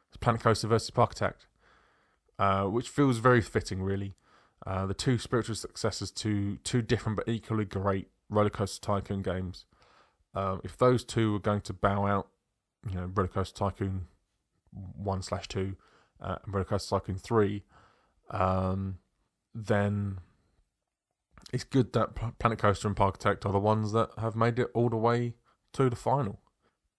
It's 0.09 0.17
Planet 0.17 0.41
Coaster 0.41 0.67
versus 0.67 0.91
Parkitect, 0.91 1.45
uh, 2.39 2.63
which 2.63 2.89
feels 2.89 3.17
very 3.17 3.41
fitting, 3.41 3.81
really. 3.81 4.15
Uh, 4.65 4.85
the 4.85 4.93
two 4.93 5.17
spiritual 5.17 5.55
successors 5.55 6.11
to 6.11 6.57
two 6.57 6.81
different 6.81 7.17
but 7.17 7.27
equally 7.27 7.65
great 7.65 8.07
roller 8.29 8.49
coaster 8.49 8.81
tycoon 8.81 9.21
games. 9.21 9.65
Um, 10.33 10.61
if 10.63 10.77
those 10.77 11.03
two 11.03 11.35
are 11.35 11.39
going 11.39 11.61
to 11.61 11.73
bow 11.73 12.05
out, 12.05 12.27
you 12.89 12.95
know, 12.95 13.11
roller 13.13 13.27
coaster 13.27 13.57
tycoon 13.57 14.07
one 14.71 15.21
slash 15.21 15.47
two, 15.47 15.75
uh, 16.21 16.37
and 16.43 16.53
roller 16.53 16.65
coaster 16.65 16.95
tycoon 16.97 17.17
three, 17.17 17.63
um, 18.31 18.97
then 19.53 20.19
it's 21.53 21.63
good 21.63 21.93
that 21.93 22.15
Planet 22.39 22.59
Coaster 22.59 22.87
and 22.87 22.97
Park 22.97 23.19
Parkitect 23.19 23.45
are 23.45 23.51
the 23.51 23.59
ones 23.59 23.91
that 23.91 24.09
have 24.17 24.35
made 24.35 24.59
it 24.59 24.69
all 24.73 24.89
the 24.89 24.97
way 24.97 25.35
to 25.73 25.89
the 25.89 25.95
final. 25.95 26.39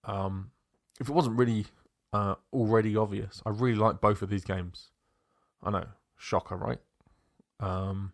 Um, 0.03 0.51
if 0.99 1.09
it 1.09 1.13
wasn't 1.13 1.37
really 1.37 1.65
uh, 2.13 2.35
already 2.53 2.95
obvious, 2.95 3.41
I 3.45 3.49
really 3.49 3.77
like 3.77 4.01
both 4.01 4.21
of 4.21 4.29
these 4.29 4.43
games. 4.43 4.91
I 5.63 5.71
know, 5.71 5.85
shocker, 6.17 6.55
right? 6.55 6.79
Um, 7.59 8.13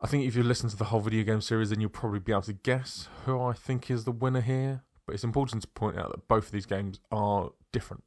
I 0.00 0.06
think 0.06 0.26
if 0.26 0.36
you 0.36 0.42
listen 0.42 0.68
to 0.68 0.76
the 0.76 0.84
whole 0.84 1.00
video 1.00 1.24
game 1.24 1.40
series, 1.40 1.70
then 1.70 1.80
you'll 1.80 1.90
probably 1.90 2.18
be 2.18 2.32
able 2.32 2.42
to 2.42 2.52
guess 2.52 3.08
who 3.24 3.40
I 3.40 3.52
think 3.52 3.90
is 3.90 4.04
the 4.04 4.12
winner 4.12 4.42
here. 4.42 4.82
But 5.06 5.14
it's 5.14 5.24
important 5.24 5.62
to 5.62 5.68
point 5.68 5.98
out 5.98 6.10
that 6.12 6.28
both 6.28 6.46
of 6.46 6.52
these 6.52 6.66
games 6.66 7.00
are 7.10 7.50
different. 7.72 8.04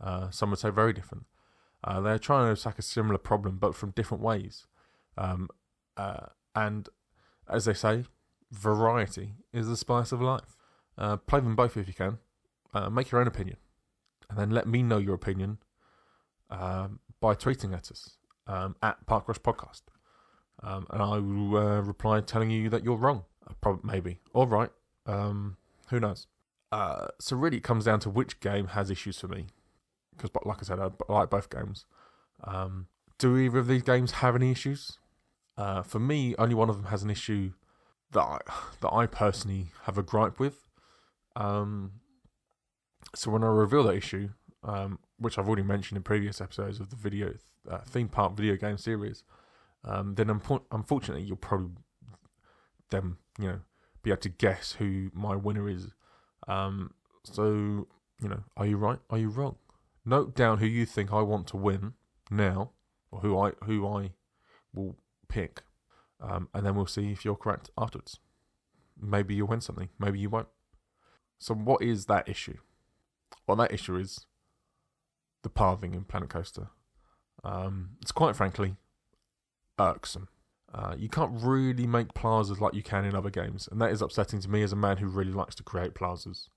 Uh, 0.00 0.30
some 0.30 0.50
would 0.50 0.58
say 0.58 0.70
very 0.70 0.92
different. 0.92 1.24
Uh, 1.82 2.00
they're 2.00 2.18
trying 2.18 2.46
to 2.46 2.52
attack 2.58 2.78
a 2.78 2.82
similar 2.82 3.18
problem, 3.18 3.58
but 3.58 3.74
from 3.74 3.90
different 3.90 4.22
ways. 4.22 4.66
Um, 5.18 5.48
uh, 5.96 6.26
and 6.54 6.88
as 7.48 7.66
they 7.66 7.74
say, 7.74 8.04
variety 8.50 9.34
is 9.52 9.68
the 9.68 9.76
spice 9.76 10.12
of 10.12 10.22
life. 10.22 10.56
Uh, 10.96 11.16
play 11.16 11.40
them 11.40 11.56
both 11.56 11.76
if 11.76 11.88
you 11.88 11.94
can. 11.94 12.18
Uh, 12.74 12.90
make 12.90 13.10
your 13.10 13.20
own 13.20 13.26
opinion, 13.28 13.56
and 14.28 14.38
then 14.38 14.50
let 14.50 14.66
me 14.66 14.82
know 14.82 14.98
your 14.98 15.14
opinion 15.14 15.58
um, 16.50 16.98
by 17.20 17.34
tweeting 17.34 17.72
at 17.72 17.90
us 17.90 18.18
um, 18.46 18.74
at 18.82 19.06
Park 19.06 19.28
Rush 19.28 19.38
Podcast, 19.38 19.82
um, 20.62 20.86
and 20.90 21.00
I 21.00 21.18
will 21.18 21.56
uh, 21.56 21.80
reply 21.80 22.20
telling 22.20 22.50
you 22.50 22.68
that 22.70 22.84
you're 22.84 22.96
wrong. 22.96 23.24
Uh, 23.48 23.54
probably, 23.60 23.92
maybe, 23.92 24.20
or 24.32 24.46
right. 24.46 24.70
Um, 25.06 25.56
who 25.88 26.00
knows? 26.00 26.26
Uh, 26.72 27.08
so 27.20 27.36
really, 27.36 27.58
it 27.58 27.62
comes 27.62 27.84
down 27.84 28.00
to 28.00 28.10
which 28.10 28.40
game 28.40 28.68
has 28.68 28.90
issues 28.90 29.20
for 29.20 29.28
me, 29.28 29.46
because, 30.16 30.30
like 30.44 30.58
I 30.58 30.62
said, 30.64 30.80
I, 30.80 30.90
I 31.08 31.12
like 31.12 31.30
both 31.30 31.50
games. 31.50 31.86
Um, 32.42 32.88
do 33.18 33.36
either 33.36 33.58
of 33.58 33.68
these 33.68 33.82
games 33.82 34.12
have 34.12 34.34
any 34.34 34.50
issues? 34.50 34.98
Uh, 35.56 35.82
for 35.82 36.00
me, 36.00 36.34
only 36.38 36.54
one 36.54 36.68
of 36.68 36.76
them 36.76 36.86
has 36.86 37.02
an 37.02 37.10
issue 37.10 37.52
that 38.12 38.22
I, 38.22 38.38
that 38.80 38.92
I 38.92 39.06
personally 39.06 39.68
have 39.84 39.98
a 39.98 40.02
gripe 40.02 40.40
with. 40.40 40.68
Um, 41.36 41.92
so 43.14 43.30
when 43.30 43.44
I 43.44 43.48
reveal 43.48 43.84
that 43.84 43.96
issue, 43.96 44.30
um, 44.62 44.98
which 45.18 45.38
I've 45.38 45.46
already 45.46 45.62
mentioned 45.62 45.96
in 45.96 46.02
previous 46.02 46.40
episodes 46.40 46.80
of 46.80 46.90
the 46.90 46.96
video 46.96 47.34
uh, 47.70 47.78
theme 47.78 48.08
park 48.08 48.36
video 48.36 48.56
game 48.56 48.78
series, 48.78 49.22
um, 49.84 50.14
then 50.14 50.30
unfortunately 50.30 51.22
you'll 51.22 51.36
probably 51.36 51.76
then 52.90 53.16
you 53.38 53.48
know 53.48 53.60
be 54.02 54.10
able 54.10 54.20
to 54.20 54.28
guess 54.28 54.72
who 54.72 55.10
my 55.14 55.36
winner 55.36 55.68
is. 55.68 55.88
Um, 56.46 56.92
so 57.22 57.86
you 58.20 58.28
know, 58.28 58.44
are 58.56 58.66
you 58.66 58.76
right? 58.76 58.98
Are 59.10 59.18
you 59.18 59.28
wrong? 59.28 59.56
Note 60.04 60.34
down 60.34 60.58
who 60.58 60.66
you 60.66 60.86
think 60.86 61.12
I 61.12 61.22
want 61.22 61.46
to 61.48 61.56
win 61.56 61.94
now, 62.30 62.70
or 63.10 63.20
who 63.20 63.38
I 63.38 63.52
who 63.64 63.86
I 63.86 64.12
will 64.72 64.96
pick, 65.28 65.62
um, 66.20 66.48
and 66.54 66.64
then 66.64 66.74
we'll 66.74 66.86
see 66.86 67.12
if 67.12 67.24
you're 67.24 67.36
correct 67.36 67.70
afterwards. 67.76 68.18
Maybe 69.00 69.34
you'll 69.34 69.48
win 69.48 69.60
something, 69.60 69.88
maybe 69.98 70.18
you 70.20 70.30
won't. 70.30 70.48
So, 71.38 71.54
what 71.54 71.82
is 71.82 72.06
that 72.06 72.28
issue? 72.28 72.58
Well, 73.46 73.56
that 73.56 73.72
issue 73.72 73.96
is 73.96 74.26
the 75.42 75.50
pathing 75.50 75.94
in 75.94 76.04
Planet 76.04 76.30
Coaster. 76.30 76.68
Um, 77.42 77.90
it's 78.00 78.12
quite 78.12 78.34
frankly 78.34 78.76
irksome. 79.78 80.28
Uh, 80.72 80.94
you 80.98 81.08
can't 81.08 81.30
really 81.34 81.86
make 81.86 82.14
plazas 82.14 82.60
like 82.60 82.74
you 82.74 82.82
can 82.82 83.04
in 83.04 83.14
other 83.14 83.30
games, 83.30 83.68
and 83.70 83.80
that 83.80 83.92
is 83.92 84.02
upsetting 84.02 84.40
to 84.40 84.50
me 84.50 84.62
as 84.62 84.72
a 84.72 84.76
man 84.76 84.96
who 84.96 85.06
really 85.06 85.30
likes 85.32 85.54
to 85.54 85.62
create 85.62 85.94
plazas. 85.94 86.48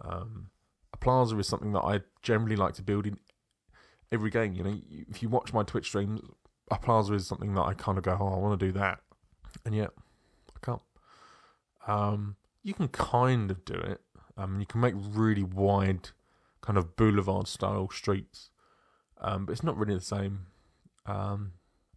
Um, 0.00 0.50
a 0.92 0.96
plaza 0.96 1.36
is 1.38 1.48
something 1.48 1.72
that 1.72 1.80
I 1.80 2.00
generally 2.22 2.54
like 2.54 2.74
to 2.74 2.82
build 2.82 3.06
in 3.06 3.18
every 4.12 4.30
game. 4.30 4.54
You 4.54 4.62
know, 4.62 4.78
if 4.88 5.22
you 5.22 5.28
watch 5.28 5.52
my 5.52 5.64
Twitch 5.64 5.86
streams, 5.86 6.20
a 6.70 6.78
plaza 6.78 7.14
is 7.14 7.26
something 7.26 7.54
that 7.54 7.62
I 7.62 7.74
kind 7.74 7.98
of 7.98 8.04
go, 8.04 8.16
oh, 8.20 8.34
I 8.34 8.38
want 8.38 8.60
to 8.60 8.66
do 8.66 8.72
that, 8.78 9.00
and 9.64 9.74
yet 9.74 9.90
I 10.54 10.64
can't. 10.64 10.82
Um, 11.88 12.36
you 12.62 12.74
can 12.74 12.88
kind 12.88 13.50
of 13.50 13.64
do 13.64 13.74
it. 13.74 14.00
Um, 14.42 14.60
you 14.60 14.66
can 14.66 14.80
make 14.80 14.94
really 14.96 15.42
wide, 15.42 16.10
kind 16.60 16.78
of 16.78 16.96
boulevard 16.96 17.48
style 17.48 17.88
streets, 17.90 18.50
um, 19.20 19.46
but 19.46 19.52
it's 19.52 19.62
not 19.62 19.76
really 19.76 19.94
the 19.94 20.00
same. 20.00 20.46
Um, 21.06 21.52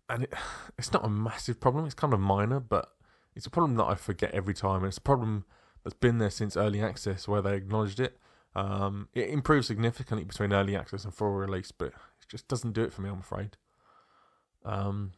and 0.09 0.23
it, 0.23 0.33
it's 0.77 0.93
not 0.93 1.05
a 1.05 1.09
massive 1.09 1.59
problem. 1.59 1.85
It's 1.85 1.93
kind 1.93 2.13
of 2.13 2.19
minor, 2.19 2.59
but 2.59 2.91
it's 3.35 3.45
a 3.45 3.49
problem 3.49 3.75
that 3.77 3.85
I 3.85 3.95
forget 3.95 4.31
every 4.31 4.53
time. 4.53 4.77
And 4.77 4.87
it's 4.87 4.97
a 4.97 5.01
problem 5.01 5.45
that's 5.83 5.95
been 5.95 6.19
there 6.19 6.29
since 6.29 6.55
early 6.55 6.81
access, 6.81 7.27
where 7.27 7.41
they 7.41 7.55
acknowledged 7.55 7.99
it. 7.99 8.17
Um, 8.55 9.09
it 9.13 9.29
improved 9.29 9.65
significantly 9.65 10.23
between 10.23 10.53
early 10.53 10.75
access 10.75 11.03
and 11.03 11.13
full 11.13 11.31
release, 11.31 11.71
but 11.71 11.87
it 11.87 12.29
just 12.29 12.47
doesn't 12.47 12.73
do 12.73 12.83
it 12.83 12.93
for 12.93 13.01
me. 13.01 13.09
I'm 13.09 13.19
afraid. 13.19 13.57
Um, 14.63 15.11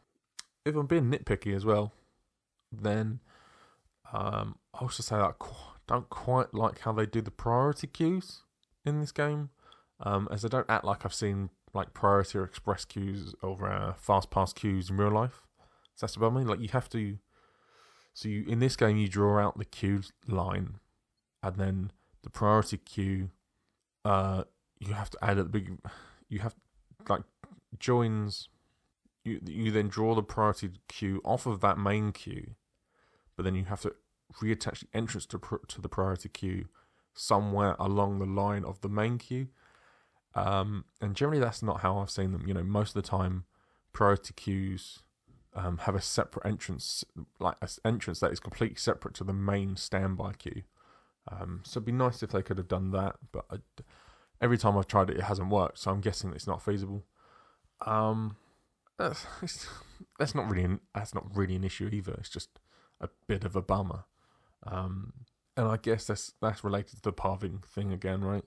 if 0.64 0.74
I'm 0.74 0.86
being 0.86 1.10
nitpicky 1.10 1.54
as 1.54 1.64
well, 1.64 1.92
then 2.72 3.20
um, 4.12 4.56
I 4.74 4.78
also 4.80 5.02
say 5.02 5.16
that 5.16 5.38
don't 5.88 6.08
quite 6.08 6.54
like 6.54 6.80
how 6.80 6.92
they 6.92 7.06
do 7.06 7.20
the 7.20 7.30
priority 7.30 7.86
queues 7.86 8.42
in 8.84 9.00
this 9.00 9.10
game, 9.10 9.50
um, 10.00 10.28
as 10.30 10.42
they 10.42 10.48
don't 10.48 10.70
act 10.70 10.84
like 10.84 11.04
I've 11.04 11.14
seen 11.14 11.50
like 11.74 11.94
priority 11.94 12.38
or 12.38 12.44
express 12.44 12.84
queues 12.84 13.34
or 13.42 13.68
uh, 13.68 13.94
fast 13.94 14.30
pass 14.30 14.52
queues 14.52 14.90
in 14.90 14.96
real 14.96 15.10
life. 15.10 15.42
So 15.94 16.06
that's 16.06 16.16
about 16.16 16.34
me. 16.34 16.44
Like 16.44 16.60
you 16.60 16.68
have 16.68 16.88
to. 16.90 17.18
So 18.14 18.28
you 18.28 18.44
in 18.46 18.60
this 18.60 18.76
game 18.76 18.96
you 18.96 19.08
draw 19.08 19.40
out 19.40 19.58
the 19.58 19.64
queue 19.64 20.02
line, 20.26 20.76
and 21.42 21.56
then 21.56 21.90
the 22.22 22.30
priority 22.30 22.76
queue. 22.76 23.30
Uh, 24.04 24.44
you 24.78 24.94
have 24.94 25.10
to 25.10 25.18
add 25.20 25.38
at 25.38 25.44
the 25.46 25.50
big. 25.50 25.78
You 26.28 26.40
have 26.40 26.54
like 27.08 27.22
joins 27.78 28.48
you 29.24 29.40
you 29.46 29.70
then 29.70 29.88
draw 29.88 30.14
the 30.14 30.22
priority 30.22 30.70
queue 30.88 31.20
off 31.24 31.46
of 31.46 31.60
that 31.60 31.78
main 31.78 32.12
queue, 32.12 32.54
but 33.36 33.44
then 33.44 33.54
you 33.54 33.64
have 33.64 33.82
to 33.82 33.94
reattach 34.34 34.80
the 34.80 34.88
entrance 34.94 35.26
to 35.26 35.40
to 35.68 35.80
the 35.80 35.88
priority 35.88 36.28
queue 36.28 36.66
somewhere 37.14 37.74
along 37.78 38.18
the 38.18 38.26
line 38.26 38.64
of 38.64 38.80
the 38.80 38.88
main 38.88 39.18
queue. 39.18 39.48
Um, 40.34 40.84
and 41.00 41.16
generally, 41.16 41.40
that's 41.40 41.62
not 41.62 41.80
how 41.80 41.98
I've 41.98 42.10
seen 42.10 42.32
them. 42.32 42.46
You 42.46 42.54
know, 42.54 42.62
most 42.62 42.94
of 42.94 43.02
the 43.02 43.08
time, 43.08 43.44
priority 43.92 44.32
queues 44.34 45.00
um, 45.54 45.78
have 45.78 45.94
a 45.94 46.00
separate 46.00 46.46
entrance, 46.46 47.04
like 47.40 47.56
an 47.60 47.68
entrance 47.84 48.20
that 48.20 48.32
is 48.32 48.40
completely 48.40 48.76
separate 48.76 49.14
to 49.14 49.24
the 49.24 49.32
main 49.32 49.76
standby 49.76 50.34
queue. 50.34 50.62
Um, 51.30 51.62
so 51.64 51.78
it'd 51.78 51.86
be 51.86 51.92
nice 51.92 52.22
if 52.22 52.30
they 52.30 52.42
could 52.42 52.58
have 52.58 52.68
done 52.68 52.90
that, 52.92 53.16
but 53.32 53.44
I, 53.50 53.56
every 54.40 54.56
time 54.56 54.78
I've 54.78 54.86
tried 54.86 55.10
it, 55.10 55.18
it 55.18 55.24
hasn't 55.24 55.50
worked. 55.50 55.78
So 55.78 55.90
I'm 55.90 56.00
guessing 56.00 56.32
it's 56.32 56.46
not 56.46 56.62
feasible. 56.62 57.04
Um, 57.84 58.36
that's, 58.96 59.26
that's 60.18 60.34
not 60.34 60.48
really 60.48 60.64
an, 60.64 60.80
that's 60.94 61.14
not 61.14 61.24
really 61.34 61.56
an 61.56 61.64
issue 61.64 61.90
either. 61.92 62.14
It's 62.14 62.30
just 62.30 62.60
a 63.00 63.08
bit 63.26 63.44
of 63.44 63.56
a 63.56 63.62
bummer. 63.62 64.04
Um, 64.66 65.12
and 65.56 65.66
I 65.66 65.76
guess 65.76 66.06
that's 66.06 66.32
that's 66.40 66.64
related 66.64 66.96
to 66.96 67.02
the 67.02 67.12
pathing 67.12 67.62
thing 67.66 67.92
again, 67.92 68.22
right? 68.22 68.44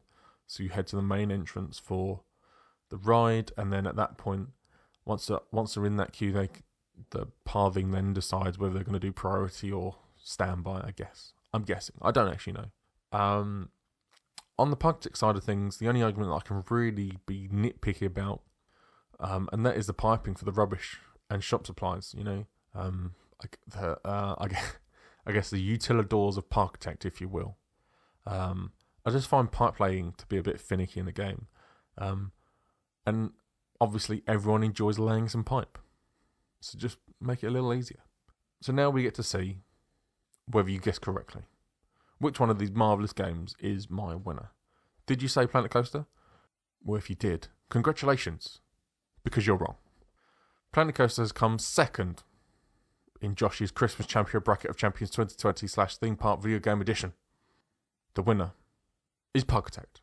So 0.47 0.63
you 0.63 0.69
head 0.69 0.87
to 0.87 0.95
the 0.95 1.01
main 1.01 1.31
entrance 1.31 1.79
for 1.79 2.21
the 2.89 2.97
ride, 2.97 3.51
and 3.57 3.71
then 3.71 3.87
at 3.87 3.95
that 3.95 4.17
point, 4.17 4.49
once 5.05 5.27
they're, 5.27 5.39
once 5.51 5.75
they're 5.75 5.85
in 5.85 5.97
that 5.97 6.13
queue, 6.13 6.31
they 6.31 6.49
the 7.09 7.27
pathing 7.45 7.91
then 7.91 8.13
decides 8.13 8.59
whether 8.59 8.73
they're 8.73 8.83
going 8.83 8.93
to 8.93 8.99
do 8.99 9.11
priority 9.11 9.71
or 9.71 9.95
standby. 10.17 10.81
I 10.85 10.91
guess 10.95 11.33
I'm 11.53 11.63
guessing. 11.63 11.95
I 12.01 12.11
don't 12.11 12.29
actually 12.29 12.53
know. 12.53 13.17
Um, 13.17 13.69
on 14.59 14.69
the 14.69 14.77
Parkitect 14.77 15.17
side 15.17 15.35
of 15.35 15.43
things, 15.43 15.77
the 15.77 15.87
only 15.87 16.03
argument 16.03 16.29
that 16.29 16.35
I 16.35 16.47
can 16.47 16.63
really 16.69 17.17
be 17.25 17.49
nitpicky 17.51 18.05
about 18.05 18.41
um, 19.21 19.47
and 19.53 19.65
that 19.65 19.77
is 19.77 19.85
the 19.85 19.93
piping 19.93 20.33
for 20.33 20.45
the 20.45 20.51
rubbish 20.51 20.99
and 21.29 21.43
shop 21.43 21.67
supplies. 21.67 22.13
You 22.17 22.23
know, 22.23 22.45
um, 22.75 23.13
like 23.41 23.59
the 23.67 23.97
uh, 24.03 24.35
I 24.39 24.47
guess, 24.47 24.73
I 25.25 25.31
guess 25.31 25.49
the 25.49 25.77
utilidors 25.77 26.37
of 26.37 26.49
Parkitect, 26.49 27.05
if 27.05 27.21
you 27.21 27.27
will. 27.27 27.57
Um, 28.25 28.71
I 29.05 29.11
just 29.11 29.27
find 29.27 29.51
pipe 29.51 29.79
laying 29.79 30.13
to 30.17 30.25
be 30.27 30.37
a 30.37 30.43
bit 30.43 30.59
finicky 30.59 30.99
in 30.99 31.05
the 31.05 31.11
game, 31.11 31.47
um, 31.97 32.31
and 33.05 33.31
obviously 33.79 34.23
everyone 34.27 34.63
enjoys 34.63 34.99
laying 34.99 35.27
some 35.27 35.43
pipe, 35.43 35.77
so 36.59 36.77
just 36.77 36.97
make 37.19 37.43
it 37.43 37.47
a 37.47 37.51
little 37.51 37.73
easier. 37.73 38.01
So 38.61 38.71
now 38.71 38.91
we 38.91 39.03
get 39.03 39.15
to 39.15 39.23
see 39.23 39.57
whether 40.45 40.69
you 40.69 40.79
guess 40.79 40.99
correctly. 40.99 41.43
Which 42.19 42.39
one 42.39 42.51
of 42.51 42.59
these 42.59 42.71
marvelous 42.71 43.13
games 43.13 43.55
is 43.59 43.89
my 43.89 44.15
winner? 44.15 44.51
Did 45.07 45.23
you 45.23 45.27
say 45.27 45.47
Planet 45.47 45.71
Coaster? 45.71 46.05
Well, 46.83 46.99
if 46.99 47.09
you 47.09 47.15
did, 47.15 47.47
congratulations, 47.69 48.59
because 49.23 49.47
you're 49.47 49.57
wrong. 49.57 49.77
Planet 50.71 50.93
Coaster 50.93 51.23
has 51.23 51.31
come 51.31 51.57
second 51.57 52.23
in 53.21 53.35
Josh's 53.35 53.71
Christmas 53.71 54.07
Champion 54.07 54.41
Bracket 54.43 54.69
of 54.69 54.77
Champions 54.77 55.11
2020 55.11 55.67
slash 55.67 55.97
Theme 55.97 56.15
Park 56.15 56.41
Video 56.41 56.59
Game 56.59 56.81
Edition. 56.81 57.13
The 58.15 58.21
winner 58.21 58.51
is 59.33 59.45
Parkitect. 59.45 60.01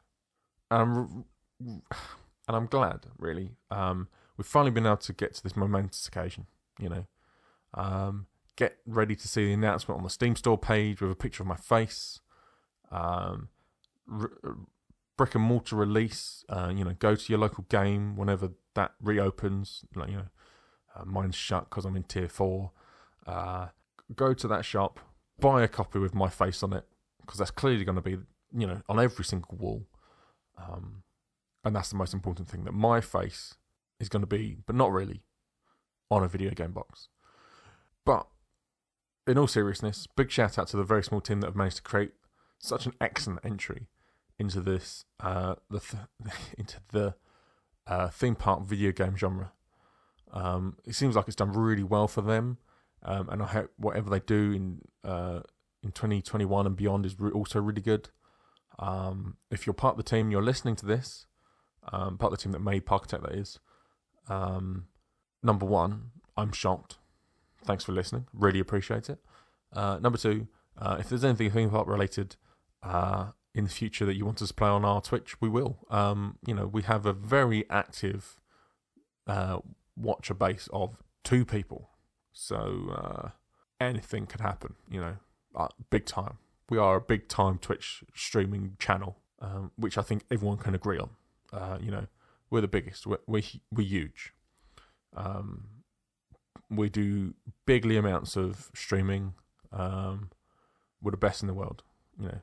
And 0.70 0.80
I'm, 0.80 1.24
and 1.60 2.56
I'm 2.56 2.66
glad, 2.66 3.06
really. 3.18 3.56
Um, 3.70 4.08
we've 4.36 4.46
finally 4.46 4.70
been 4.70 4.86
able 4.86 4.98
to 4.98 5.12
get 5.12 5.34
to 5.34 5.42
this 5.42 5.56
momentous 5.56 6.06
occasion, 6.06 6.46
you 6.78 6.88
know. 6.88 7.06
Um, 7.74 8.26
get 8.56 8.78
ready 8.86 9.14
to 9.14 9.28
see 9.28 9.46
the 9.46 9.52
announcement 9.52 9.98
on 9.98 10.04
the 10.04 10.10
Steam 10.10 10.36
Store 10.36 10.58
page 10.58 11.00
with 11.00 11.10
a 11.10 11.16
picture 11.16 11.42
of 11.42 11.48
my 11.48 11.56
face. 11.56 12.20
Um, 12.90 13.48
r- 14.10 14.30
brick 15.16 15.34
and 15.34 15.44
mortar 15.44 15.76
release. 15.76 16.44
Uh, 16.48 16.72
you 16.74 16.84
know, 16.84 16.94
go 16.98 17.14
to 17.14 17.32
your 17.32 17.38
local 17.38 17.64
game 17.68 18.16
whenever 18.16 18.52
that 18.74 18.92
reopens. 19.02 19.84
Like 19.94 20.10
you 20.10 20.16
know, 20.16 20.28
uh, 20.96 21.04
mine's 21.04 21.34
shut 21.34 21.68
because 21.68 21.84
I'm 21.84 21.96
in 21.96 22.04
tier 22.04 22.28
four. 22.28 22.70
Uh, 23.28 23.68
go 24.16 24.32
to 24.32 24.48
that 24.48 24.64
shop, 24.64 24.98
buy 25.38 25.62
a 25.62 25.68
copy 25.68 25.98
with 25.98 26.14
my 26.14 26.28
face 26.28 26.62
on 26.62 26.72
it 26.72 26.84
because 27.20 27.38
that's 27.38 27.50
clearly 27.50 27.84
going 27.84 27.96
to 27.96 28.02
be 28.02 28.16
you 28.56 28.66
know 28.66 28.80
on 28.88 28.98
every 28.98 29.24
single 29.24 29.56
wall. 29.56 29.86
Um, 30.56 31.02
and 31.64 31.76
that's 31.76 31.90
the 31.90 31.96
most 31.96 32.14
important 32.14 32.48
thing 32.48 32.64
that 32.64 32.72
my 32.72 33.00
face 33.00 33.54
is 34.00 34.08
going 34.08 34.22
to 34.22 34.26
be, 34.26 34.56
but 34.66 34.74
not 34.74 34.92
really, 34.92 35.22
on 36.10 36.24
a 36.24 36.28
video 36.28 36.50
game 36.50 36.72
box. 36.72 37.08
But 38.04 38.26
in 39.26 39.36
all 39.36 39.46
seriousness, 39.46 40.06
big 40.06 40.30
shout 40.30 40.58
out 40.58 40.68
to 40.68 40.76
the 40.76 40.84
very 40.84 41.04
small 41.04 41.20
team 41.20 41.40
that 41.40 41.48
have 41.48 41.56
managed 41.56 41.76
to 41.76 41.82
create 41.82 42.12
such 42.58 42.86
an 42.86 42.94
excellent 43.00 43.44
entry 43.44 43.88
into 44.38 44.60
this 44.60 45.04
uh, 45.20 45.56
the 45.70 45.80
th- 45.80 46.02
into 46.58 46.78
the 46.92 47.14
uh, 47.86 48.08
theme 48.08 48.34
park 48.34 48.62
video 48.62 48.92
game 48.92 49.16
genre. 49.16 49.52
Um, 50.32 50.76
it 50.86 50.94
seems 50.94 51.16
like 51.16 51.26
it's 51.26 51.36
done 51.36 51.52
really 51.52 51.82
well 51.82 52.08
for 52.08 52.22
them, 52.22 52.58
um, 53.02 53.28
and 53.28 53.42
I 53.42 53.46
hope 53.46 53.70
whatever 53.76 54.10
they 54.10 54.20
do 54.20 54.52
in 54.52 54.80
uh, 55.04 55.40
in 55.82 55.92
2021 55.92 56.66
and 56.66 56.76
beyond 56.76 57.06
is 57.06 57.18
re- 57.18 57.30
also 57.30 57.60
really 57.60 57.82
good. 57.82 58.08
Um, 58.78 59.36
if 59.50 59.66
you're 59.66 59.74
part 59.74 59.98
of 59.98 60.04
the 60.04 60.08
team, 60.08 60.30
you're 60.30 60.42
listening 60.42 60.76
to 60.76 60.86
this, 60.86 61.26
um, 61.92 62.18
part 62.18 62.32
of 62.32 62.38
the 62.38 62.42
team 62.42 62.52
that 62.52 62.60
made 62.60 62.86
Parkitect, 62.86 63.22
that 63.22 63.32
is. 63.32 63.58
Um, 64.28 64.86
number 65.42 65.66
one, 65.66 66.10
I'm 66.36 66.52
shocked. 66.52 66.98
Thanks 67.64 67.84
for 67.84 67.92
listening. 67.92 68.26
Really 68.32 68.60
appreciate 68.60 69.10
it. 69.10 69.18
Uh, 69.72 69.98
number 70.00 70.18
two, 70.18 70.48
uh, 70.76 70.96
if 70.98 71.08
there's 71.08 71.24
anything 71.24 71.50
theme 71.50 71.70
park 71.70 71.88
related 71.88 72.36
uh, 72.82 73.28
in 73.54 73.64
the 73.64 73.70
future 73.70 74.06
that 74.06 74.16
you 74.16 74.24
want 74.24 74.40
us 74.40 74.48
to 74.48 74.54
play 74.54 74.68
on 74.68 74.84
our 74.84 75.00
Twitch, 75.00 75.40
we 75.40 75.48
will. 75.48 75.78
Um, 75.90 76.38
you 76.46 76.54
know, 76.54 76.66
we 76.66 76.82
have 76.82 77.06
a 77.06 77.12
very 77.12 77.68
active 77.68 78.40
uh, 79.26 79.58
watcher 79.96 80.34
base 80.34 80.68
of 80.72 81.02
two 81.24 81.44
people, 81.44 81.90
so 82.38 82.94
uh, 82.94 83.28
anything 83.80 84.26
could 84.26 84.40
happen. 84.40 84.76
You 84.88 85.00
know, 85.00 85.16
uh, 85.56 85.68
big 85.90 86.06
time. 86.06 86.38
We 86.70 86.78
are 86.78 86.96
a 86.96 87.00
big 87.00 87.26
time 87.28 87.58
Twitch 87.58 88.04
streaming 88.14 88.76
channel, 88.78 89.16
um, 89.40 89.72
which 89.76 89.98
I 89.98 90.02
think 90.02 90.22
everyone 90.30 90.58
can 90.58 90.74
agree 90.74 90.98
on. 90.98 91.10
Uh, 91.52 91.78
you 91.80 91.90
know, 91.90 92.06
we're 92.48 92.60
the 92.60 92.68
biggest. 92.68 93.08
We're 93.08 93.18
we're, 93.26 93.42
we're 93.72 93.86
huge. 93.86 94.34
Um, 95.16 95.64
we 96.70 96.88
do 96.88 97.34
bigly 97.66 97.96
amounts 97.96 98.36
of 98.36 98.70
streaming. 98.72 99.34
Um, 99.72 100.30
we're 101.02 101.10
the 101.10 101.16
best 101.16 101.42
in 101.42 101.48
the 101.48 101.54
world. 101.54 101.82
You 102.20 102.40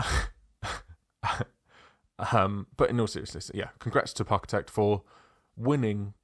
know, 0.00 1.40
um, 2.32 2.68
but 2.74 2.88
in 2.88 2.98
all 2.98 3.06
seriousness, 3.06 3.50
yeah, 3.52 3.68
congrats 3.80 4.14
to 4.14 4.24
Parkitect 4.24 4.70
for 4.70 5.02
winning 5.56 6.14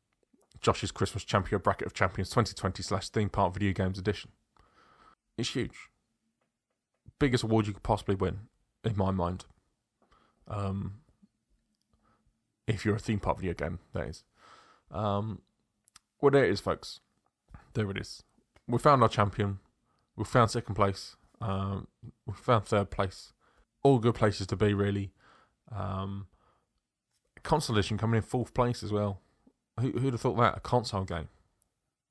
Josh's 0.60 0.92
Christmas 0.92 1.24
Champion 1.24 1.60
Bracket 1.60 1.86
of 1.86 1.94
Champions 1.94 2.28
2020 2.30 2.82
slash 2.82 3.08
Theme 3.08 3.28
Park 3.28 3.54
Video 3.54 3.72
Games 3.72 3.98
Edition. 3.98 4.30
It's 5.38 5.50
huge. 5.50 5.88
Biggest 7.18 7.44
award 7.44 7.66
you 7.66 7.72
could 7.72 7.82
possibly 7.82 8.14
win, 8.14 8.40
in 8.84 8.96
my 8.96 9.10
mind. 9.10 9.44
Um, 10.48 11.00
if 12.66 12.84
you're 12.84 12.96
a 12.96 13.00
theme 13.00 13.20
park 13.20 13.38
video 13.38 13.54
game, 13.54 13.78
that 13.94 14.08
is. 14.08 14.24
Um, 14.90 15.42
well, 16.20 16.30
there 16.30 16.44
it 16.44 16.50
is, 16.50 16.60
folks. 16.60 17.00
There 17.74 17.90
it 17.90 17.98
is. 17.98 18.22
We 18.66 18.78
found 18.78 19.02
our 19.02 19.08
champion. 19.08 19.58
We 20.16 20.24
found 20.24 20.50
second 20.50 20.74
place. 20.74 21.16
Um, 21.40 21.86
we 22.26 22.34
found 22.34 22.66
third 22.66 22.90
place 22.90 23.32
all 23.82 23.98
good 23.98 24.14
places 24.14 24.46
to 24.48 24.56
be, 24.56 24.74
really. 24.74 25.12
Um, 25.74 26.26
Console 27.42 27.76
Edition 27.76 27.98
coming 27.98 28.18
in 28.18 28.22
fourth 28.22 28.52
place 28.52 28.82
as 28.82 28.92
well. 28.92 29.20
Who, 29.78 29.92
who'd 29.92 30.14
have 30.14 30.20
thought 30.20 30.36
that? 30.38 30.56
A 30.56 30.60
console 30.60 31.04
game. 31.04 31.28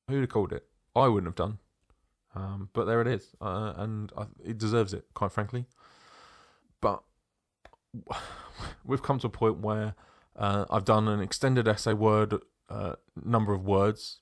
Who'd 0.08 0.22
have 0.22 0.30
called 0.30 0.54
it? 0.54 0.66
I 0.96 1.08
wouldn't 1.08 1.28
have 1.28 1.36
done. 1.36 1.60
Um, 2.36 2.70
but 2.74 2.86
there 2.86 3.02
it 3.02 3.08
is. 3.08 3.36
Uh, 3.42 3.74
and 3.76 4.12
I, 4.18 4.26
it 4.44 4.58
deserves 4.58 4.94
it, 4.94 5.06
quite 5.14 5.32
frankly. 5.32 5.66
But 6.82 7.04
we've 8.86 9.04
come 9.04 9.20
to 9.20 9.28
a 9.28 9.32
point 9.32 9.60
where 9.60 9.96
uh, 10.36 10.66
I've 10.70 10.86
done 10.86 11.08
an 11.08 11.20
extended 11.20 11.68
essay 11.68 11.94
word 11.94 12.36
uh, 12.70 12.96
number 13.24 13.54
of 13.54 13.66
words 13.66 14.20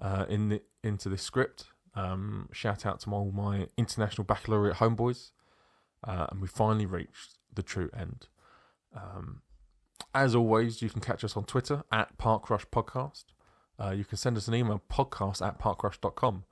uh, 0.00 0.26
in 0.28 0.48
the, 0.48 0.62
into 0.82 1.08
this 1.08 1.22
script. 1.22 1.64
Um, 1.94 2.48
shout 2.52 2.86
out 2.86 3.00
to 3.00 3.10
all 3.10 3.30
my 3.32 3.68
international 3.76 4.24
baccalaureate 4.24 4.76
homeboys 4.76 5.30
uh, 6.04 6.26
and 6.30 6.40
we 6.40 6.48
finally 6.48 6.86
reached 6.86 7.38
the 7.52 7.62
true 7.62 7.90
end. 7.96 8.26
Um, 8.94 9.42
as 10.14 10.34
always, 10.34 10.82
you 10.82 10.90
can 10.90 11.00
catch 11.00 11.24
us 11.24 11.36
on 11.36 11.44
Twitter 11.44 11.84
at 11.90 12.16
Parkrush 12.18 12.66
Podcast. 12.66 13.24
Uh, 13.78 13.90
you 13.90 14.04
can 14.04 14.18
send 14.18 14.36
us 14.36 14.48
an 14.48 14.54
email, 14.54 14.82
podcast 14.90 15.44
at 15.46 15.58
parkrush.com. 15.58 16.44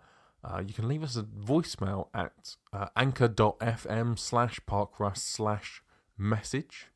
Uh, 0.43 0.63
you 0.67 0.73
can 0.73 0.89
leave 0.89 1.03
us 1.03 1.17
a 1.17 1.23
voicemail 1.23 2.09
at 2.15 2.57
uh, 2.73 2.87
anchor.fm 2.97 4.19
slash 4.19 4.59
parkrush 4.67 5.19
slash 5.19 5.83
message. 6.17 6.87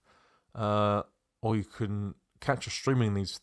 Uh, 0.55 1.03
or 1.43 1.57
you 1.57 1.65
can 1.65 2.15
catch 2.41 2.67
us 2.67 2.75
streaming 2.75 3.15
these 3.15 3.39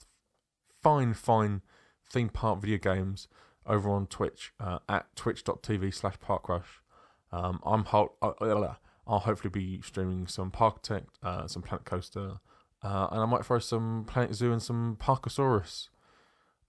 fine, 0.82 1.14
fine 1.14 1.62
theme 2.10 2.30
park 2.30 2.60
video 2.62 2.78
games 2.78 3.28
over 3.66 3.90
on 3.92 4.08
Twitch 4.08 4.54
uh, 4.60 4.80
at 4.90 5.16
twitch.tv 5.16 5.94
slash 5.94 6.16
parkrush. 6.18 6.82
Um, 7.32 7.60
I'm 7.64 7.86
ho- 7.86 8.14
uh, 8.22 8.74
I'll 9.08 9.20
hopefully 9.20 9.52
be 9.52 9.82
streaming 9.82 10.28
some 10.28 10.52
Parkitect, 10.52 11.08
uh, 11.24 11.48
some 11.48 11.62
Planet 11.62 11.86
Coaster, 11.86 12.40
uh, 12.84 13.08
and 13.12 13.22
I 13.22 13.26
might 13.26 13.46
throw 13.46 13.60
some 13.60 14.06
Planet 14.08 14.36
Zoo 14.36 14.52
and 14.52 14.62
some 14.62 14.98
Parkasaurus 15.00 15.90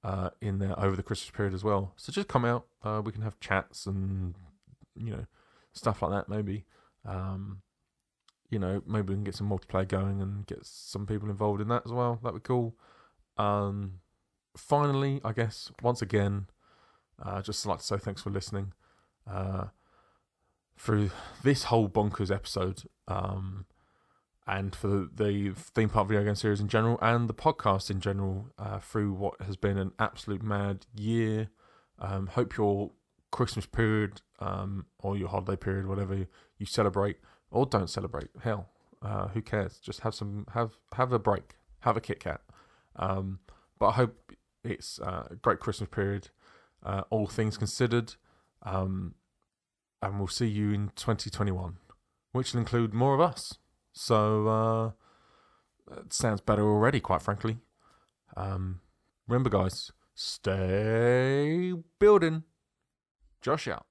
uh, 0.04 0.30
in 0.40 0.58
there 0.58 0.78
over 0.78 0.96
the 0.96 1.02
Christmas 1.02 1.30
period 1.30 1.54
as 1.54 1.64
well. 1.64 1.92
So 1.96 2.12
just 2.12 2.28
come 2.28 2.44
out. 2.44 2.66
Uh, 2.82 3.00
we 3.04 3.12
can 3.12 3.22
have 3.22 3.40
chats 3.40 3.86
and 3.86 4.34
you 4.94 5.10
know 5.10 5.26
stuff 5.72 6.02
like 6.02 6.10
that. 6.10 6.28
Maybe 6.28 6.64
um, 7.04 7.62
you 8.50 8.58
know 8.58 8.82
maybe 8.86 9.08
we 9.08 9.14
can 9.14 9.24
get 9.24 9.34
some 9.34 9.48
multiplayer 9.48 9.88
going 9.88 10.20
and 10.20 10.46
get 10.46 10.64
some 10.64 11.06
people 11.06 11.30
involved 11.30 11.60
in 11.60 11.68
that 11.68 11.82
as 11.86 11.92
well. 11.92 12.18
That'd 12.22 12.42
be 12.42 12.46
cool. 12.46 12.76
Um, 13.38 14.00
finally, 14.56 15.20
I 15.24 15.32
guess 15.32 15.70
once 15.82 16.02
again, 16.02 16.46
uh, 17.22 17.40
just 17.42 17.64
like 17.64 17.78
to 17.78 17.84
say 17.84 17.96
thanks 17.96 18.22
for 18.22 18.30
listening. 18.30 18.72
Uh, 19.30 19.66
through 20.76 21.10
this 21.44 21.64
whole 21.64 21.88
bonkers 21.88 22.34
episode, 22.34 22.82
um, 23.06 23.66
and 24.46 24.74
for 24.74 24.88
the, 24.88 25.10
the, 25.14 25.52
theme 25.54 25.88
park 25.88 26.08
video 26.08 26.24
game 26.24 26.34
series 26.34 26.60
in 26.60 26.68
general, 26.68 26.98
and 27.00 27.28
the 27.28 27.34
podcast 27.34 27.90
in 27.90 28.00
general, 28.00 28.48
uh, 28.58 28.78
through 28.78 29.12
what 29.12 29.40
has 29.42 29.56
been 29.56 29.78
an 29.78 29.92
absolute 29.98 30.42
mad 30.42 30.86
year. 30.94 31.50
Um, 31.98 32.26
hope 32.26 32.56
your 32.56 32.90
Christmas 33.30 33.66
period 33.66 34.20
um, 34.40 34.86
or 34.98 35.16
your 35.16 35.28
holiday 35.28 35.56
period, 35.56 35.86
whatever 35.86 36.26
you 36.58 36.66
celebrate 36.66 37.18
or 37.50 37.66
don't 37.66 37.88
celebrate, 37.88 38.28
hell, 38.42 38.70
uh, 39.02 39.28
who 39.28 39.42
cares? 39.42 39.78
Just 39.78 40.00
have 40.00 40.14
some 40.14 40.46
have 40.54 40.72
have 40.94 41.12
a 41.12 41.18
break, 41.18 41.54
have 41.80 41.96
a 41.96 42.00
Kit 42.00 42.20
Kat. 42.20 42.40
Um, 42.96 43.40
but 43.78 43.88
I 43.88 43.92
hope 43.92 44.32
it's 44.64 44.98
uh, 45.00 45.28
a 45.30 45.36
great 45.36 45.60
Christmas 45.60 45.88
period, 45.90 46.28
uh, 46.84 47.02
all 47.10 47.26
things 47.26 47.56
considered. 47.56 48.14
Um, 48.62 49.14
and 50.00 50.18
we'll 50.18 50.28
see 50.28 50.46
you 50.46 50.72
in 50.72 50.90
2021, 50.96 51.76
which 52.32 52.52
will 52.52 52.60
include 52.60 52.92
more 52.92 53.14
of 53.14 53.20
us. 53.20 53.58
So, 53.92 54.48
uh, 54.48 54.90
it 56.00 56.12
sounds 56.12 56.40
better 56.40 56.66
already, 56.66 57.00
quite 57.00 57.22
frankly. 57.22 57.58
Um, 58.36 58.80
remember, 59.28 59.50
guys, 59.50 59.92
stay 60.14 61.72
building. 61.98 62.44
Josh 63.40 63.68
out. 63.68 63.86